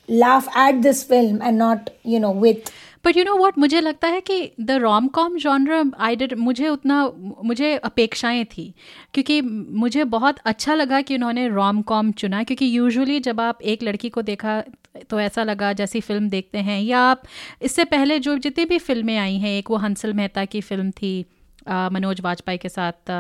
laugh 0.08 0.56
at 0.58 0.74
this 0.74 1.06
film 1.08 1.42
and 1.42 1.58
not 1.58 1.90
you 2.06 2.20
know 2.20 2.32
with 2.34 2.70
but 3.04 3.16
you 3.16 3.24
know 3.24 3.36
what 3.36 3.58
मुझे 3.58 3.80
लगता 3.80 4.08
है 4.08 4.20
कि 4.20 4.40
the 4.60 4.70
rom 4.70 5.06
com 5.08 5.36
genre 5.38 5.90
I 6.00 6.16
did 6.16 6.34
मुझे 6.38 6.68
उतना, 6.68 7.12
मुझे 7.44 7.74
अपेक्षाएँ 7.76 8.44
थी। 8.44 8.72
क्योंकि 9.14 9.40
मुझे 9.40 10.04
बहुत 10.04 10.38
अच्छा 10.44 10.74
लगा 10.74 11.00
कि 11.00 11.14
उन्होंने 11.14 11.48
रोम 11.48 11.80
कॉम 11.82 12.12
चुना। 12.12 12.42
क्योंकि 12.44 12.66
यूजुअली 12.76 13.18
जब 13.20 13.40
आप 13.40 13.62
एक 13.62 13.82
लड़की 13.82 14.08
को 14.08 14.22
देखा 14.22 14.62
तो 15.10 15.20
ऐसा 15.20 15.42
लगा 15.42 15.72
जैसी 15.72 16.00
फ़िल्म 16.00 16.28
देखते 16.28 16.58
हैं। 16.58 16.80
या 16.82 17.00
आप, 17.00 17.22
इससे 17.62 17.84
पहले 17.84 18.18
जो 18.18 18.36
जितनी 18.38 18.64
भी 18.64 18.78
फ़िल्में 18.78 19.16
आई 19.18 19.36
हैं, 19.36 19.58
एक 19.58 19.70
वो 19.70 19.76
हंसल 19.76 20.12
मेहता 20.12 20.44
की 20.44 20.60
फ़िल्म 20.60 20.90
थी 20.90 21.24
मनोज 21.68 22.20
वाजपेयी 22.20 22.58
के 22.58 22.68
साथ 22.68 23.10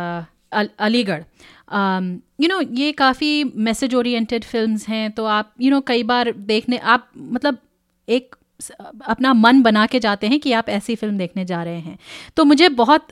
अलीगढ़। 0.52 1.22
यू 2.40 2.48
नो 2.48 2.60
ये 2.74 2.92
काफ़ी 2.92 3.44
मैसेज 3.44 3.94
ओरिएंटेड 3.94 4.44
फिल्म्स 4.44 4.88
हैं 4.88 5.10
तो 5.12 5.24
आप 5.24 5.52
यू 5.60 5.64
you 5.64 5.70
नो 5.70 5.76
know, 5.76 5.88
कई 5.88 6.02
बार 6.02 6.32
देखने 6.32 6.78
आप 6.78 7.08
मतलब 7.16 7.58
एक 8.08 8.36
अपना 9.06 9.32
मन 9.34 9.62
बना 9.62 9.86
के 9.86 10.00
जाते 10.00 10.26
हैं 10.26 10.38
कि 10.40 10.52
आप 10.52 10.68
ऐसी 10.68 10.94
फ़िल्म 10.94 11.18
देखने 11.18 11.44
जा 11.44 11.62
रहे 11.62 11.78
हैं। 11.78 11.98
तो 12.36 12.44
मुझे 12.44 12.68
बहुत 12.70 13.08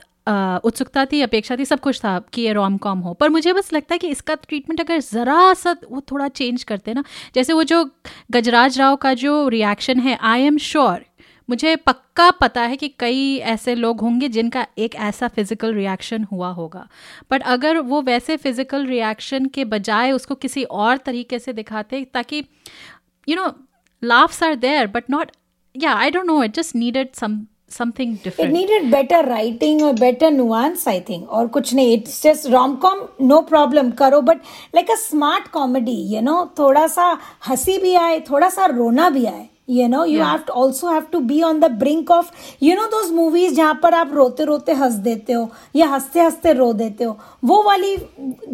उत्सुकता 0.65 1.03
थी 1.05 1.21
अपेक्षा 1.21 1.55
थी 1.57 1.65
सब 1.65 1.79
कुछ 1.79 1.99
था 1.99 2.17
कि 2.33 2.41
ये 2.41 2.51
रोम 2.53 2.77
कॉम 2.77 2.99
हो। 2.99 3.13
पर 3.13 3.29
मुझे 3.29 3.53
बस 3.53 3.71
लगता 3.73 3.93
है 3.93 3.99
कि 3.99 4.07
इसका 4.07 4.35
ट्रीटमेंट 4.37 4.81
अगर 4.81 4.99
ज़रा 5.01 5.53
सा 5.53 5.75
वो 5.91 6.01
थोड़ा 6.11 6.27
चेंज 6.29 6.63
करते 6.63 6.93
ना 6.93 7.03
जैसे 7.35 7.53
वो 7.53 7.63
जो 7.63 7.83
गजराज 8.31 8.79
राव 8.79 8.95
का 8.95 9.13
जो 9.13 9.47
रिएक्शन 9.47 9.99
है 9.99 10.17
आई 10.23 10.41
एम 10.41 10.57
श्योर 10.59 11.05
मुझे 11.51 11.75
पक्का 11.75 12.29
पता 12.41 12.61
है 12.61 12.77
कि 12.77 12.87
कई 12.99 13.23
ऐसे 13.53 13.75
लोग 13.75 14.01
होंगे 14.01 14.27
जिनका 14.35 14.65
एक 14.77 14.95
ऐसा 15.07 15.27
फ़िज़िकल 15.27 15.73
रिएक्शन 15.73 16.23
हुआ 16.31 16.49
होगा 16.59 16.87
बट 17.31 17.43
अगर 17.55 17.79
वो 17.89 18.01
वैसे 18.01 18.37
फ़िज़िकल 18.37 18.85
रिएक्शन 18.85 19.45
के 19.45 19.65
बजाय 19.73 20.11
उसको 20.11 20.35
किसी 20.45 20.63
और 20.83 20.97
तरीके 21.05 21.39
से 21.39 21.53
दिखाते 21.53 22.05
ताकि 22.13 22.43
you 23.29 23.35
know 23.35 23.51
laughs 24.03 24.41
are 24.41 24.55
there 24.55 24.87
but 24.87 25.09
not 25.09 25.31
yeah 25.75 25.95
i 25.95 26.09
don't 26.09 26.27
know 26.27 26.41
it 26.41 26.53
just 26.53 26.75
needed 26.75 27.15
some 27.15 27.35
something 27.69 28.15
different 28.23 28.49
it 28.49 28.53
needed 28.53 28.89
better 28.91 29.19
writing 29.27 29.81
or 29.81 29.93
better 29.93 30.29
nuance 30.29 30.87
i 30.87 30.99
think 31.09 31.31
or 31.31 31.43
kuch 31.49 31.73
nahi 31.79 31.93
it's 31.97 32.17
just 32.21 32.49
rom-com 32.53 33.03
no 33.31 33.39
problem 33.51 33.91
karo 34.01 34.21
but 34.21 34.41
like 34.73 34.91
a 34.95 34.99
smart 35.03 35.51
comedy 35.51 35.99
you 36.15 36.21
know 36.21 36.39
thoda 36.59 36.85
sa 36.89 37.07
hasi 37.49 37.77
bhi 37.85 37.95
aaye 38.01 38.19
thoda 38.31 38.51
sa 38.57 38.69
rona 38.73 39.09
bhi 39.17 39.25
aaye 39.25 39.47
you 39.77 39.87
know 39.91 40.03
you 40.03 40.17
yeah. 40.17 40.31
have 40.31 40.45
to 40.47 40.53
also 40.61 40.89
have 40.93 41.09
to 41.11 41.21
be 41.31 41.41
on 41.49 41.59
the 41.63 41.69
brink 41.83 42.09
of 42.17 42.31
you 42.67 42.75
know 42.79 42.89
those 42.95 43.11
movies 43.19 43.53
जहाँ 43.55 43.79
पर 43.83 43.93
आप 43.93 44.11
रोते 44.13 44.45
रोते 44.45 44.73
हंस 44.81 44.93
देते 45.07 45.33
हो 45.33 45.49
या 45.75 45.87
हँसते 45.95 46.19
हँसते 46.19 46.53
रो 46.53 46.71
देते 46.83 47.03
हो 47.03 47.17
वो 47.51 47.61
वाली 47.63 47.95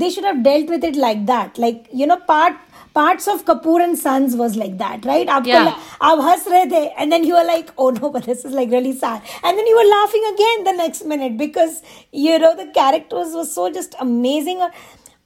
they 0.01 0.09
should 0.15 0.29
have 0.31 0.43
dealt 0.49 0.73
with 0.75 0.87
it 0.91 1.01
like 1.07 1.25
that 1.33 1.57
like 1.65 1.87
you 2.01 2.07
know 2.11 2.19
part 2.31 2.63
parts 2.97 3.27
of 3.31 3.45
Kapoor 3.47 3.79
and 3.83 3.97
Sons 4.01 4.35
was 4.35 4.55
like 4.59 4.77
that, 4.77 5.05
right? 5.05 5.27
आपको 5.27 5.49
yeah. 5.49 5.73
आप 6.01 6.19
हंस 6.27 6.47
रहे 6.47 6.65
थे 6.71 6.83
and 6.97 7.15
then 7.15 7.27
you 7.29 7.35
were 7.39 7.47
like, 7.49 7.71
oh 7.77 7.89
no, 7.97 8.09
but 8.15 8.29
this 8.29 8.43
is 8.49 8.55
like 8.59 8.71
really 8.71 8.93
sad. 9.01 9.21
And 9.43 9.57
then 9.57 9.67
you 9.71 9.75
were 9.79 9.89
laughing 9.89 10.25
again 10.33 10.63
the 10.69 10.73
next 10.79 11.05
minute 11.11 11.37
because 11.41 11.81
you 12.11 12.39
know 12.39 12.55
the 12.61 12.67
characters 12.79 13.35
were 13.39 13.45
so 13.53 13.69
just 13.79 13.95
amazing. 14.07 14.65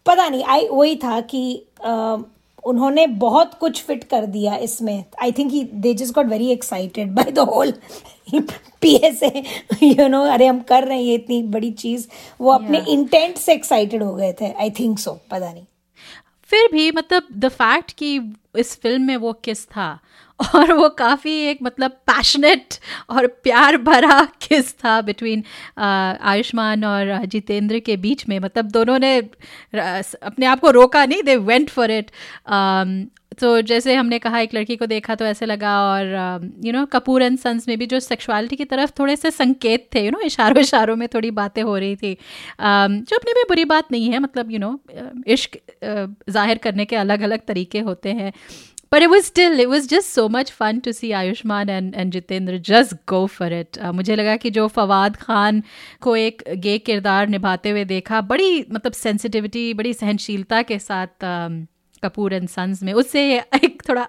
पता 0.05 0.27
नहीं 0.29 0.43
आई 0.43 0.67
वही 0.71 0.95
था 1.03 1.19
कि 1.31 1.43
uh, 1.85 2.23
उन्होंने 2.63 3.05
बहुत 3.07 3.53
कुछ 3.53 3.81
fit 3.83 4.03
कर 4.03 4.25
दिया 4.25 4.55
इसमें। 4.55 5.03
I 5.21 5.31
think 5.31 5.51
they 5.73 5.93
just 5.93 6.13
got 6.15 6.25
very 6.25 6.51
excited 6.51 7.11
by 7.11 7.31
the 7.31 7.39
whole 7.39 7.73
P 8.81 8.93
S 8.95 9.23
A 9.23 9.43
you 9.83 10.07
know 10.07 10.23
अरे 10.23 10.47
हम 10.47 10.59
कर 10.59 10.83
रहे 10.83 10.97
हैं 10.97 11.03
ये 11.03 11.15
इतनी 11.15 11.41
बड़ी 11.43 11.71
चीज़। 11.71 12.07
वो 12.41 12.51
अपने 12.51 12.77
Yeah. 12.77 12.89
इंटेंट 12.89 13.37
से 13.37 13.53
एक्साइटेड 13.53 14.03
हो 14.03 14.13
गए 14.15 14.33
थे। 14.41 14.51
आई 14.51 14.69
थिंक 14.69 14.99
सो 14.99 15.11
पता 15.31 15.51
नहीं। 15.53 15.65
फिर 16.43 16.69
भी 16.71 16.91
मतलब 16.91 17.27
द 17.37 17.49
फैक्ट 17.49 17.91
कि 17.91 18.15
इस 18.57 18.75
फ़िल्म 18.81 19.01
में 19.01 19.17
वो 19.17 19.33
किस 19.33 19.65
था 19.65 19.99
और 20.55 20.71
वो 20.73 20.89
काफ़ी 20.89 21.33
एक 21.45 21.59
मतलब 21.63 21.91
पैशनेट 22.07 22.73
और 23.09 23.27
प्यार 23.43 23.77
भरा 23.77 24.23
किस 24.41 24.73
था 24.75 24.99
बिटवीन 25.01 25.43
आयुष्मान 25.77 26.83
और 26.85 27.25
जितेंद्र 27.25 27.79
के 27.79 27.97
बीच 27.97 28.27
में। 28.29 28.39
मतलब 28.39 28.71
दोनों 28.71 28.99
ने 28.99 29.17
अपने 29.17 30.45
आप 30.45 30.59
को 30.59 30.71
रोका 30.71 31.05
नहीं 31.05 31.23
दे 31.23 31.35
वेंट 31.37 31.69
फॉर 31.69 31.91
इट 31.91 32.11
तो 33.39 33.49
जैसे 33.61 33.93
हमने 33.95 34.17
कहा 34.19 34.39
एक 34.39 34.53
लड़की 34.53 34.75
को 34.75 34.85
देखा 34.85 35.15
तो 35.15 35.25
ऐसे 35.25 35.45
लगा 35.45 35.77
और 35.83 36.05
you 36.65 36.73
know 36.73 36.85
Kapoor 36.85 37.23
and 37.23 37.37
Sons 37.39 37.67
में 37.67 37.77
भी 37.79 37.85
जो 37.85 37.99
सेक्सुअलिटी 37.99 38.55
की 38.55 38.65
तरफ़ 38.65 38.91
थोड़े 38.99 39.15
से 39.15 39.31
संकेत 39.31 39.87
थे 39.95 40.05
यू 40.05 40.11
नो 40.11 40.19
इशारों 40.19 40.61
इशारों 40.61 40.95
में 40.95 41.07
थोड़ी 41.07 41.31
बातें 41.31 41.61
हो 41.63 41.77
रही 41.77 41.95
थी। 41.95 42.13
Um, 42.13 42.99
जो 43.01 43.17
अपने 43.17 43.33
में 43.33 43.43
बुरी 43.47 43.65
बात 43.65 43.91
नहीं 43.91 44.09
है 44.11 44.19
मतलब 44.19 44.51
यू 44.51 44.59
नो 44.59 44.79
इश्क 45.27 45.55
uh, 45.55 46.31
ज़ाहिर 46.31 46.57
करने 46.57 46.85
के 46.85 46.95
अलग 46.95 47.21
अलग 47.21 47.45
तरीके 47.47 47.79
होते 47.79 48.09
हैं। 48.09 48.31
But 48.91 49.03
it 49.03 49.09
was 49.09 49.25
still, 49.25 49.57
it 49.57 49.69
was 49.69 49.87
just 49.87 50.09
so 50.09 50.27
much 50.27 50.51
fun 50.51 50.81
to 50.81 50.93
see 50.93 51.11
Ayushman 51.11 51.69
and, 51.69 51.95
and 51.95 52.11
Jitendra 52.11 52.61
just 52.61 52.93
go 53.05 53.25
for 53.25 53.47
it. 53.47 53.77
Uh, 53.77 53.91
मुझे 53.93 54.15
लगा 54.15 54.35
कि 54.37 54.49
जो 54.51 54.67
फवाद 54.67 55.15
खान 55.17 55.61
को 56.01 56.15
एक 56.15 56.43
गे 56.59 56.77
किरदार 56.79 57.27
निभाते 57.27 57.69
हुए 57.69 57.85
देखा 57.85 58.21
बड़ी 58.31 58.65
मतलब 58.71 58.93
सेंसिटिविटी 58.93 59.73
बड़ी 59.73 59.93
सहनशीलता 59.93 60.61
के 60.63 60.79
साथ 60.79 61.07
um, 61.07 61.65
कपूर 62.03 62.33
एंड 62.33 62.49
सन्स 62.49 62.83
में 62.83 62.93
उससे 62.93 63.23
एक 63.37 63.81
थोड़ा 63.89 64.07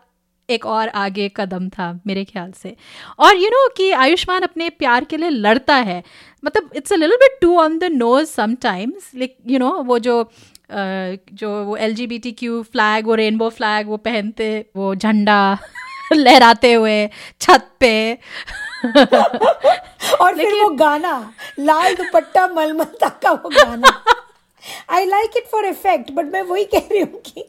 एक 0.49 0.67
और 0.67 0.89
आगे 0.89 1.29
कदम 1.37 1.69
था 1.69 1.93
मेरे 2.07 2.25
ख्याल 2.25 2.51
से 2.53 2.77
और 3.19 3.37
यू 3.37 3.43
you 3.43 3.51
नो 3.53 3.59
know, 3.59 3.77
कि 3.77 3.91
आयुष्मान 3.91 4.43
अपने 4.43 4.71
प्यार 4.71 5.05
के 5.05 5.17
लिए 5.17 5.29
लड़ता 5.31 5.77
है 5.91 6.03
मतलब 6.45 6.71
it's 6.77 6.93
a 6.93 6.97
little 6.97 7.17
bit 7.17 7.39
too 7.43 7.57
on 7.61 7.79
the 7.79 7.91
nose 7.93 8.29
sometimes 8.31 9.11
like 9.17 9.37
you 9.47 9.59
know 9.59 9.71
वो 9.83 9.99
जो 9.99 10.23
जो 10.73 11.51
वो 11.65 11.77
L 11.77 11.95
G 11.95 12.07
B 12.07 12.19
T 12.19 12.33
Q 12.33 12.63
flag 12.63 13.07
वो 13.07 13.15
रेनबो 13.15 13.49
फ्लैग 13.51 13.89
वो 13.89 13.97
पहनते 13.97 14.49
वो 14.77 14.95
झंडा 14.95 15.59
लहराते 16.13 16.73
हुए 16.73 17.07
छत 17.41 17.69
पे। 17.81 17.93
और 18.85 20.37
फिर 20.37 20.53
वो 20.55 20.69
गाना 20.77 21.15
लाल 21.59 21.95
दुपट्टा 21.95 22.47
मलमता 22.49 23.09
का 23.23 23.33
वो 23.33 23.51
गाना। 23.51 23.93
I 24.91 25.05
like 25.07 25.37
it 25.37 25.47
for 25.53 25.65
effect 25.67 26.11
but 26.11 26.33
मैं 26.33 26.43
वही 26.43 26.65
कह 26.65 26.89
रही 26.93 27.01
हूँ 27.01 27.21
कि 27.27 27.45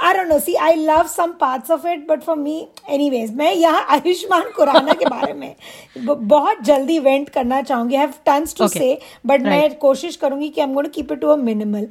I 0.00 0.14
don't 0.14 0.28
know 0.28 0.38
see 0.38 0.54
I 0.54 0.74
love 0.74 1.06
some 1.06 1.32
parts 1.40 1.70
of 1.70 1.86
it 1.88 2.06
but 2.08 2.22
for 2.22 2.36
me 2.36 2.56
anyways 2.90 3.34
मैं 3.36 3.52
यहाँ 3.52 3.86
आयुष्मान 3.90 4.50
खुराना 4.56 4.92
के 4.92 5.04
बारे 5.06 5.32
में 5.32 5.54
बहुत 5.98 6.62
जल्दी 6.64 6.98
वेंट 6.98 7.28
करना 7.28 7.60
चाहूँगी। 7.62 7.96
Have 7.96 8.12
tons 8.26 8.54
to 8.56 8.68
say 8.68 8.98
but 9.26 9.42
मैं 9.42 9.74
कोशिश 9.78 10.16
करूँगी 10.16 10.48
कि 10.48 10.60
I 10.60 10.66
am 10.66 10.74
going 10.74 10.92
keep 10.92 11.12
it 11.12 11.20
to 11.20 11.28
a 11.28 11.36
minimal 11.36 11.88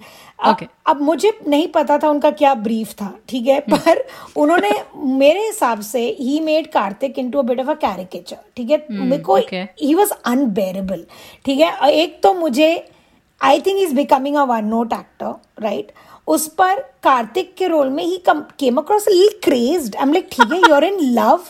अब 0.87 1.01
मुझे 1.01 1.31
नहीं 1.47 1.67
पता 1.67 1.97
था 1.97 2.09
उनका 2.09 2.31
क्या 2.31 2.53
ब्रीफ 2.55 2.91
था 2.93 3.13
ठीक 3.29 3.47
है? 3.47 3.59
पर 3.61 4.03
उन्होंने 4.37 4.71
मेरे 5.17 5.45
हिसाब 5.45 5.79
से 5.81 6.01
ही 6.19 6.39
made 6.39 6.71
Kartik 6.71 7.19
into 7.19 7.39
a 7.39 7.43
bit 7.43 7.59
of 7.59 7.69
a 7.69 7.73
caricature 7.85 8.37
ठीक 8.57 8.71
है? 8.71 8.85
मेरे 8.91 9.21
को 9.23 9.35
ही 9.81 9.93
वॉज़ 9.95 10.11
अनबेरेबल 10.25 11.05
ठीक 11.45 11.59
है? 11.59 11.89
एक 11.91 12.19
तो 12.23 12.33
मुझे 12.33 12.67
I 13.41 13.59
think 13.61 13.81
is 13.81 13.93
becoming 13.95 14.35
a 14.35 14.43
one 14.45 14.65
note 14.65 14.93
actor 14.93 15.63
right 15.63 15.91
उस 16.27 16.47
पर 16.57 16.79
कार्तिक 17.03 17.53
के 17.57 17.67
रोल 17.67 17.89
में 17.89 18.03
ही 18.03 18.17
come 18.27 18.41
came 18.59 18.77
across 18.77 19.05
crazed 19.43 19.95
I 19.95 20.03
am 20.03 20.13
like 20.13 20.29
ठीक 20.31 20.53
है 20.53 20.59
you 20.59 20.73
are 20.75 20.83
in 20.83 20.99
love 21.19 21.43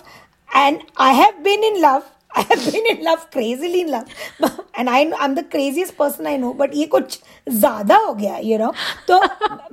and 0.49 0.79
I 1.01 1.15
have 1.15 1.41
been 1.43 1.63
in 1.63 1.77
love 1.85 2.03
I 2.37 2.43
have 2.43 2.59
been 2.71 2.85
in 2.87 2.97
love 3.03 3.19
crazily 3.33 3.79
in 3.79 3.89
love 3.89 4.49
and 4.79 4.89
I 4.89 5.05
I 5.05 5.25
am 5.25 5.35
the 5.35 5.43
craziest 5.51 5.95
person 5.95 6.27
I 6.27 6.37
know 6.37 6.51
but 6.53 6.75
ये 6.75 6.85
कुछ 6.85 7.19
ज़्यादा 7.47 7.97
हो 7.97 8.13
गया 8.13 8.37
you 8.43 8.57
know 8.57 8.71
तो 9.07 9.19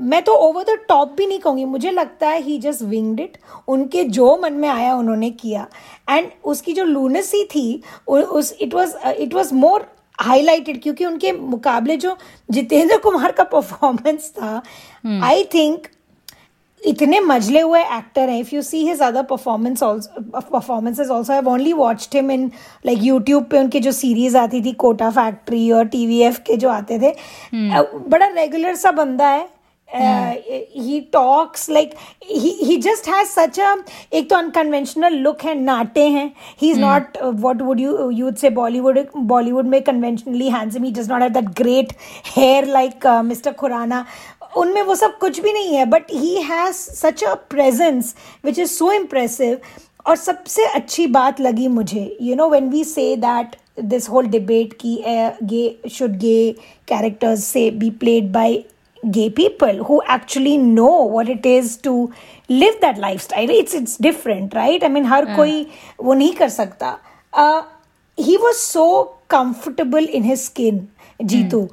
मैं 0.01 0.23
तो 0.25 0.35
ओवर 0.49 0.65
द 0.65 0.79
टॉप 0.89 1.15
भी 1.17 1.27
नहीं 1.27 1.39
कहूँगी. 1.39 1.65
मुझे 1.65 1.91
लगता 1.91 2.29
है 2.29 2.41
ही 2.43 2.59
जस्ट 2.59 2.83
विंगड 2.83 3.21
इट 3.21 3.37
उनके 3.69 4.05
जो 4.05 4.37
मन 4.43 4.53
में 4.53 4.69
आया, 4.69 4.95
उन्होंने 4.95 5.31
किया. 5.31 5.67
एंड 6.11 6.31
उसकी 6.45 6.73
जो 6.73 6.85
लूनसी 6.85 7.45
थी 7.45 7.83
उस 8.09 8.57
it 8.61 8.75
was 8.75 8.97
it 9.09 9.35
was 9.35 9.55
more 9.55 9.87
highlighted 10.23 10.83
क्योंकि 10.83 11.05
उनके 11.05 11.33
मुकाबले 11.33 11.97
जो 11.97 12.17
जितेंद्र 12.51 12.97
कुमार 12.97 13.33
का 13.33 13.45
परफॉर्मेंस 13.45 14.31
था 14.31 14.63
आई 15.23 15.45
थिंक 15.45 15.87
इतने 16.85 17.21
मजले 17.21 17.61
हुए 17.61 17.83
एक्टर 17.83 18.29
हैं। 18.29 18.41
If 18.41 18.55
you 18.55 18.63
see 18.63 18.87
his 18.89 19.01
other 19.01 19.23
performance 19.23 19.81
performances 19.83 21.09
also 21.09 21.33
have 21.33 21.49
only 21.49 21.73
watched 21.73 22.17
him 22.17 22.31
in 22.31 22.51
like 22.87 22.99
YouTube 23.03 23.45
पे 23.45 23.59
उनके 23.59 23.81
जो 23.81 23.93
सीरीज़ 23.93 24.37
आती 24.37 24.61
थी 24.61 24.73
कोटा 24.73 25.11
फैक्ट्री 25.11 25.71
और 25.73 25.85
टीवीएफ 25.85 26.39
के 26.39 26.57
जो 26.57 26.69
आते 26.69 26.99
थे। 26.99 27.11
अ, 27.71 27.83
बड़ा 28.09 28.27
रेगुलर 28.27 28.75
सा 28.75 28.93
बंदा 28.93 29.29
है। 29.29 29.49
He 30.93 31.01
talks 31.13 31.69
like 31.71 31.95
he 32.31 32.77
just 32.83 33.09
has 33.09 33.29
such 33.29 33.61
a 33.61 33.75
एक 34.13 34.29
तो 34.31 34.37
अनकन्वेंशनल 34.37 35.15
लुक 35.19 35.43
है 35.45 35.55
नाटे 35.61 36.07
हैं। 36.09 36.31
He 36.61 36.71
is 36.71 36.81
not 36.81 37.19
what 37.23 37.63
would 37.63 37.81
you 37.81 38.11
you 38.11 38.25
would 38.27 38.37
say 38.37 38.51
Bollywood 38.51 38.99
Bollywood 39.17 39.67
में 39.67 39.81
conventionally 39.83 40.49
handsome 40.51 40.85
he 40.85 40.91
does 40.93 41.11
not 41.11 41.23
have 41.23 41.31
that 41.31 41.49
great 41.57 41.93
hair 42.37 42.67
like 42.69 43.07
mister 43.25 43.53
Khurrana 43.53 44.05
उनमें 44.57 44.83
वो 44.83 44.95
सब 44.95 45.17
कुछ 45.19 45.41
भी 45.41 45.53
नहीं 45.53 45.75
है 45.77 45.85
but 45.87 46.13
he 46.13 46.35
has 46.43 46.77
such 46.77 47.25
a 47.25 47.35
presence 47.51 48.15
which 48.45 48.59
is 48.59 48.71
so 48.71 48.93
impressive 48.93 49.59
और 50.07 50.17
सबसे 50.17 50.65
अच्छी 50.67 51.07
बात 51.07 51.41
लगी 51.41 51.69
मुझे 51.69 52.17
यू 52.23 52.37
नो 52.37 52.49
वेन 52.49 52.69
वी 52.71 52.85
से 52.85 53.15
दैट 53.17 53.57
दिस 53.81 54.09
होल 54.09 54.27
डिबेट 54.27 54.73
की 54.81 54.99
गे 55.43 55.89
शुड 55.91 56.17
गे 56.19 56.53
कैरेक्टर्स 56.89 57.45
से 57.45 57.71
be 57.71 57.91
played 58.01 58.33
by 58.33 58.63
gay 59.11 59.29
people 59.31 59.85
who 59.85 60.01
actually 60.07 60.57
know 60.57 61.03
what 61.03 61.29
it 61.29 61.45
is 61.45 61.77
to 61.77 62.13
live 62.49 62.81
that 62.81 62.99
lifestyle 62.99 63.51
it's 63.51 63.75
it's 63.75 63.97
different 63.97 64.55
right 64.55 64.85
i 64.85 64.89
mean 64.89 65.05
हर 65.13 65.25
कोई 65.37 65.67
वो 66.01 66.15
नहीं 66.15 66.33
कर 66.35 66.49
सकता 66.49 66.99
uh, 67.33 67.63
he 68.19 68.37
was 68.37 68.61
so 68.61 68.87
comfortable 69.29 70.09
in 70.19 70.23
his 70.23 70.45
skin 70.45 70.89
Jitu 71.23 71.69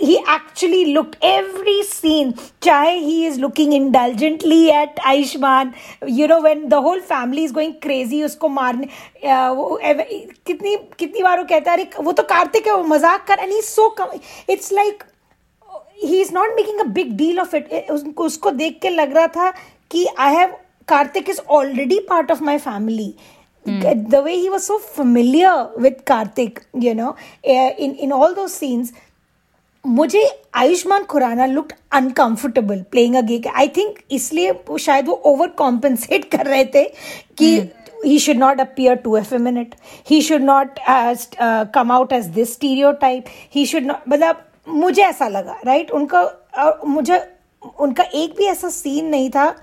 he 0.00 0.18
actually 0.26 0.92
looked 0.94 1.16
every 1.22 1.82
scene 1.84 2.32
chahe 2.66 2.96
he 3.02 3.26
is 3.26 3.38
looking 3.38 3.72
indulgently 3.72 4.70
at 4.70 4.96
Aishman 4.96 5.72
you 6.06 6.26
know 6.26 6.40
when 6.42 6.68
the 6.68 6.80
whole 6.80 7.00
family 7.00 7.44
is 7.44 7.52
going 7.52 7.74
crazy 7.80 8.22
उसको 8.24 8.48
मारने 8.48 8.86
uh, 8.86 9.52
कितनी 10.46 10.76
कितनी 10.98 11.22
बार 11.22 11.38
वो 11.38 11.44
कहता 11.44 11.72
है 11.72 11.76
अरे 11.76 12.04
वो 12.04 12.12
तो 12.12 12.22
कार्तिक 12.22 12.66
है 12.66 12.76
वो 12.76 12.84
मज़ाक 12.94 13.26
कर 13.26 13.44
and 13.44 13.52
he's 13.52 13.68
so 13.68 13.90
com- 14.00 14.20
it's 14.48 14.72
like 14.72 15.06
he 16.06 16.20
is 16.20 16.32
not 16.34 16.56
making 16.56 16.80
a 16.80 16.84
big 16.92 17.16
deal 17.16 17.40
of 17.40 17.56
it 17.56 17.90
उसको 17.90 18.24
उसको 18.24 18.50
देख 18.50 18.78
के 18.82 18.90
लग 18.90 19.16
रहा 19.16 19.26
था 19.36 19.50
कि 19.90 20.06
I 20.18 20.34
have 20.34 20.56
Kartik 20.88 21.30
is 21.30 21.40
already 21.50 21.98
part 22.10 22.30
of 22.30 22.42
my 22.44 22.58
family 22.58 23.14
the 23.66 24.22
way 24.24 24.32
he 24.32 24.48
was 24.48 24.62
so 24.62 24.78
familiar 24.96 25.80
with 25.82 26.00
Kartik 26.06 26.60
you 26.82 26.94
know 26.94 27.16
in 27.44 27.96
in 28.00 28.12
all 28.12 28.34
those 28.34 28.46
scenes 28.48 28.92
मुझे 29.84 30.24
Ayushmann 30.56 31.04
Khurrana 31.04 31.46
look 31.46 31.72
uncomfortable 31.92 32.82
playing 32.90 33.16
a 33.16 33.20
gay 33.20 33.40
I 33.54 33.68
think 33.68 33.98
इसलिए 34.12 34.50
वो 34.68 34.78
शायद 34.78 35.08
वो 35.08 35.14
over 35.26 35.48
compensate 35.58 36.30
कर 36.34 36.46
रहे 36.46 36.64
थे 36.64 36.84
कि 37.38 37.56
he 38.06 38.18
should 38.18 38.36
not 38.36 38.60
appear 38.60 38.96
to 38.96 39.18
effeminate. 39.18 39.76
He 40.04 40.20
should 40.20 40.42
not 40.42 40.80
uh, 40.88 41.14
st- 41.14 41.40
uh, 41.40 41.64
come 41.66 41.90
out 41.90 42.12
as 42.12 42.30
this 42.30 42.52
stereotype. 42.52 43.28
He 43.56 43.64
should 43.66 43.86
not 43.86 44.08
मतलब 44.08 44.42
मुझे 44.66 45.02
ऐसा 45.02 45.28
लगा 45.28 45.58
राइट 45.66 45.90
उनका 45.90 46.22
मुझे 46.86 47.20
उनका 47.80 48.04
एक 48.14 48.34
भी 48.38 48.46
ऐसा 48.46 48.68
सीन 48.68 49.06
नहीं 49.06 49.30
था। 49.30 49.54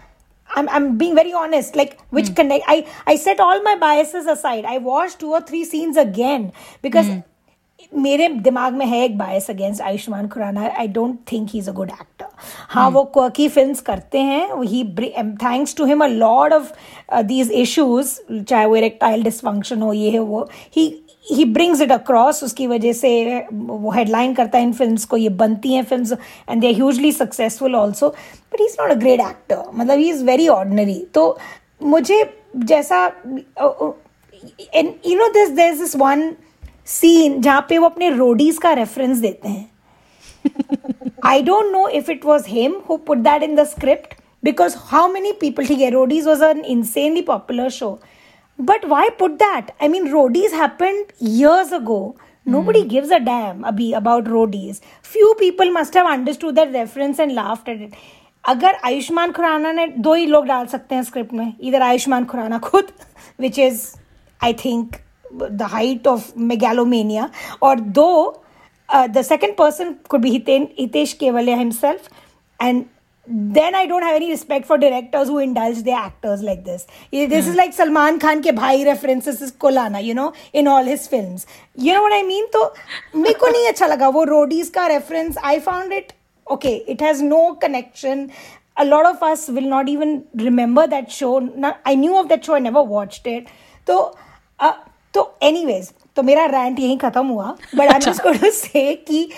I'm, 0.49 0.67
I'm 0.67 0.87
being 0.99 1.15
very 1.15 1.33
honest 1.41 1.77
like 1.79 1.91
which 2.15 2.29
connect 2.37 2.65
I 2.67 2.77
I 3.07 3.15
set 3.15 3.39
all 3.39 3.61
my 3.63 3.75
biases 3.83 4.25
aside. 4.33 4.65
I 4.65 4.77
watched 4.87 5.19
two 5.19 5.33
or 5.37 5.41
three 5.49 5.65
scenes 5.65 5.99
again 6.03 6.49
because 6.85 7.11
मेरे 7.97 8.27
दिमाग 8.27 8.73
में 8.77 8.85
है 8.85 9.03
एक 9.05 9.17
bias 9.17 9.49
against 9.49 9.81
Ayushmann 9.81 10.27
Khurrana 10.27 10.67
I 10.79 10.87
don't 10.87 11.17
think 11.31 11.49
he 11.51 11.59
is 11.59 11.69
a 11.69 11.73
good 11.73 11.89
actor 11.89 12.25
हाँ 12.69 12.89
वो 12.89 13.03
quirky 13.13 13.47
films 13.49 13.81
करते 13.81 14.19
हैं। 14.19 14.61
He 14.63 14.83
thanks 15.43 15.75
to 15.75 15.85
him 15.85 16.03
a 16.03 16.07
lot 16.07 16.53
of 16.53 16.71
these 17.23 17.51
issues 17.51 18.17
चाहे 18.41 18.65
वो 18.65 18.75
इरेक्टाइल 18.75 19.23
डिसफंक्शन 19.23 19.81
हो 19.81 19.93
ये 19.93 20.09
है 20.09 20.19
वो 20.19 20.47
he 20.75 20.87
he 21.25 21.45
brings 21.45 21.81
it 21.81 21.91
across 21.91 22.43
उसकी 22.43 22.67
वजह 22.67 22.93
से 22.93 23.09
वो 23.53 23.91
हेडलाइन 23.91 24.33
करता 24.33 24.57
है 24.57 24.63
इन 24.63 24.73
फ़िल्म 24.73 24.95
को, 25.09 25.17
ये 25.17 25.29
बनती 25.29 25.73
हैं 25.73 25.83
film 25.83 26.17
and 26.49 26.61
they 26.61 26.67
are 26.67 26.73
hugely 26.75 27.11
successful 27.11 27.75
also 27.75 28.09
but 28.09 28.61
is 28.61 28.75
not 28.81 28.91
a 28.91 28.95
great 28.99 29.19
actor 29.19 29.63
मतलब 29.73 29.99
ही 29.99 30.09
इज़ 30.09 30.23
वेरी 30.25 30.47
ऑर्डनरी 30.47 30.99
तो 31.13 31.37
मुझे 31.83 32.23
जैसा 32.55 33.05
you 35.05 35.17
know 35.17 35.27
this 35.33 35.49
there 35.49 35.77
this 35.77 35.95
one 35.95 36.31
scene 36.87 37.41
जहाँ 37.41 37.65
पे 37.69 37.77
वो 37.77 37.85
अपने 37.85 38.09
रोडीज 38.09 38.57
का 38.57 38.71
रेफरेंस 38.73 39.17
देते 39.17 39.49
हैं. 39.49 39.69
I 41.25 41.41
don't 41.43 41.71
know 41.71 41.87
if 41.89 42.11
it 42.11 42.25
was 42.25 42.47
him 42.47 42.81
who 42.89 42.97
put 42.97 43.17
that 43.17 43.43
in 43.43 43.55
the 43.55 43.63
script 43.67 44.13
because 44.43 44.75
how 44.77 45.11
many 45.11 45.31
people 45.41 45.65
ठीक 45.65 45.79
है 45.79 45.89
Roadies 45.89 46.27
was 46.27 46.43
an 46.43 46.63
insanely 46.71 47.23
popular 47.27 47.69
show. 47.69 47.91
But 48.61 48.87
why 48.87 49.09
put 49.17 49.37
that 49.39 49.75
I 49.79 49.87
mean 49.87 50.07
Roadies 50.11 50.51
happened 50.51 51.13
years 51.19 51.71
ago 51.71 51.99
nobody 52.45 52.83
mm. 52.83 52.89
gives 52.89 53.11
a 53.11 53.19
damn 53.19 53.61
abhi 53.63 53.91
about 53.97 54.25
Roadies 54.25 54.81
few 55.03 55.35
people 55.39 55.71
must 55.71 55.93
have 55.93 56.07
understood 56.07 56.55
that 56.55 56.73
reference 56.73 57.19
and 57.19 57.35
laughed 57.35 57.69
at 57.75 57.85
it 57.87 58.01
अगर 58.43 58.77
आयुष्मान 58.85 59.31
खुराना 59.31 59.71
ने 59.71 59.85
दो 60.05 60.13
ही 60.13 60.25
लोग 60.25 60.45
डाल 60.45 60.65
सकते 60.67 60.95
हैं 60.95 61.03
script 61.03 61.33
में 61.33 61.53
इधर 61.61 61.81
आयुष्मान 61.81 62.25
खुराना 62.25 62.57
खुद 62.59 62.87
which 63.39 63.59
is 63.59 63.83
I 64.43 64.53
think 64.63 64.95
the 65.33 65.67
height 65.71 66.07
of 66.07 66.31
megalomania 66.51 67.29
और 67.63 67.79
though 67.99 68.09
the 68.89 69.21
second 69.25 69.55
person 69.57 69.93
could 70.09 70.21
be 70.21 70.29
Hitesh 70.31 71.13
Kewalya 71.19 71.57
himself 71.57 72.09
and 72.59 72.83
then 73.28 73.74
I 73.74 73.86
don't 73.86 74.02
have 74.02 74.14
any 74.14 74.30
respect 74.30 74.66
for 74.66 74.78
directors 74.78 75.28
who 75.28 75.38
indulge 75.38 75.82
their 75.82 75.96
actors 75.96 76.42
like 76.42 76.64
this. 76.64 76.86
This 77.10 77.48
is 77.48 77.56
like 77.56 77.72
Salman 77.72 78.20
Khan 78.20 78.40
के 78.42 78.52
भाई 78.52 78.84
references 78.86 79.42
is 79.42 79.50
Kolana, 79.50 80.02
you 80.02 80.14
know, 80.14 80.32
in 80.52 80.68
all 80.68 80.84
his 80.84 81.08
films. 81.08 81.44
You 81.74 81.92
know 81.92 82.02
what 82.02 82.12
I 82.12 82.22
mean? 82.22 82.46
तो 82.52 82.74
मेरे 83.16 83.34
को 83.40 83.48
नहीं 83.52 83.66
अच्छा 83.68 83.86
लगा 83.86 84.08
वो 84.08 84.22
Roadies 84.24 84.68
का 84.76 84.86
reference. 84.88 85.36
I 85.42 85.58
found 85.58 85.92
it 85.92 86.12
okay. 86.48 86.84
It 86.86 87.00
has 87.00 87.20
no 87.20 87.56
connection. 87.56 88.30
A 88.76 88.84
lot 88.84 89.06
of 89.06 89.20
us 89.22 89.48
will 89.48 89.68
not 89.74 89.88
even 89.88 90.24
remember 90.34 90.86
that 90.86 91.10
show. 91.10 91.34
I 91.84 91.96
knew 91.96 92.16
of 92.16 92.28
that 92.28 92.44
show. 92.44 92.54
I 92.54 92.60
never 92.60 92.82
watched 92.82 93.26
it. 93.26 93.48
तो 93.86 94.14
uh, 94.60 94.72
तो 95.14 95.28
anyways 95.42 95.92
तो 96.16 96.22
मेरा 96.22 96.46
rant 96.52 96.78
यहीं 96.78 96.98
खत्म 96.98 97.26
हुआ. 97.26 97.56
But 97.74 97.92
I'm 97.92 98.00
just 98.00 98.22
going 98.22 98.38
to 98.38 98.52
say 98.52 98.96
कि 99.10 99.28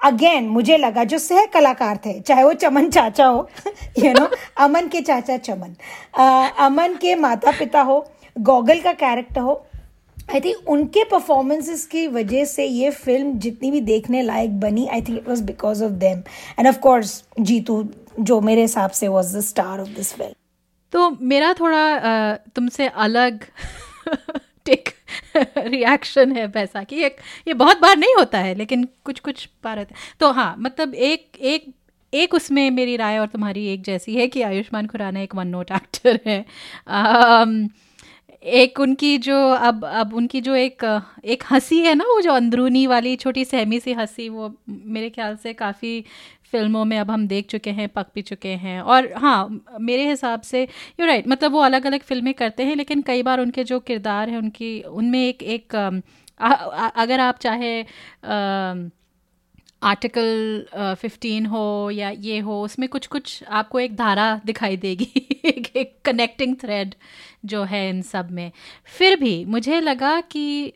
again 0.00 0.48
मुझे 0.48 0.76
लगा 0.76 1.04
जो 1.04 1.18
सह 1.18 1.44
कलाकार 1.54 1.96
थे, 2.06 2.18
चाहे 2.20 2.42
वो 2.44 2.52
चमन 2.54 2.88
चाचा 2.90 3.26
हो 3.26 3.48
यू 3.98 4.12
नो 4.12 4.28
अमन 4.64 4.88
के 4.88 5.00
चाचा 5.00 5.36
चमन। 5.38 5.74
अमन 6.66 6.94
के 7.00 7.14
माता 7.16 7.50
पिता 7.58 7.80
हो, 7.82 8.04
गॉगल 8.36 8.80
का 8.80 8.92
कैरेक्टर 8.94 9.40
हो 9.40 9.62
आई 10.30 10.40
थिंक 10.40 10.68
उनके 10.68 11.04
परफॉर्मेंसेस 11.04 11.84
की 11.86 12.06
वजह 12.08 12.44
से 12.44 12.64
ये 12.64 12.90
फ़िल्म 12.90 13.38
जितनी 13.38 13.70
भी 13.70 13.80
देखने 13.82 14.22
लायक 14.22 14.58
बनी 14.60 14.86
I 14.86 15.02
think 15.02 15.18
it 15.18 15.28
was 15.28 15.42
because 15.44 15.84
of 15.84 15.92
them 15.92 16.22
and 16.58 16.68
of 16.68 16.78
course 16.80 17.22
Jeetu, 17.40 17.82
जो 18.20 18.40
मेरे 18.40 18.62
हिसाब 18.62 18.90
से 18.90 19.08
was 19.08 19.36
the 19.36 19.40
star 19.42 19.80
of 19.80 19.88
this 19.88 20.12
film 20.14 20.34
तो 20.92 21.10
मेरा 21.20 21.52
थोड़ा 21.52 22.36
तुमसे 22.54 22.88
अलग 22.88 23.44
टेक 24.64 24.88
रिएक्शन 25.58 26.32
है 26.32 26.46
पैसा 26.48 26.82
कि। 26.84 27.02
एक 27.04 27.16
ये 27.48 27.54
बहुत 27.54 27.80
बार 27.80 27.96
नहीं 27.96 28.14
होता 28.18 28.38
है 28.38 28.54
लेकिन 28.54 28.88
कुछ 29.04 29.20
कुछ 29.20 29.48
बार 29.64 29.78
होता 29.78 29.94
है। 29.94 30.00
तो 30.20 30.30
हाँ 30.32 30.54
मतलब 30.58 30.94
एक 30.94 31.38
एक 31.42 31.72
एक 32.12 32.34
उसमें 32.34 32.70
मेरी 32.70 32.96
राय 32.96 33.18
और 33.18 33.26
तुम्हारी 33.26 33.66
एक 33.68 33.82
जैसी 33.84 34.14
है 34.16 34.26
कि 34.28 34.42
आयुष्मान 34.42 34.86
खुराना 34.86 35.20
एक 35.20 35.34
वन 35.34 35.48
नोट 35.48 35.70
एक्टर 35.72 36.20
है। 36.26 36.44
आम, 36.88 37.68
एक 38.42 38.80
उनकी 38.80 39.16
जो 39.18 39.36
अब 39.52 39.84
अब 39.86 40.14
उनकी 40.14 40.40
जो 40.40 40.54
एक 40.56 40.84
एक 41.26 41.44
हँसी 41.50 41.80
है 41.80 41.94
ना 41.94 42.04
वो 42.06 42.20
जो 42.22 42.32
अंदरूनी 42.32 42.86
वाली 42.86 43.16
छोटी 43.16 43.44
सहमी 43.44 43.80
सी 43.80 43.92
हँसी 43.94 44.28
वो 44.28 44.54
मेरे 44.70 45.10
ख्याल 45.10 45.36
से 45.36 45.52
काफ़ी 45.54 46.04
फ़िल्मों 46.56 46.84
में 46.84 46.98
अब 46.98 47.10
हम 47.10 47.26
देख 47.28 47.46
चुके 47.50 47.70
हैं, 47.72 47.88
पक 47.88 48.06
भी 48.14 48.22
चुके 48.22 48.48
हैं। 48.56 48.80
और 48.82 49.12
हाँ 49.18 49.62
मेरे 49.80 50.08
हिसाब 50.10 50.40
से 50.42 50.62
यू 51.00 51.06
राइट 51.06 51.28
मतलब 51.28 51.52
वो 51.52 51.60
अलग 51.62 51.86
अलग 51.86 52.02
फ़िल्में 52.02 52.32
करते 52.34 52.64
हैं, 52.64 52.76
लेकिन 52.76 53.02
कई 53.02 53.22
बार 53.22 53.40
उनके 53.40 53.64
जो 53.64 53.80
किरदार 53.82 54.28
हैं, 54.30 54.38
उनकी, 54.38 54.80
उनमें 54.82 55.20
एक 55.20 55.42
एक 55.44 55.76
अगर 56.96 57.20
आप 57.20 57.38
चाहे 57.40 57.80
आर्टिकल 59.82 60.94
फिफ्टीन 61.00 61.46
हो 61.46 61.90
या 61.92 62.10
ये 62.10 62.38
हो, 62.40 62.62
उसमें 62.64 62.88
कुछ 62.88 63.06
कुछ 63.06 63.42
आपको 63.50 63.80
एक 63.80 63.96
धारा 63.96 64.40
दिखाई 64.46 64.76
देगी, 64.76 65.06
एक 65.44 65.76
एक 65.76 65.96
कनेक्टिंग 66.04 66.56
थ्रेड 66.62 66.94
जो 67.44 67.62
है 67.64 67.88
इन 67.90 68.02
सब 68.02 68.30
में। 68.32 68.50
फिर 68.98 69.16
भी 69.20 69.44
मुझे 69.46 69.80
लगा 69.80 70.20
कि, 70.22 70.72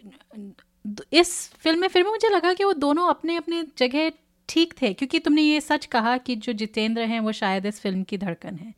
इस 1.13 1.33
फ़िल्म 1.55 1.81
में, 1.81 1.89
फिर 1.89 2.03
भी 2.05 2.11
मुझे 2.11 2.29
लगा 2.29 2.53
कि 2.55 2.65
वो 2.65 2.73
दोनों 2.75 3.09
अपने 3.09 3.37
अपने 3.37 3.65
जगह 3.79 4.11
ठीक 4.51 4.73
थे 4.83 4.93
क्योंकि 4.93 5.19
तुमने 5.19 5.43
ये 5.43 5.61
सच 5.61 5.87
कहा 5.87 6.17
कि 6.19 6.37
जो 6.37 6.53
जितेंद्र 6.55 7.03
हैं 7.05 7.21
वो 7.21 7.33
शायद 7.33 7.67
इस 7.67 7.81
फ़िल्म 7.81 8.03
की 8.03 8.19
धड़कन 8.19 8.57
है। 8.57 8.73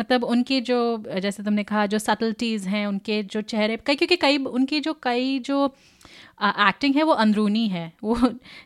मतलब 0.00 0.24
उनकी 0.26 0.60
जो 0.60 0.78
जैसे 1.20 1.42
तुमने 1.42 1.64
कहा 1.64 1.86
जो 1.86 1.98
सटल्टीज़ 1.98 2.68
हैं 2.68 2.86
उनके 2.86 3.22
जो 3.24 3.40
चेहरे 3.42 3.76
कई 3.86 3.96
क्योंकि 3.96 4.16
कई 4.16 4.38
उनकी 4.38 4.80
जो 4.80 4.92
कई 5.02 5.38
जो 5.46 5.66
एक्टिंग 6.42 6.94
है 6.96 7.02
वो 7.02 7.12
अंदरूनी 7.14 7.66
है। 7.68 7.92
वो 8.04 8.16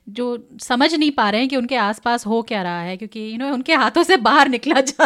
जो 0.09 0.27
समझ 0.61 0.95
नहीं 0.95 1.11
पा 1.11 1.29
रहे 1.31 1.41
हैं 1.41 1.49
कि 1.49 1.57
उनके 1.57 1.77
आसपास 1.79 2.27
हो 2.27 2.41
क्या 2.43 2.63
रहा 2.63 2.81
है 2.83 2.97
क्योंकि 2.97 3.21
यू 3.21 3.31
you 3.31 3.39
नो 3.39 3.45
know, 3.45 3.55
उनके 3.55 3.75
हाथों 3.75 4.03
से 4.03 4.17
बाहर 4.19 4.49
निकला 4.49 4.81
जा 4.83 5.05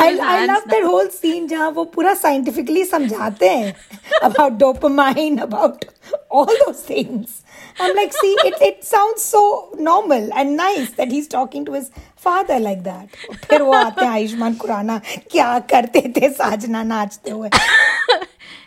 I 0.00 0.46
love 0.46 0.64
that 0.70 0.84
whole 0.84 1.08
scene 1.08 1.46
जहाँ 1.48 1.70
वो 1.70 1.84
पूरा 1.94 2.14
साइंटिफिकली 2.14 2.84
समझाते 2.84 3.48
हैं 3.48 3.74
about 4.22 4.52
dopamine 4.58 5.38
about 5.38 5.84
all 6.32 6.54
those 6.56 6.84
things 6.90 7.41
I'm 7.80 7.96
like, 7.96 8.12
see, 8.12 8.36
it, 8.44 8.54
it 8.60 8.84
sounds 8.84 9.22
so 9.22 9.70
normal 9.78 10.28
and 10.34 10.56
nice 10.56 10.90
that 10.92 11.08
he's 11.08 11.28
talking 11.28 11.64
to 11.66 11.72
his 11.72 11.90
father 12.16 12.58
like 12.60 12.84
that. 12.84 13.08
फिर 13.48 13.62
वो 13.62 13.72
आते 13.72 14.04
हैं 14.04 14.10
आयुष्मान 14.10 14.56
खुराना 14.56 15.00
क्या 15.30 15.58
करते 15.72 16.00
थे 16.16 16.28
साजना 16.30 16.82
नाचते 16.82 17.30
हुए? 17.30 17.48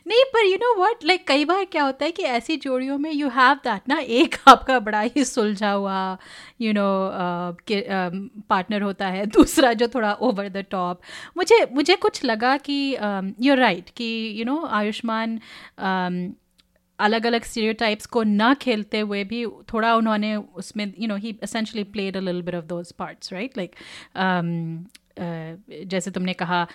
नहीं 0.07 0.23
पर 0.33 0.45
यू 0.45 0.57
नो 0.61 0.73
व्हाट 0.77 1.03
लाइक 1.05 1.25
कई 1.27 1.45
बार 1.45 1.63
क्या 1.65 1.83
होता 1.83 2.05
है 2.05 2.11
कि 2.11 2.23
ऐसी 2.23 2.57
जोड़ियों 2.57 2.97
में 2.97 3.11
यू 3.11 3.29
हैव 3.29 3.55
दैट 3.63 3.87
ना 3.89 3.97
एक 4.17 4.35
आपका 4.47 4.79
बड़ा 4.79 4.99
ही 5.01 5.23
सुलझा 5.25 5.71
हुआ 5.71 6.17
यू 6.61 6.73
नो 6.73 6.87
पार्टनर 8.49 8.81
होता 8.81 9.07
है 9.07 9.25
दूसरा 9.37 9.73
जो 9.73 9.87
थोड़ा 9.95 10.13
ओवर 10.13 10.49
द 10.49 10.65
टॉप 10.71 11.01
मुझे 11.37 11.65
मुझे 11.71 11.95
कुछ 11.95 12.23
लगा 12.23 12.55
कि 12.57 12.79
यू 12.91 13.53
um, 13.53 13.59
राइट 13.59 13.89
कि 13.97 14.07
यू 14.39 14.45
नो 14.45 14.65
आयुष्मान 14.65 15.39
um, 15.79 16.35
अलग 16.99 17.25
अलग 17.25 17.43
स्टीरियोटाइप्स 17.43 18.05
को 18.05 18.23
ना 18.23 18.53
खेलते 18.53 18.99
हुए 18.99 19.23
भी 19.23 19.45
थोड़ा 19.45 19.95
उन्होंने 19.95 20.35
उसमें 20.35 20.93
you 20.99 21.07
know 21.07 21.15
he 21.15 21.39
essentially 21.43 21.83
played 21.83 22.17
a 22.17 22.19
little 22.19 22.41
bit 22.41 22.55
of 22.55 22.65
those 22.65 22.91
parts 22.91 23.33
right 23.33 23.57
like 23.57 23.75
जैसे 25.85 26.11
तुमने 26.11 26.33
कहा 26.33 26.67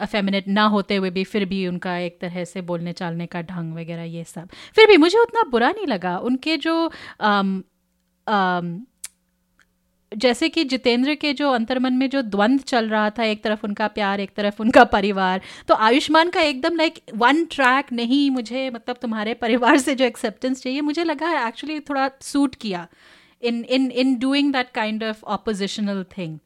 अफेमिनेट 0.00 0.44
uh, 0.44 0.50
ना 0.50 0.64
होते 0.64 0.96
हुए 0.96 1.10
भी 1.10 1.24
फिर 1.24 1.44
भी 1.44 1.66
उनका 1.66 1.98
एक 1.98 2.20
तरह 2.20 2.44
से 2.44 2.60
बोलने 2.60 2.92
चालने 2.92 3.26
का 3.26 3.42
ढंग 3.42 3.74
वगैरह 3.74 4.02
ये 4.02 4.24
सब। 4.24 4.48
फिर 4.74 4.86
भी 4.86 4.96
मुझे 4.96 5.18
उतना 5.18 5.42
बुरा 5.42 5.70
नहीं 5.70 5.86
लगा। 5.86 6.18
उनके 6.18 6.56
जो 6.56 6.90
um, 7.24 7.56
um, 8.26 8.80
जैसे 10.16 10.48
कि 10.48 10.64
जितेंद्र 10.64 11.14
के 11.14 11.32
जो 11.32 11.50
अंतर्मन 11.50 11.92
में 11.92 12.08
जो 12.10 12.22
द्वंद्व 12.22 12.62
चल 12.64 12.88
रहा 12.88 13.10
था, 13.10 13.24
एक 13.24 13.42
तरफ़ 13.44 13.60
उनका 13.64 13.86
प्यार, 13.88 14.20
एक 14.20 14.34
तरफ़ 14.36 14.60
उनका 14.62 14.84
परिवार 14.86 15.40
तो 15.68 15.74
आयुष्मान 15.76 16.30
का 16.30 16.40
एकदम 16.40 16.76
लाइक 16.76 17.00
वन 17.14 17.44
ट्रैक 17.50 17.92
नहीं, 17.92 18.30
मुझे 18.30 18.68
मतलब 18.70 18.96
तुम्हारे 19.02 19.34
परिवार 19.34 19.78
से 19.78 19.94
जो 19.94 20.04
एक्सेप्टेंस 20.04 20.62
चाहिए, 20.62 20.80
मुझे 20.80 21.04
लगा 21.04 21.46
एक्चुअली 21.46 21.78
थोड़ा 21.80 22.10
सूट 22.22 22.54
किया 22.56 22.86
in 23.42 23.64
in 23.64 23.90
in 23.90 24.18
doing 24.18 24.52
that 24.52 24.70
kind 24.74 25.04
of 25.04 25.24
oppositional 25.28 26.04
thing 26.18 26.38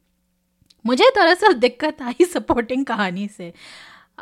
मुझे 0.85 1.09
दरअसल 1.15 1.53
दिक्कत 1.55 2.01
आई 2.01 2.25
सपोर्टिंग 2.25 2.85
कहानी 2.85 3.27
से। 3.27 3.53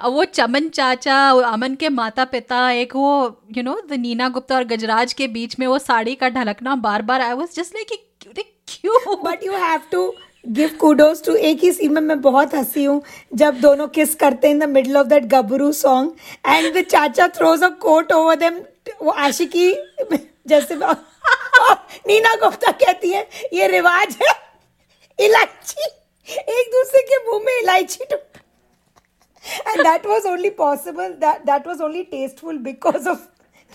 वो 0.06 0.24
चमन 0.26 0.68
चाचा, 0.70 1.18
अमन 1.30 1.76
के 1.76 1.90
माता 1.90 2.24
पिता 2.26 2.70
एक 2.72 2.96
वो 2.96 3.44
you 3.58 3.64
know 3.64 3.80
the 3.90 4.00
Neena 4.00 4.28
Gupta 4.30 4.56
और 4.56 4.64
गजराज 4.66 5.14
के 5.14 5.28
बीच 5.28 5.58
में 5.60 5.66
वो 5.68 5.78
साड़ी 5.80 6.16
का 6.16 6.30
ढलकना 6.30 6.76
बार 6.78 7.02
बार 7.02 7.22
आई 7.22 7.34
वॉज़ 7.34 7.56
जस्ट 7.56 7.76
लाइक 7.76 7.92
क्यों? 8.86 9.16
But 9.24 9.44
you 9.44 9.54
have 9.54 9.82
to 9.92 10.14
give 10.46 10.76
kudos 10.80 11.24
to 11.26 11.36
एक 11.50 11.64
ही 11.64 11.72
सीन 11.72 11.94
में 11.94 12.02
मैं 12.02 12.20
बहुत 12.22 12.54
हँसी 12.56 12.84
हूँ, 12.84 13.02
जब 13.34 13.60
दोनों 13.62 13.88
किस 13.88 14.14
करते 14.16 14.48
हैं 14.48 14.54
in 14.56 14.60
the 14.60 14.64
middle 14.70 14.98
of 14.98 15.08
that 15.08 15.24
Gabru 15.32 15.72
song 15.72 16.12
and 16.48 16.74
the 16.76 16.84
chacha 16.84 17.28
throws 17.38 17.64
a 17.64 17.70
coat 17.82 18.12
over 18.14 18.36
them 18.36 18.62
वो 19.02 19.12
आशिकी 19.12 19.72
जैसे 20.48 20.76
नीना 20.76 22.36
गुप्ता 22.36 22.72
कहती 22.74 23.10
है, 23.10 23.28
ये 23.54 23.68
रिवाज 23.68 24.16
है, 24.22 24.34
इलायची, 25.20 25.90
एक 26.28 26.72
दूसरे 26.72 27.02
के 27.02 27.24
मुँह 27.26 27.44
में 27.46 27.60
इलायची 27.60 28.06
too 28.12 28.18
and 29.68 30.08
was 30.08 30.26
only 30.26 30.50
possible 30.64 31.14
that 31.22 31.68
was 31.68 31.82
only 31.82 32.04
tasteful 32.04 32.58
because 32.58 33.10
of 33.10 33.20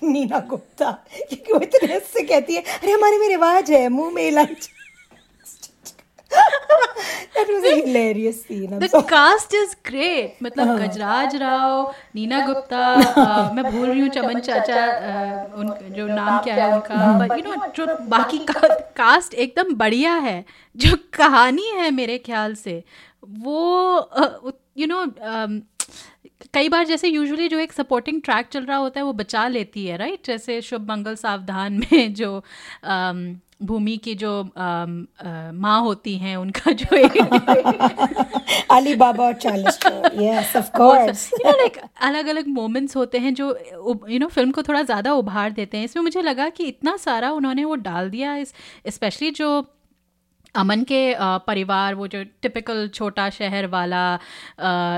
Neena 0.02 0.38
Gupta, 0.50 0.90
क्योंकि 1.28 1.52
वो 1.52 1.60
इतने 1.60 1.98
से 2.12 2.22
कहती 2.22 2.54
है, 2.54 2.62
अरे 2.62 2.92
हमारे 2.92 3.18
में 3.18 3.28
रिवाज 3.28 3.70
है, 3.70 3.88
मुँह 3.88 4.12
में 4.12 4.26
इलायची 4.28 4.78
that 7.34 7.48
was 7.48 7.64
a 7.64 7.69
hilarious 7.84 8.42
scene. 8.44 8.72
I'm 8.72 8.78
the 8.78 8.88
so... 8.88 9.02
cast 9.02 9.54
is 9.54 9.74
great. 9.90 10.42
मतलब 10.42 10.68
uh, 10.68 10.80
गजराज 10.82 11.36
राव 11.36 11.94
नीना 12.14 12.44
गुप्ता 12.46 12.84
uh, 12.96 13.54
मैं 13.54 13.64
भूल 13.72 13.88
रही 13.88 14.00
हूँ 14.00 14.08
चमन 14.08 14.40
चाचा 14.40 14.84
uh, 15.10 15.58
उन 15.58 15.72
जो 15.96 16.06
नाम 16.06 16.38
क्या 16.44 16.54
है 16.54 16.72
उनका? 16.74 17.12
बट 17.18 17.36
यू 17.38 17.42
नो 17.44 17.66
जो 17.76 17.86
बाकी 18.08 18.38
कास्ट 18.96 19.34
एकदम 19.34 19.74
बढ़िया 19.74 20.14
है 20.28 20.44
जो 20.76 20.96
कहानी 21.12 21.68
है 21.76 21.90
मेरे 21.90 22.18
ख्याल 22.18 22.54
से 22.54 22.82
वो 23.40 24.10
यू 24.78 24.86
नो 24.86 25.04
कई 26.54 26.68
बार 26.68 26.86
जैसे 26.86 27.08
यूजुअली 27.08 27.48
जो 27.48 27.58
एक 27.58 27.72
सपोर्टिंग 27.72 28.20
ट्रैक 28.22 28.46
चल 28.52 28.64
रहा 28.64 28.76
होता 28.76 29.00
है 29.00 29.04
वो 29.06 29.12
बचा 29.12 29.46
लेती 29.48 29.86
है 29.86 29.96
राइट 29.96 30.26
जैसे 30.26 30.60
शुभ 30.62 30.90
मंगल 30.90 31.14
सावधान 31.14 31.72
में 31.72 32.14
जो 32.20 32.30
भूमि 33.62 33.96
की 33.96 34.14
जो 34.14 34.42
माँ 34.56 35.80
होती 35.80 36.16
हैं 36.18 36.36
उनका 36.36 36.72
जो 36.72 36.96
एक 36.96 37.16
अली 38.70 38.94
बाबा 38.94 39.24
और 39.24 39.32
चालीस 39.34 39.78
यस 40.18 40.56
ऑफ़ 40.56 40.70
कोर्स 40.76 41.30
लाइक 41.46 41.78
अलग 42.02 42.26
अलग 42.26 42.46
मोमेंट्स 42.48 42.96
होते 42.96 43.18
हैं 43.18 43.34
जो 43.34 43.48
यू 44.08 44.18
नो 44.18 44.26
फ़िल्म 44.26 44.50
को 44.50 44.62
थोड़ा 44.62 44.82
ज़्यादा 44.82 45.12
उभार 45.12 45.50
देते 45.50 45.78
हैं। 45.78 45.84
इसमें 45.84 46.02
मुझे 46.02 46.22
लगा 46.22 46.48
कि 46.48 46.64
इतना 46.64 46.96
सारा 46.96 47.30
उन्होंने 47.32 47.64
वो 47.64 47.74
डाल 47.74 48.10
दिया 48.10 48.36
इस 48.36 48.54
स्पेशली 48.88 49.30
जो 49.30 49.50
अमन 50.54 50.82
के 50.82 51.14
परिवार 51.46 51.94
वो 51.94 52.06
जो 52.08 52.22
टिपिकल 52.42 52.88
छोटा 52.88 53.28
शहर 53.30 53.66
वाला 53.66 54.02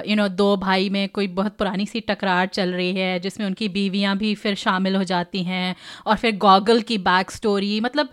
यू 0.07 0.17
नो 0.17 0.29
दो 0.29 0.57
भाई 0.57 0.89
में 0.91 1.09
कोई 1.09 1.27
बहुत 1.29 1.57
पुरानी 1.57 1.87
सी 1.87 2.01
टकरार 2.01 2.47
चल 2.47 2.73
रही 2.73 2.95
है 2.95 3.19
जिसमें 3.21 3.47
उनकी 3.47 3.69
बीवियाँ 3.69 4.17
भी 4.17 4.35
फिर 4.35 4.55
शामिल 4.55 4.97
हो 4.97 5.05
जाती 5.05 5.43
हैं 5.43 5.75
और 6.07 6.17
फिर 6.17 6.37
गॉगल 6.37 6.81
की 6.83 6.99
बैक 6.99 7.31
स्टोरी 7.31 7.81
मतलब 7.81 8.09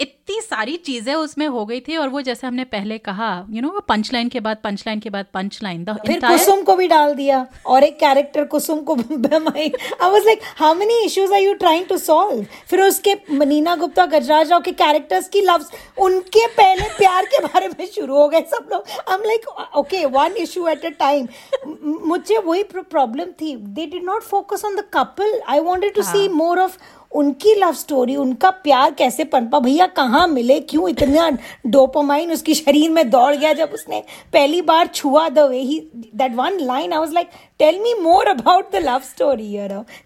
इतनी 0.00 0.40
सारी 0.40 0.76
चीज़ें 0.76 1.14
उसमें 1.14 1.46
हो 1.46 1.64
गई 1.66 1.80
थी 1.80 1.96
और 1.96 2.08
वो 2.08 2.20
जैसे 2.22 2.46
हमने 2.46 2.64
पहले 2.64 2.96
कहा 2.98 3.28
यू 3.50 3.60
नो 3.62 3.80
पंच 3.88 4.12
लाइन 4.12 4.28
के 4.28 4.40
बाद 4.40 4.56
पंच 4.64 4.82
लाइन 4.86 5.00
के 5.00 5.10
बाद 5.10 5.26
पंच 5.34 5.58
लाइन 5.62 5.84
फिर 6.06 6.20
कुसुम 6.20 6.62
को 6.62 6.74
भी 6.76 6.88
डाल 6.88 7.14
दिया 7.14 7.46
और 7.66 7.84
एक 7.84 7.98
कैरेक्टर 7.98 8.44
कुसुम 8.54 8.80
को 8.88 8.94
I 8.94 9.68
was 10.02 10.26
like 10.26 10.40
how 10.56 10.74
many 10.74 10.98
issues 11.04 11.34
are 11.34 11.40
you 11.40 11.52
trying 11.62 11.86
to 11.86 11.98
solve 11.98 12.42
फिर 12.70 12.82
उसके 12.82 13.14
नीना 13.44 13.76
गुप्ता 13.76 14.06
गजराज 14.06 14.50
राव 14.50 14.60
के 14.62 14.72
कैरेक्टर्स 14.72 15.28
की 15.28 15.40
लव्स 15.40 15.70
उनके 16.06 16.46
पहले 16.56 16.88
प्यार 16.98 17.26
के 17.26 17.44
बारे 17.46 17.68
में 17.68 17.86
शुरू 17.86 18.16
हो 18.16 18.28
गए 18.28 18.40
सब 18.54 18.68
लोग। 18.72 18.90
I 19.08 19.14
am 19.14 19.22
like 19.26 19.48
okay 19.76 20.04
one 20.16 20.36
issue 20.38 20.66
at 20.68 20.84
a 20.86 20.90
time 20.98 21.28
मुझे 22.06 22.38
वही 22.38 22.62
प्रॉब्लम 22.72 23.30
थी। 23.40 23.54
They 23.56 23.86
did 23.86 24.04
not 24.04 24.22
focus 24.24 24.64
on 24.64 24.76
the 24.76 24.84
couple 24.94 25.40
I 25.48 25.60
wanted 25.60 25.94
to 25.94 26.02
see 26.02 26.28
more 26.28 26.60
of 26.60 26.76
उनकी 27.14 27.54
लव 27.54 27.72
स्टोरी 27.72 28.16
उनका 28.16 28.50
प्यार 28.50 28.90
कैसे 28.90 29.24
पनपा? 29.24 29.58
भैया 29.58 29.86
कहाँ 29.86 30.26
मिले? 30.28 30.58
क्यों 30.60 30.88
इतना 30.88 31.28
डोपामाइन 31.66 32.32
उसके 32.32 32.54
शरीर 32.54 32.90
में 32.90 33.08
दौड़ 33.10 33.34
गया 33.36 33.52
जब 33.52 33.70
उसने 33.74 34.02
पहली 34.32 34.62
बार 34.62 34.86
छुआ 34.86 35.28
the 35.28 35.48
way 35.50 35.60
he 35.60 35.80
that 35.96 36.34
one 36.34 36.58
line 36.60 36.92
I 36.92 36.98
was 36.98 37.12
like 37.12 37.28
tell 37.58 37.80
me 37.80 37.94
more 38.02 38.26
about 38.26 38.72
the 38.72 38.84
love 38.84 39.00
story 39.04 39.52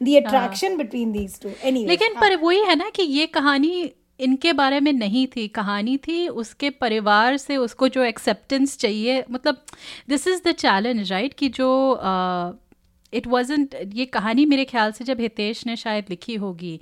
the 0.03 0.17
attraction 0.17 0.77
between 0.77 1.13
these 1.13 1.41
two 1.41 1.51
anyway 1.65 1.89
लेकिन 1.89 2.15
पर 2.21 2.37
वही 2.37 2.61
है 2.65 2.75
ना 2.75 2.91
कि 2.91 3.03
ये 3.03 3.27
कहानी 3.27 3.91
इनके 4.21 4.53
बारे 4.53 4.79
में 4.81 4.93
नहीं 4.93 5.27
थी 5.27 5.47
कहानी 5.49 5.97
थी 5.97 6.27
उसके 6.43 6.71
परिवार 6.71 7.37
से 7.37 7.57
उसको 7.57 7.89
जो 7.89 8.03
एक्सेप्टेंस 8.05 8.77
चाहिए 8.79 9.25
मतलब 9.31 9.61
this 10.09 10.27
is 10.29 10.41
the 10.47 10.53
challenge 10.53 11.13
right 11.13 11.35
कि 11.35 11.49
जो 11.49 11.69
इट 13.13 13.27
वाजेंट 13.27 13.75
ये 13.95 14.05
कहानी 14.05 14.45
मेरे 14.47 14.65
ख्याल 14.65 14.93
से 14.93 15.05
जब 15.05 15.21
हितेश 15.21 15.67
ने 15.67 15.77
शायद 15.77 16.05
लिखी 16.11 16.35
होगी 16.35 16.81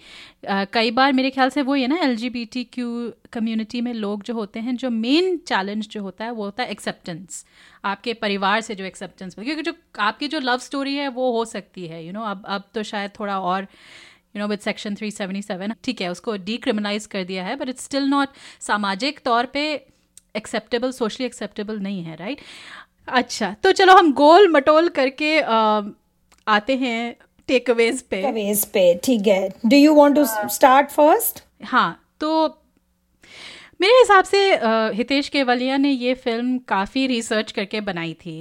कई 0.73 0.91
बार 0.91 1.13
मेरे 1.13 1.31
ख्याल 1.31 1.51
से 1.51 1.63
वही 1.63 1.83
है 1.83 1.89
ना 1.89 1.99
एल 2.03 2.17
क्यू 2.55 2.89
कम्युनिटी 3.33 3.81
में 3.81 3.93
लोग 3.95 4.23
जो 4.23 4.35
होते 4.35 4.61
हैं 4.61 4.77
जो 4.77 4.91
मेन 4.91 5.37
चैलेंज 5.47 5.89
जो 5.89 6.03
होता 6.03 6.25
है 6.25 6.31
वो 6.31 6.45
होता 6.45 6.63
है 6.63 6.71
एक्सेप्टेंस 6.71 7.45
आपके 7.85 8.15
परिवार 8.15 8.61
से 8.61 8.75
जो 8.75 8.85
एक्सेप्टेंस 8.85 9.35
क्योंकि 9.35 9.63
जो 9.63 9.73
आपकी 10.01 10.29
जो 10.29 10.41
लव 10.41 10.59
स्टोरी 10.59 10.95
है 10.95 11.09
वो 11.09 11.31
हो 11.33 11.45
सकती 11.45 11.87
है 11.87 12.05
यू 12.05 12.13
you 12.13 12.15
नो 12.15 12.21
know, 12.21 12.31
अब 12.31 12.45
अब 12.47 12.65
तो 12.75 12.83
शायद 12.83 13.11
थोड़ा 13.21 13.39
और 13.41 13.63
यू 14.37 14.41
नो 14.43 14.47
विद 14.49 14.59
सेक्शन 14.59 14.95
377 14.95 15.75
ठीक 15.85 16.01
है 16.01 16.09
उसको 16.11 16.37
डीक्रिमिनलाइज 16.47 17.07
कर 17.07 17.25
दिया 17.25 17.45
है 17.45 17.57
बट 17.57 17.69
इट्स 17.69 17.85
स्टिल 17.85 18.09
नॉट 18.09 18.29
सामाजिक 18.61 19.21
तौर 19.25 19.47
पे 19.47 19.63
एक्सेप्टेबल 20.37 20.91
सोशली 20.93 21.27
एक्सेप्टेबल 21.27 21.79
नहीं 21.81 22.03
है 22.05 22.17
राइट 22.17 22.39
right? 22.39 22.51
अच्छा 23.09 23.55
तो 23.63 23.73
चलो 23.73 23.97
हम 23.97 24.13
गोल 24.13 24.49
मटोल 24.53 24.89
करके 24.89 25.39
अ, 25.41 25.83
आते 26.47 26.77
हैं 26.77 27.17
टेक 27.49 27.71
अवेज 27.71 28.03
पे। 28.03 28.23
कवेज 28.23 28.65
पे 28.67 28.83
ठीक 29.05 29.27
है। 29.27 29.49
Do 29.67 29.77
you 29.77 29.95
want 29.95 30.15
to 30.17 30.25
start 30.51 30.91
first 30.91 31.43
हाँ 31.65 31.91
तो 32.21 32.47
मेरे 33.81 33.95
हिसाब 33.95 34.25
से 34.25 34.39
हितेश 34.97 35.29
केवलिया 35.29 35.77
ने 35.77 35.91
ये 35.91 36.15
फ़िल्म 36.15 36.59
काफ़ी 36.69 37.07
रिसर्च 37.07 37.51
करके 37.53 37.81
बनाई 37.83 38.13
थी। 38.15 38.37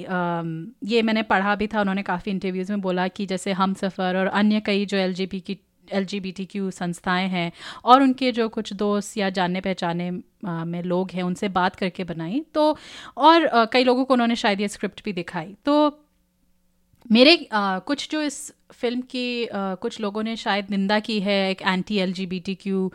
ये 0.92 1.02
मैंने 1.02 1.22
पढ़ा 1.24 1.56
भी 1.56 1.68
था 1.68 1.82
उन्होंने 1.82 2.04
काफ़ी 2.04 2.32
इंटरव्यूज़ 2.32 2.72
में 2.72 2.82
बोला 2.82 3.08
कि 3.10 3.26
जैसे 3.26 3.52
हम 3.54 3.74
सफ़र 3.74 4.18
और 4.18 4.28
अन्य 4.28 4.60
कई 4.66 4.86
जो 4.86 4.98
एल 4.98 5.14
की 5.18 5.58
एल 5.88 6.06
क्यू 6.42 6.70
संस्थाएँ 6.72 7.28
हैं 7.30 7.52
और 7.86 8.02
उनके 8.02 8.32
जो 8.32 8.48
कुछ 8.50 8.74
दोस्त 8.74 9.18
या 9.18 9.30
जानने 9.32 9.62
पहचाने 9.62 10.10
में 10.12 10.82
लोग 10.84 11.12
हैं 11.12 11.24
उनसे 11.24 11.50
बात 11.52 11.76
करके 11.76 12.04
बनाई। 12.04 12.44
तो 12.54 12.78
और 13.18 13.50
कई 13.74 13.84
लोगों 13.84 14.06
को 14.06 14.14
उन्होंने 14.14 14.36
शायद 14.36 14.62
ये 14.62 14.68
स्क्रिप्ट 14.68 15.04
भी 15.06 15.14
दिखाई। 15.14 15.56
तो 15.66 15.90
मेरे 17.12 17.36
अ, 17.36 17.80
कुछ 17.80 18.10
जो 18.12 18.22
इस 18.22 18.52
फ़िल्म 18.74 19.02
की 19.02 19.46
अ, 19.46 19.76
कुछ 19.76 20.00
लोगों 20.02 20.24
ने 20.24 20.36
शायद 20.36 20.72
निंदा 20.72 21.00
की 21.00 21.20
है 21.20 21.52
एक 21.52 21.62
anti 21.62 21.98
L 21.98 22.14
G 22.14 22.26
B 22.26 22.40
T 22.40 22.56
Q 22.56 22.92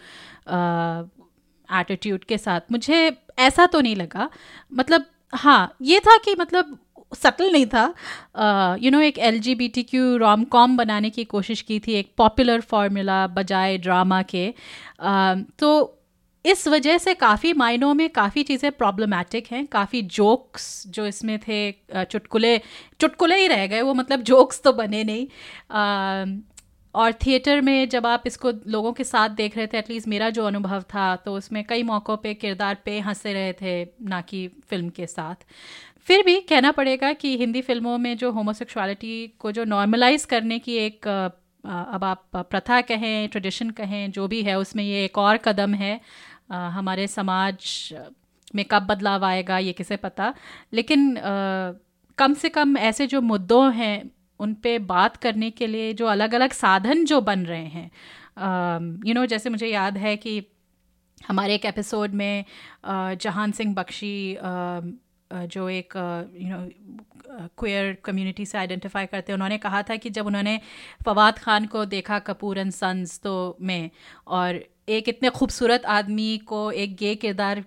attitude 1.69 2.25
के 2.25 2.39
साथ 2.39 2.61
मुझे 2.73 3.17
ऐसा 3.39 3.67
तो 3.67 3.81
नहीं 3.81 3.97
लगा। 3.97 4.31
मतलब 4.75 5.05
हाँ 5.33 5.77
ये 5.83 6.01
था 6.01 6.17
कि 6.17 6.35
मतलब 6.41 6.79
सटल 7.13 7.53
नहीं 7.53 7.67
था। 7.67 7.83
You 7.83 7.93
uh, 8.43 8.79
know 8.79 8.79
you 8.79 8.93
know, 8.93 9.03
एक 9.03 9.19
L 9.19 9.39
G 9.41 9.55
B 9.55 9.69
T 9.69 9.83
Q 9.83 10.17
rom 10.17 10.45
com 10.45 10.77
बनाने 10.77 11.11
की 11.11 11.25
कोशिश 11.25 11.63
की 11.63 11.79
थी 11.81 11.93
एक 11.93 12.13
पॉपुलर 12.17 12.61
फार्मूला 12.61 13.27
बजाय 13.27 13.79
ड्रामा 13.79 14.23
के। 14.23 14.47
अ, 15.01 15.35
तो 15.59 16.00
इस 16.45 16.67
वजह 16.69 16.99
से 16.99 17.15
काफ़ी 17.15 17.53
मायनों 17.53 17.93
में 17.95 18.09
काफ़ी 18.11 18.43
चीज़ें 18.43 18.71
प्रॉब्लमेटिक 18.73 19.47
हैं। 19.53 19.67
काफ़ी 19.69 20.03
जोक्स 20.03 20.83
जो 20.89 21.07
इसमें 21.07 21.39
थे 21.39 21.71
चुटकुले 22.05 22.57
चुटकुले 23.01 23.37
ही 23.37 23.47
रह 23.49 23.67
गए 23.67 23.83
वो 23.83 23.95
मतलब 23.95 24.23
जोक्स 24.23 24.63
तो 24.63 24.73
बने 24.73 25.03
नहीं। 25.05 25.27
अ, 25.71 26.43
और 26.95 27.13
थिएटर 27.27 27.61
में 27.61 27.89
जब 27.89 28.07
आप 28.07 28.23
इसको 28.27 28.53
लोगों 28.69 28.93
के 28.93 29.05
साथ 29.05 29.29
देख 29.33 29.57
रहे 29.57 29.67
थे 29.67 29.79
एटलीस्ट 29.79 30.09
मेरा 30.09 30.31
जो 30.31 30.45
अनुभव 30.47 30.83
था 30.95 31.15
तो 31.17 31.35
उसमें 31.35 31.63
कई 31.65 31.83
मौक़ों 31.83 32.17
पे 32.17 32.33
किरदार 32.35 32.79
पे 32.85 32.99
हंसे 33.01 33.33
रहे 33.33 33.53
थे 33.53 33.85
ना 34.05 34.21
कि 34.23 34.47
फ़िल्म 34.71 34.89
के 34.91 35.07
साथ। 35.07 35.45
फिर 36.07 36.23
भी 36.25 36.41
कहना 36.41 36.71
पड़ेगा 36.73 37.13
कि 37.13 37.37
हिंदी 37.39 37.61
फ़िल्मों 37.63 37.97
में 37.99 38.17
जो 38.17 38.31
होमोसेक्सुअलिटी 38.33 39.27
को 39.39 39.53
जो 39.53 39.65
नॉर्मलाइज 39.67 40.25
करने 40.25 40.59
की 40.59 40.77
एक 40.79 41.09
अब 41.65 42.05
आप 42.05 42.25
प्रथा 42.35 42.81
कहें 42.81 43.29
ट्रेडिशन 43.29 43.71
कहें 43.73 44.11
जो 44.11 44.27
भी 44.29 44.43
है 44.43 44.59
उसमें 44.59 44.83
ये 44.85 45.05
एक 45.05 45.19
और 45.19 45.37
कदम 45.37 45.75
है। 45.75 46.01
हमारे 46.51 47.07
समाज 47.07 47.95
में 48.55 48.65
कब 48.65 48.83
बदलाव 48.83 49.25
आएगा, 49.25 49.59
ये 49.59 49.73
किसे 49.73 49.97
पता? 49.97 50.33
लेकिन 50.73 51.17
कम 52.19 52.35
से 52.35 52.49
कम 52.49 52.77
ऐसे 52.79 53.07
जो 53.07 53.21
मुद्दों 53.21 53.73
हैं, 53.75 54.11
उन 54.41 54.55
पे 54.55 54.79
बात 54.79 55.17
करने 55.17 55.51
के 55.51 55.67
लिए 55.67 55.93
जो 55.93 56.07
अलग 56.07 56.35
अलग 56.35 56.53
साधन 56.53 57.05
जो 57.05 57.21
बन 57.21 57.45
रहे 57.47 57.67
हैं 57.67 57.91
यू 59.07 59.15
नो 59.15 59.25
जैसे 59.27 59.51
मुझे 59.51 59.67
याद 59.67 59.97
है 59.99 60.17
कि 60.17 60.43
हमारे 61.29 61.55
एक 61.55 61.65
एपिसोड 61.65 62.15
में 62.15 62.45
जहान 63.17 63.53
सिंह 63.53 63.75
बख्शी 63.75 64.37
जो 65.31 65.69
एक 65.69 65.95
यू 66.37 66.49
नो 66.49 67.49
क्वेयर 67.59 67.93
कम्युनिटी 68.05 68.47
से 68.47 68.59
आइडेंटिफाई 68.59 69.07
करते 69.07 69.33
हैं, 69.33 69.35
उन्होंने 69.35 69.59
कहा 69.59 69.83
था 69.83 69.97
कि 69.97 70.11
जब 70.11 70.27
उन्होंने 70.27 70.61
फवाद 71.05 71.39
खान 71.39 71.67
को 71.67 71.85
देखा 71.85 72.19
कपूर 72.19 72.59
एंड 72.59 72.71
सन्स 72.73 73.19
तो 73.21 73.57
में, 73.61 73.91
और 74.27 74.65
एक 74.91 75.09
इतने 75.09 75.31
खूबसूरत 75.31 75.85
आदमी 75.85 76.39
को 76.39 76.71
एक 76.73 76.97
गे 76.97 77.15
किरदार 77.15 77.65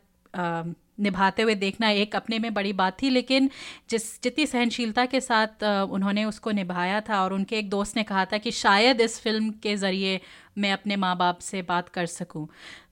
निभाते 1.00 1.42
हुए 1.42 1.56
देखना 1.56 1.90
एक 1.90 2.16
अपने 2.16 2.40
में 2.40 2.54
बड़ी 2.54 2.74
बात 2.74 3.02
थी 3.02 3.10
लेकिन 3.10 3.50
जिस 3.90 4.22
जितनी 4.24 4.46
सहनशीलता 4.46 5.06
के 5.06 5.22
साथ 5.22 5.64
उन्होंने 5.92 6.26
उसको 6.26 6.52
निभाया 6.52 7.02
था 7.02 7.24
और 7.24 7.34
उनके 7.34 7.58
एक 7.58 7.70
दोस्त 7.70 7.98
ने 7.98 8.04
कहा 8.04 8.26
था 8.26 8.38
कि 8.38 8.52
शायद 8.52 9.02
इस 9.02 9.20
फ़िल्म 9.20 9.50
के 9.64 9.76
ज़रिए 9.76 10.20
मैं 10.58 10.74
अपने 10.74 10.96
माँ 10.96 11.16
बाप 11.18 11.40
से 11.40 11.62
बात 11.62 11.90
कर 11.90 12.06
सकूँ। 12.06 12.48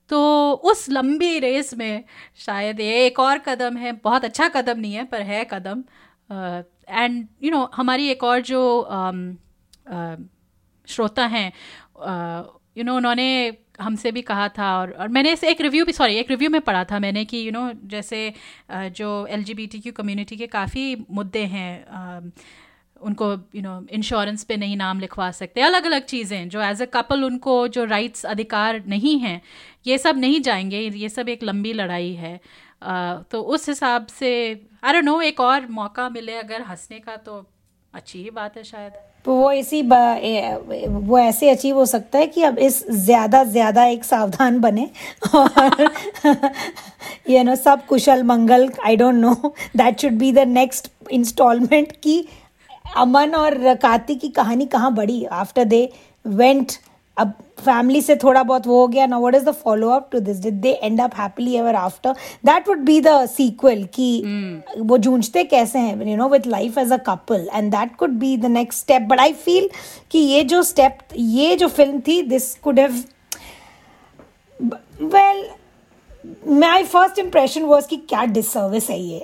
तो 0.08 0.18
उस 0.52 0.88
लंबी 0.90 1.38
रेस 1.38 1.74
में 1.74 2.04
शायद 2.36 2.80
ये 2.80 3.06
एक 3.06 3.18
और 3.18 3.38
कदम 3.38 3.76
है 3.76 3.92
बहुत 3.92 4.24
अच्छा 4.24 4.48
कदम 4.48 4.80
नहीं 4.80 4.94
है 4.94 5.04
पर 5.04 5.22
है 5.22 5.46
कदम। 5.50 5.84
एंड 6.88 7.28
यू 7.42 7.50
नो 7.50 7.70
हमारी 7.74 8.08
एक 8.08 8.24
और 8.24 8.40
जो 8.40 8.78
अम, 8.78 9.36
अ, 9.86 10.14
श्रोता 10.86 11.26
हैं 11.26 11.52
यू 12.78 12.84
नो 12.84 12.96
उन्होंने 12.96 13.56
हमसे 13.82 14.12
भी 14.12 14.22
कहा 14.22 14.48
था 14.48 14.76
और 14.80 14.90
और 14.92 15.08
मैंने 15.08 15.32
इसे 15.32 15.50
एक 15.50 15.60
रिव्यू 15.60 15.84
भी 15.84 15.92
सॉरी 15.92 16.14
एक 16.14 16.30
रिव्यू 16.30 16.50
में 16.50 16.60
पढ़ा 16.60 16.84
था 16.84 16.98
मैंने 16.98 17.24
कि 17.24 17.46
यू 17.46 17.52
नो 17.52 17.70
जैसे 17.86 18.32
जो 18.72 19.26
L 19.26 19.44
G 19.44 19.54
B 19.54 19.66
T 19.66 19.80
Q 19.80 19.92
community 19.92 20.36
के 20.36 20.46
काफ़ी 20.46 20.84
मुद्दे 21.10 21.44
हैं 21.46 22.32
उनको 23.02 23.32
यू 23.54 23.62
नो 23.62 23.72
इंश्योरेंस 23.90 24.44
पे 24.44 24.56
नहीं 24.56 24.76
नाम 24.76 25.00
लिखवा 25.00 25.30
सकते 25.30 25.60
अलग 25.60 25.84
अलग 25.84 26.04
चीज़ें 26.04 26.48
जो 26.48 26.60
एज 26.62 26.82
अ 26.82 26.84
कपल 26.94 27.24
उनको 27.24 27.56
जो 27.68 27.84
राइट्स 27.84 28.26
अधिकार 28.26 28.82
नहीं 28.86 29.18
हैं 29.18 29.40
ये 29.86 29.98
सब 29.98 30.18
नहीं 30.18 30.40
जाएँगे 30.40 30.80
ये 30.80 31.08
सब 31.08 31.28
एक 31.28 31.42
लंबी 31.42 31.72
लड़ाई 31.72 32.12
है। 32.14 32.40
अ, 32.82 33.22
तो 33.30 33.42
उस 33.42 33.68
हिसाब 33.68 34.06
से 34.06 34.30
आई 34.84 34.92
डोंट 34.92 35.04
नो 35.04 35.20
एक 35.20 35.40
और 35.40 35.66
मौका 35.70 36.08
मिले 36.08 36.36
अगर 36.36 36.62
हंसने 36.62 36.98
का 36.98 37.16
तो 37.16 37.40
अच्छी 37.94 38.18
ही 38.18 38.30
बात 38.30 38.56
है 38.56 38.62
शायद। 38.64 38.92
तो 39.26 39.34
वो 39.36 39.50
इसी 39.52 39.82
वो 39.82 41.18
ऐसे 41.18 41.50
अचीव 41.50 41.76
हो 41.76 41.84
सकता 41.86 42.18
है 42.18 42.26
कि 42.26 42.42
अब 42.42 42.58
इस 42.58 42.84
ज़्यादा 42.90 43.42
ज़्यादा 43.44 43.84
एक 43.86 44.04
सावधान 44.04 44.58
बने 44.60 44.88
और 45.34 45.88
यू 47.30 47.42
नो 47.44 47.54
सब 47.56 47.84
कुशल 47.86 48.22
मंगल 48.22 48.68
I 48.86 48.96
don't 48.96 49.14
know 49.14 49.34
that 49.76 50.00
should 50.00 50.12
be 50.12 50.32
the 50.32 50.46
next 50.48 50.90
instalment 51.10 51.92
की 52.02 52.24
अमन 52.96 53.34
और 53.34 53.74
कार्तिक 53.74 54.20
की 54.20 54.28
कहानी 54.30 54.66
कहाँ 54.66 54.92
बढ़ी? 54.94 55.24
आफ्टर 55.24 55.64
दे 55.64 55.88
वेंट 56.24 56.72
अब 57.16 57.32
फैमिली 57.64 58.00
से 58.02 58.16
थोड़ा 58.16 58.42
बहुत 58.42 58.66
वो 58.66 58.80
हो 58.80 58.86
गया. 58.88 59.06
ना 59.06 59.18
what 59.18 59.34
is 59.34 59.44
the 59.44 59.52
follow 59.64 59.88
up 59.90 60.08
to 60.12 60.20
this 60.20 60.40
did 60.42 60.60
they 60.60 60.72
end 60.82 61.00
up 61.00 61.14
happily 61.18 61.54
ever 61.56 61.74
after 61.74 62.12
that 62.44 62.68
would 62.68 62.78
be 62.78 63.00
the 63.00 63.26
sequel 63.26 63.84
कि 63.94 64.08
वो 64.78 64.98
जूझते 64.98 65.44
कैसे 65.44 65.78
हैं 65.78 66.08
you 66.08 66.16
know 66.16 66.28
with 66.28 66.46
life 66.46 66.78
as 66.78 66.92
a 66.92 66.96
couple 66.96 67.48
and 67.54 67.70
that 67.72 67.96
could 67.96 68.10
be 68.10 68.36
the 68.36 68.46
next 68.46 68.80
step 68.80 69.02
but 69.02 69.20
I 69.20 69.32
feel 69.32 69.68
कि 70.10 70.18
ये 70.18 70.44
जो 70.44 70.62
step 70.62 70.98
ये 71.16 71.56
जो 71.56 71.68
फ़िल्म 71.68 72.00
थी 72.00 72.22
this 72.22 72.54
could 72.54 72.78
have 72.80 73.02
well 75.02 75.44
my 76.48 76.84
first 76.84 77.18
impression 77.18 77.62
was 77.62 77.86
कि 77.86 77.96
क्या 77.96 78.22
disservice 78.34 78.90
है 78.90 79.00
ये. 79.00 79.18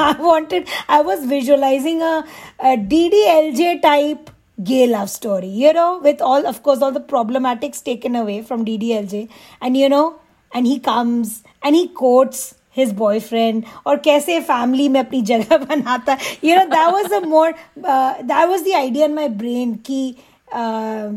I 0.00 0.12
wanted 0.20 0.64
I 0.90 1.02
was 1.02 1.08
I 1.10 1.22
was 1.22 1.30
visualizing 1.30 2.00
a, 2.02 2.24
a 2.60 2.76
DDLJ 2.92 3.66
type 3.82 4.30
gay 4.64 4.86
love 4.86 5.10
story 5.10 5.48
you 5.48 5.72
know 5.72 5.98
with 5.98 6.20
all 6.20 6.46
of 6.46 6.62
course 6.62 6.82
all 6.82 6.92
the 6.92 7.00
problematics 7.00 7.82
taken 7.82 8.16
away 8.16 8.42
from 8.42 8.64
DDLJ 8.64 9.28
and 9.60 9.76
you 9.76 9.88
know 9.88 10.20
and 10.52 10.66
he 10.66 10.78
comes 10.78 11.42
and 11.62 11.74
he 11.74 11.88
quotes 11.88 12.54
his 12.70 12.92
boyfriend 12.92 13.64
और 13.86 13.96
कैसे 14.04 14.40
family 14.46 14.88
में 14.88 15.00
अपनी 15.00 15.22
जगह 15.32 15.56
बनाता 15.64 16.12
है 16.12 16.38
you 16.42 16.56
know 16.56 16.68
that 16.68 16.92
was 16.92 17.12
a 17.12 17.20
more 17.26 17.50
uh, 17.50 18.14
that 18.22 18.48
was 18.48 18.62
the 18.64 18.74
idea 18.74 19.04
in 19.04 19.14
my 19.14 19.28
brain 19.28 19.76
कि 19.88 20.14
uh, 20.52 21.12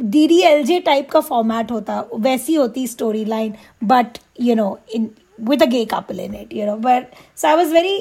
D 0.00 0.40
L 0.46 0.62
J 0.64 0.78
type 0.80 1.10
का 1.10 1.20
format 1.20 1.70
होता 1.70 2.04
वैसी 2.14 2.54
होती 2.54 2.86
story 2.86 3.24
line 3.24 3.54
but 3.84 4.18
you 4.40 4.54
know 4.54 4.78
in 4.94 5.10
with 5.48 5.62
a 5.62 5.66
gay 5.66 5.84
couple 5.84 6.20
in 6.20 6.34
it 6.34 6.54
you 6.54 6.66
know 6.66 6.76
but 6.76 7.14
so 7.36 7.48
I 7.48 7.56
was 7.56 7.72
very 7.74 7.98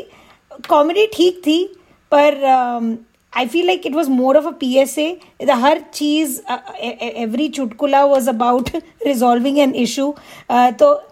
comedy 0.69 1.05
पर 2.11 2.35
I 3.33 3.47
feel 3.47 3.67
like 3.67 3.85
it 3.85 3.93
was 3.93 4.09
more 4.09 4.35
of 4.35 4.45
a 4.45 4.53
PSA. 4.59 5.17
The 5.39 5.55
her 5.55 5.85
cheese, 5.91 6.41
uh, 6.47 6.59
every 6.81 7.49
chutkula 7.49 8.09
was 8.09 8.27
about 8.27 8.71
resolving 9.05 9.59
an 9.59 9.75
issue. 9.75 10.13
Uh, 10.49 10.73
so 10.77 11.03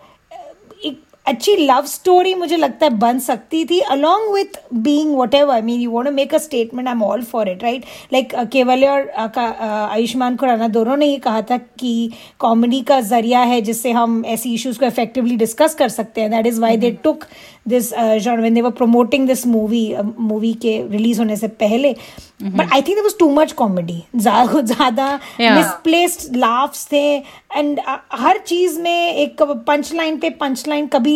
अच्छी 1.28 1.56
love 1.58 1.86
story 1.86 2.34
मुझे 2.36 2.58
लगता 2.58 2.86
है 2.86 2.98
बन 2.98 3.20
सकती 3.20 3.64
थी 3.66 3.80
along 3.92 4.34
with 4.34 4.60
being 4.74 5.16
whatever 5.36 5.54
I 5.54 5.62
mean 5.62 5.80
you 5.82 5.92
want 5.92 6.10
make 6.14 6.34
a 6.36 6.38
statement 6.38 6.88
I 6.88 6.94
am 6.94 7.04
all 7.04 7.24
for 7.32 7.50
it 7.50 7.64
right 7.64 7.86
like 8.14 8.36
केवल 8.52 8.86
और 8.86 9.12
आयुष्मान 9.60 10.36
खुराना 10.38 10.68
दोनों 10.68 10.98
ने 10.98 11.06
ये 11.06 11.18
कहा 11.20 11.42
था 11.52 11.58
कि 11.58 12.12
कॉमेडी 12.40 12.82
का 12.82 13.00
ज़रिया 13.04 13.40
है 13.42 13.62
जिससे 13.62 13.92
हम 13.92 14.24
ऐसी 14.26 14.54
इश्यूज़ 14.54 14.80
को 14.80 14.86
इफेक्टिवली 14.86 15.36
डिस्कस 15.36 15.76
कर 15.76 15.90
सकते 15.90 16.22
हैं. 16.22 16.32
That 16.32 16.48
is 16.48 16.62
why 16.62 16.78
they 16.78 16.92
took 17.04 17.26
this 17.68 17.94
John 18.24 18.42
Wayne 18.42 18.54
they 18.54 18.62
were 18.62 18.72
promoting 18.72 19.28
this 19.28 19.46
movie 19.48 19.96
movie 20.20 20.54
के 20.62 20.78
रिलीज़ 20.90 21.20
होने 21.20 21.36
से 21.38 21.48
पहले. 21.64 21.96
But 22.44 22.74
I 22.74 22.82
think 22.82 23.00
was 23.00 23.18
too 23.20 23.30
much 23.34 23.52
comedy 23.52 24.02
ज़्यादा 24.16 25.14
मिसप्लेस्ड 25.40 26.36
लाफ्स 26.36 26.86
थे. 26.92 27.06
एंड 27.56 27.80
uh, 27.80 27.98
हर 28.14 28.38
चीज़ 28.38 28.80
में 28.82 29.14
एक 29.14 29.42
पंच 29.42 29.94
लाइन 29.94 30.18
पे 30.20 30.30
पंच 30.40 30.68
लाइन 30.68 30.88
कभी 30.88 31.15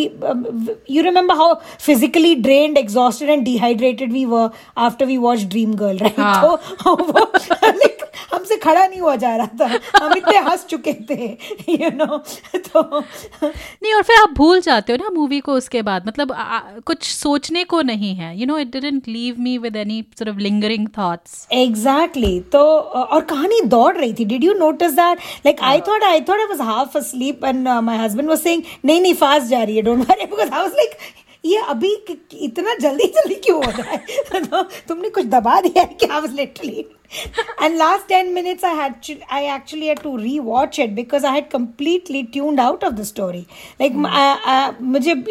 you 0.90 1.02
remember 1.02 1.34
how 1.36 1.54
physically 1.80 2.34
drained 2.48 2.78
exhausted 2.78 3.30
and 3.30 3.44
dehydrated 3.44 4.12
we 4.12 4.24
were 4.24 4.48
after 4.78 5.06
we 5.06 5.16
watch 5.16 5.44
dream 5.44 5.74
girl 5.74 5.98
right 5.98 6.20
तो 6.44 7.98
हमसे 8.32 8.56
खड़ा 8.56 8.86
नहीं 8.86 9.00
हुआ 9.00 9.14
जा 9.16 9.34
रहा 9.36 9.46
था। 9.60 9.66
हम 10.02 10.12
इतने 10.16 10.38
हंस 10.38 10.64
चुके 10.70 10.92
थे 11.10 11.24
यू 11.24 11.76
you 11.76 11.92
नो 11.94 12.04
know? 12.04 12.18
तो 12.66 12.82
नहीं 13.00 13.94
और 13.94 14.02
फिर 14.02 14.16
आप 14.16 14.34
भूल 14.36 14.60
जाते 14.60 14.92
हो 14.92 14.98
ना 15.02 15.10
मूवी 15.14 15.40
को 15.40 15.52
उसके 15.52 15.82
बाद। 15.82 16.06
मतलब 16.08 16.32
आ, 16.32 16.58
कुछ 16.86 17.02
सोचने 17.04 17.64
को 17.64 17.80
नहीं 17.82 18.14
है। 18.16 18.38
You 18.40 18.46
know 18.46 18.58
it 18.58 18.70
didn't 18.72 19.08
leave 19.08 19.40
me 19.40 19.56
with 19.58 19.76
any 19.76 20.02
sort 20.18 20.30
of 20.30 20.38
lingering 20.42 20.86
thoughts 20.98 21.46
exactly 21.52 22.38
तो 22.52 22.62
और 22.78 23.20
कहानी 23.24 23.60
दौड़ 23.66 23.96
रही 23.96 24.12
थी। 24.12 24.24
Did 24.24 24.44
you 24.44 24.52
notice 24.58 24.92
that 24.92 25.18
like 25.46 25.60
I 25.62 25.80
thought 25.88 26.04
I 26.04 26.20
thought 26.20 26.40
I 26.40 26.46
was 26.50 26.60
half 26.68 26.98
asleep 27.00 27.44
and 27.50 27.68
uh, 27.68 27.80
my 27.84 27.96
husband 27.98 28.32
was 28.32 28.40
saying 28.46 28.62
नहीं 28.84 29.00
नहीं 29.00 29.14
fast 29.14 29.46
जा 29.46 29.62
रही 29.62 29.76
है 29.76 29.82
don't 29.90 30.08
worry 30.10 30.26
because 30.26 30.50
I 30.50 30.62
was 30.62 30.72
like 30.72 30.96
ये 31.44 31.56
अभी 31.68 31.92
इतना 32.34 32.74
जल्दी 32.80 33.04
जल्दी 33.16 33.34
क्यों 33.34 33.64
हो 33.64 33.70
रहा 33.70 33.90
है? 33.90 33.98
तो 34.46 34.62
तुमने 34.88 35.10
कुछ 35.10 35.26
दबा 35.26 35.60
दिया 35.60 35.82
है 35.82 35.94
क्या? 36.00 36.18
Was 36.18 36.34
literally 36.34 36.84
and 37.59 37.77
last 37.77 38.07
10 38.09 38.33
minutes 38.33 38.63
i 38.63 38.73
had 38.73 39.01
to, 39.01 39.13
i 39.29 39.45
actually 39.45 39.87
had 39.87 40.01
to 40.05 40.09
rewatch 40.09 40.79
it 40.83 40.95
because 40.95 41.23
i 41.23 41.33
had 41.35 41.49
completely 41.49 42.23
tuned 42.23 42.59
out 42.59 42.83
of 42.83 42.95
the 42.97 43.05
story 43.05 43.47
like 43.79 43.93
mm. 43.93 44.07
I, 44.07 44.39
I, 44.45 44.75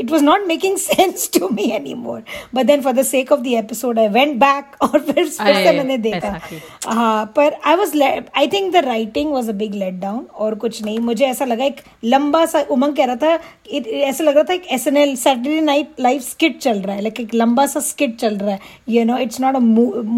it 0.04 0.10
was 0.10 0.22
not 0.22 0.46
making 0.46 0.76
sense 0.78 1.28
to 1.28 1.48
me 1.50 1.72
anymore 1.72 2.22
but 2.52 2.66
then 2.66 2.82
for 2.82 2.92
the 2.92 3.04
sake 3.04 3.30
of 3.30 3.42
the 3.42 3.56
episode 3.56 3.98
i 3.98 4.08
went 4.08 4.38
back 4.38 4.76
और 4.84 5.00
फिर 5.00 5.28
फिर 5.28 5.54
से 5.54 5.72
मैंने 5.76 5.96
देखा 5.98 6.38
हाँ 6.86 7.24
पर 7.36 7.56
I 7.66 7.76
was 7.76 8.00
I 8.02 8.46
think 8.52 8.72
the 8.72 8.84
writing 8.84 9.30
was 9.32 9.48
a 9.48 9.52
big 9.62 9.74
let 9.74 9.94
down 10.00 10.24
और 10.44 10.54
कुछ 10.64 10.82
नहीं 10.84 10.98
मुझे 11.08 11.24
ऐसा 11.26 11.44
लगा 11.44 11.64
एक 11.64 11.80
लंबा 12.04 12.44
सा 12.46 12.60
उमंग 12.70 12.96
कह 12.96 13.04
रहा 13.04 13.16
था 13.16 13.32
ऐसा 14.08 14.24
लग 14.24 14.34
रहा 14.34 14.44
था 14.48 14.54
एक 14.54 14.66
S 14.72 14.86
N 14.86 14.96
L 14.96 15.14
Saturday 15.16 15.60
night 15.60 16.00
live 16.00 16.20
skit 16.20 16.58
चल 16.58 16.80
रहा 16.80 16.96
है 16.96 17.02
लाइक 17.02 17.20
एक 17.20 17.34
लंबा 17.34 17.66
सा 17.66 17.80
स्किट 17.80 18.16
चल 18.20 18.36
रहा 18.36 18.54
है 18.54 18.60
you 18.88 19.04
know 19.04 19.18
it's 19.18 19.40
not 19.40 19.56
a 19.56 19.60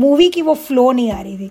movie 0.07 0.29
की 0.29 0.43
वो 0.43 0.55
फ्लो 0.67 0.91
नहीं 0.93 1.11
आ 1.13 1.21
रही 1.21 1.39
थी 1.39 1.50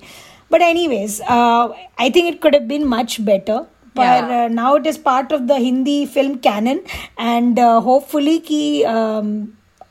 but, 0.48 0.62
anyways, 0.62 1.20
uh, 1.20 1.68
I 1.98 2.10
think 2.10 2.34
it 2.34 2.40
could 2.40 2.54
have 2.54 2.68
been 2.68 2.86
much 2.86 3.24
better. 3.24 3.66
Yeah. 3.96 4.44
Uh, 4.44 4.48
now 4.48 4.76
it 4.76 4.86
is 4.86 4.98
part 4.98 5.32
of 5.32 5.48
the 5.48 5.58
Hindi 5.58 6.06
film 6.06 6.38
canon, 6.38 6.82
and 7.18 7.58
uh, 7.58 7.80
hopefully, 7.80 8.36
and 8.36 8.38
hopefully 8.38 8.38
कि 8.38 8.82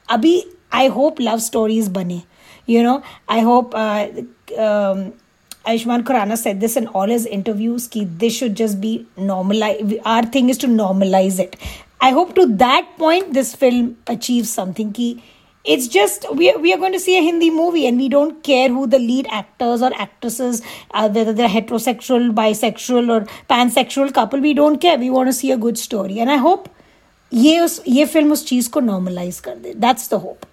अभी 0.10 0.44
I 0.74 0.88
hope 0.88 1.22
love 1.22 1.38
stories 1.38 1.88
बने 1.88 2.22
you 2.70 2.84
know 2.84 3.02
I 3.30 3.42
hope 3.42 3.72
Ayushman 5.68 6.04
Khurana 6.04 6.38
said 6.38 6.62
this 6.62 6.78
in 6.78 6.88
all 6.88 7.08
his 7.08 7.26
interviews 7.26 7.88
ki 7.88 8.06
this 8.06 8.34
should 8.34 8.56
just 8.56 8.80
be 8.82 9.06
normalized. 9.18 9.94
Our 10.06 10.24
thing 10.24 10.50
is 10.50 10.58
to 10.58 10.68
normalize 10.68 11.40
it. 11.40 11.58
I 12.02 12.12
hope 12.12 12.34
to 12.36 12.46
that 12.46 12.88
point 12.98 13.34
this 13.34 13.56
film 13.56 13.98
achieves 14.08 14.50
something 14.50 14.94
ki 14.94 15.22
it's 15.66 15.88
just 15.88 16.26
we 16.34 16.52
are, 16.52 16.58
we 16.58 16.74
are 16.74 16.78
going 16.78 16.94
to 16.94 17.00
see 17.00 17.18
a 17.18 17.22
Hindi 17.22 17.50
movie 17.50 17.86
and 17.86 17.98
we 17.98 18.10
don't 18.10 18.44
care 18.44 18.70
who 18.70 18.88
the 18.88 19.00
lead 19.00 19.28
actors 19.30 19.82
or 19.82 19.92
actresses 19.96 20.62
are, 20.92 21.10
whether 21.10 21.34
they're 21.34 21.50
heterosexual, 21.50 22.34
bisexual, 22.34 23.10
or 23.10 23.28
pansexual 23.50 24.14
couple. 24.14 24.40
We 24.40 24.54
don't 24.54 24.80
care. 24.80 24.98
We 24.98 25.10
want 25.10 25.28
to 25.30 25.34
see 25.34 25.52
a 25.52 25.58
good 25.58 25.78
story. 25.78 26.20
And 26.20 26.32
I 26.32 26.38
hope 26.38 26.70
ये 27.32 27.60
उस 27.60 27.82
ये 27.88 28.06
film 28.06 28.32
उस 28.32 28.46
चीज़ 28.48 28.70
को 28.70 28.80
normalise 28.80 29.40
कर 29.40 29.56
दे 29.56 29.74
that's 29.74 30.10
the 30.10 30.14
hope 30.14 30.46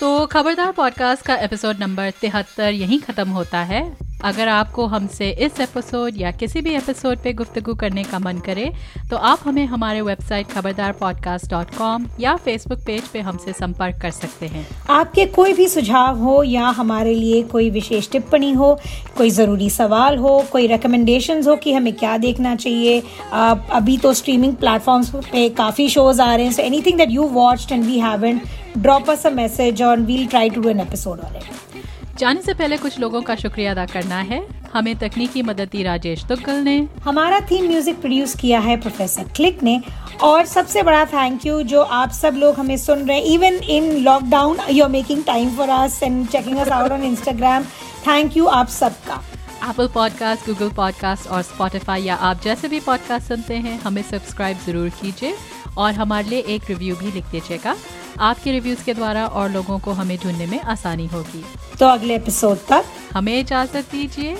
तो 0.00 0.26
खबरदार 0.26 0.72
podcast 0.72 1.26
का 1.26 1.34
episode 1.44 1.80
number 1.80 2.10
तिहत्तर 2.20 2.72
यहीं 2.72 2.98
ख़त्म 3.00 3.28
होता 3.30 3.62
है 3.64 3.82
अगर 4.24 4.48
आपको 4.48 4.84
हमसे 4.86 5.28
इस 5.40 5.60
एपिसोड 5.60 6.14
या 6.16 6.30
किसी 6.30 6.60
भी 6.60 6.74
एपिसोड 6.74 7.18
पे 7.18 7.32
गुफ्तगू 7.32 7.74
करने 7.74 8.02
का 8.04 8.18
मन 8.18 8.38
करे 8.38 8.70
तो 9.10 9.16
आप 9.16 9.38
हमें 9.44 9.64
हमारे 9.66 10.00
website 10.00 10.48
Khabardar 10.48 10.92
podcast 10.92 11.50
dot 11.50 11.74
com 11.76 12.06
या 12.20 12.34
फेसबुक 12.36 12.78
पेज 12.86 13.08
पे 13.08 13.20
हमसे 13.20 13.52
संपर्क 13.52 14.00
कर 14.02 14.10
सकते 14.10 14.46
हैं। 14.46 14.66
आपके 14.90 15.24
कोई 15.26 15.52
भी 15.52 15.66
सुझाव 15.68 16.18
हो 16.18 16.42
या 16.42 16.66
हमारे 16.78 17.14
लिए 17.14 17.42
कोई 17.42 17.70
विशेष 17.70 18.10
टिप्पणी 18.10 18.52
हो, 18.52 18.78
कोई 19.16 19.30
ज़रूरी 19.30 19.70
सवाल 19.70 20.16
हो, 20.16 20.38
कोई 20.52 20.66
रिकमेंडेशन 20.66 21.42
हो 21.46 21.56
कि 21.56 21.72
हमें 21.72 21.92
क्या 21.92 22.16
देखना 22.18 22.54
चाहिए, 22.56 23.02
आप 23.32 23.68
अभी 23.72 23.96
तो 23.98 24.12
स्ट्रीमिंग 24.12 24.54
प्लेटफॉर्म्स 24.56 25.10
पे 25.32 25.48
काफ़ी 25.48 25.88
शोज़ 25.88 26.22
आ 26.22 26.34
रहे 26.34 26.46
हैं 26.46 26.52
so 26.52 26.62
anything 26.62 26.98
that 26.98 27.10
you 27.10 27.28
watched 27.32 27.72
and 27.72 27.84
we 27.84 27.98
haven't 28.00 28.42
drop 28.78 29.10
us 29.10 29.26
a 29.26 29.30
message 29.30 29.82
on 29.82 30.04
we'll 30.04 30.26
try 30.26 30.50
to 30.50 30.60
do 30.60 30.68
an 30.68 30.80
episode 30.80 31.20
on 31.20 31.36
it 31.36 31.69
जाने 32.18 32.42
से 32.42 32.54
पहले 32.54 32.76
कुछ 32.76 32.98
लोगों 33.00 33.20
का 33.22 33.34
शुक्रिया 33.36 33.70
अदा 33.70 33.84
करना 33.86 34.20
है। 34.22 34.42
हमें 34.72 34.94
तकनीकी 34.98 35.42
मदद 35.42 35.68
दी 35.72 35.82
राजेश 35.82 36.24
तुगल 36.24 36.62
ने। 36.64 36.76
हमारा 37.04 37.40
थीम 37.40 37.66
म्यूज़िक 37.68 38.00
प्रोड्यूस 38.00 38.34
किया 38.34 38.60
है 38.60 38.76
प्रोफेसर 38.80 39.28
क्लिक 39.36 39.62
ने। 39.62 39.80
और 40.22 40.44
सबसे 40.46 40.82
बड़ा 40.82 41.04
थैंक 41.04 41.46
यू 41.46 41.62
जो 41.64 41.80
आप 41.80 42.10
सब 42.12 42.34
लोग 42.36 42.58
हमें 42.58 42.76
सुन 42.76 43.06
रहे 43.08 43.18
हैं 43.18 43.24
even 43.24 43.54
in 43.70 43.90
lockdown 44.04 44.58
you 44.70 44.84
are 44.84 44.90
making 44.90 45.22
time 45.24 45.50
for 45.56 45.68
us 45.68 46.02
and 46.02 46.26
checking 46.28 46.58
us 46.58 46.68
out 46.68 46.92
on 46.92 47.04
Instagram 47.04 47.64
thank 48.06 48.36
you 48.36 48.46
आप 48.48 48.68
सबका। 48.70 49.22
एप्पल 49.68 49.88
पॉडकास्ट 49.94 50.46
गूगल 50.46 50.70
पॉडकास्ट 50.76 51.28
और 51.28 51.42
स्पॉटिफाई 51.42 52.02
या 52.02 52.14
आप 52.14 52.40
जैसे 52.44 52.68
भी 52.68 52.80
पॉडकास्ट 52.80 53.28
सुनते 53.28 53.54
हैं 53.56 53.78
हमें 53.80 54.02
सब्सक्राइब 54.02 54.58
ज़रूर 54.66 54.88
कीजिए। 55.00 55.34
और 55.78 55.92
हमारे 55.92 56.28
लिए 56.28 56.40
एक 56.54 56.62
रिव्यू 56.68 56.96
भी 56.96 57.12
लिख 57.12 57.24
दीजिएगा। 57.24 57.76
आपके 58.20 58.52
रिव्यूज़ 58.52 58.84
के 58.84 58.94
द्वारा 58.94 59.26
और 59.26 59.50
लोगों 59.50 59.78
को 59.78 59.92
हमें 59.92 60.16
ढूँढने 60.18 60.46
में 60.46 60.60
आसानी 60.60 61.06
होगी। 61.06 61.44
तो 61.78 61.86
अगले 61.86 62.14
एपिसोड 62.14 62.58
तक 62.68 62.84
हमें 63.14 63.38
इजाज़त 63.40 63.90
दीजिए 63.92 64.34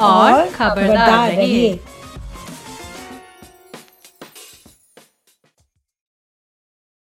और 0.00 0.32
और 0.32 0.50
खबरदार 0.50 1.32
रहिए। 1.32 1.80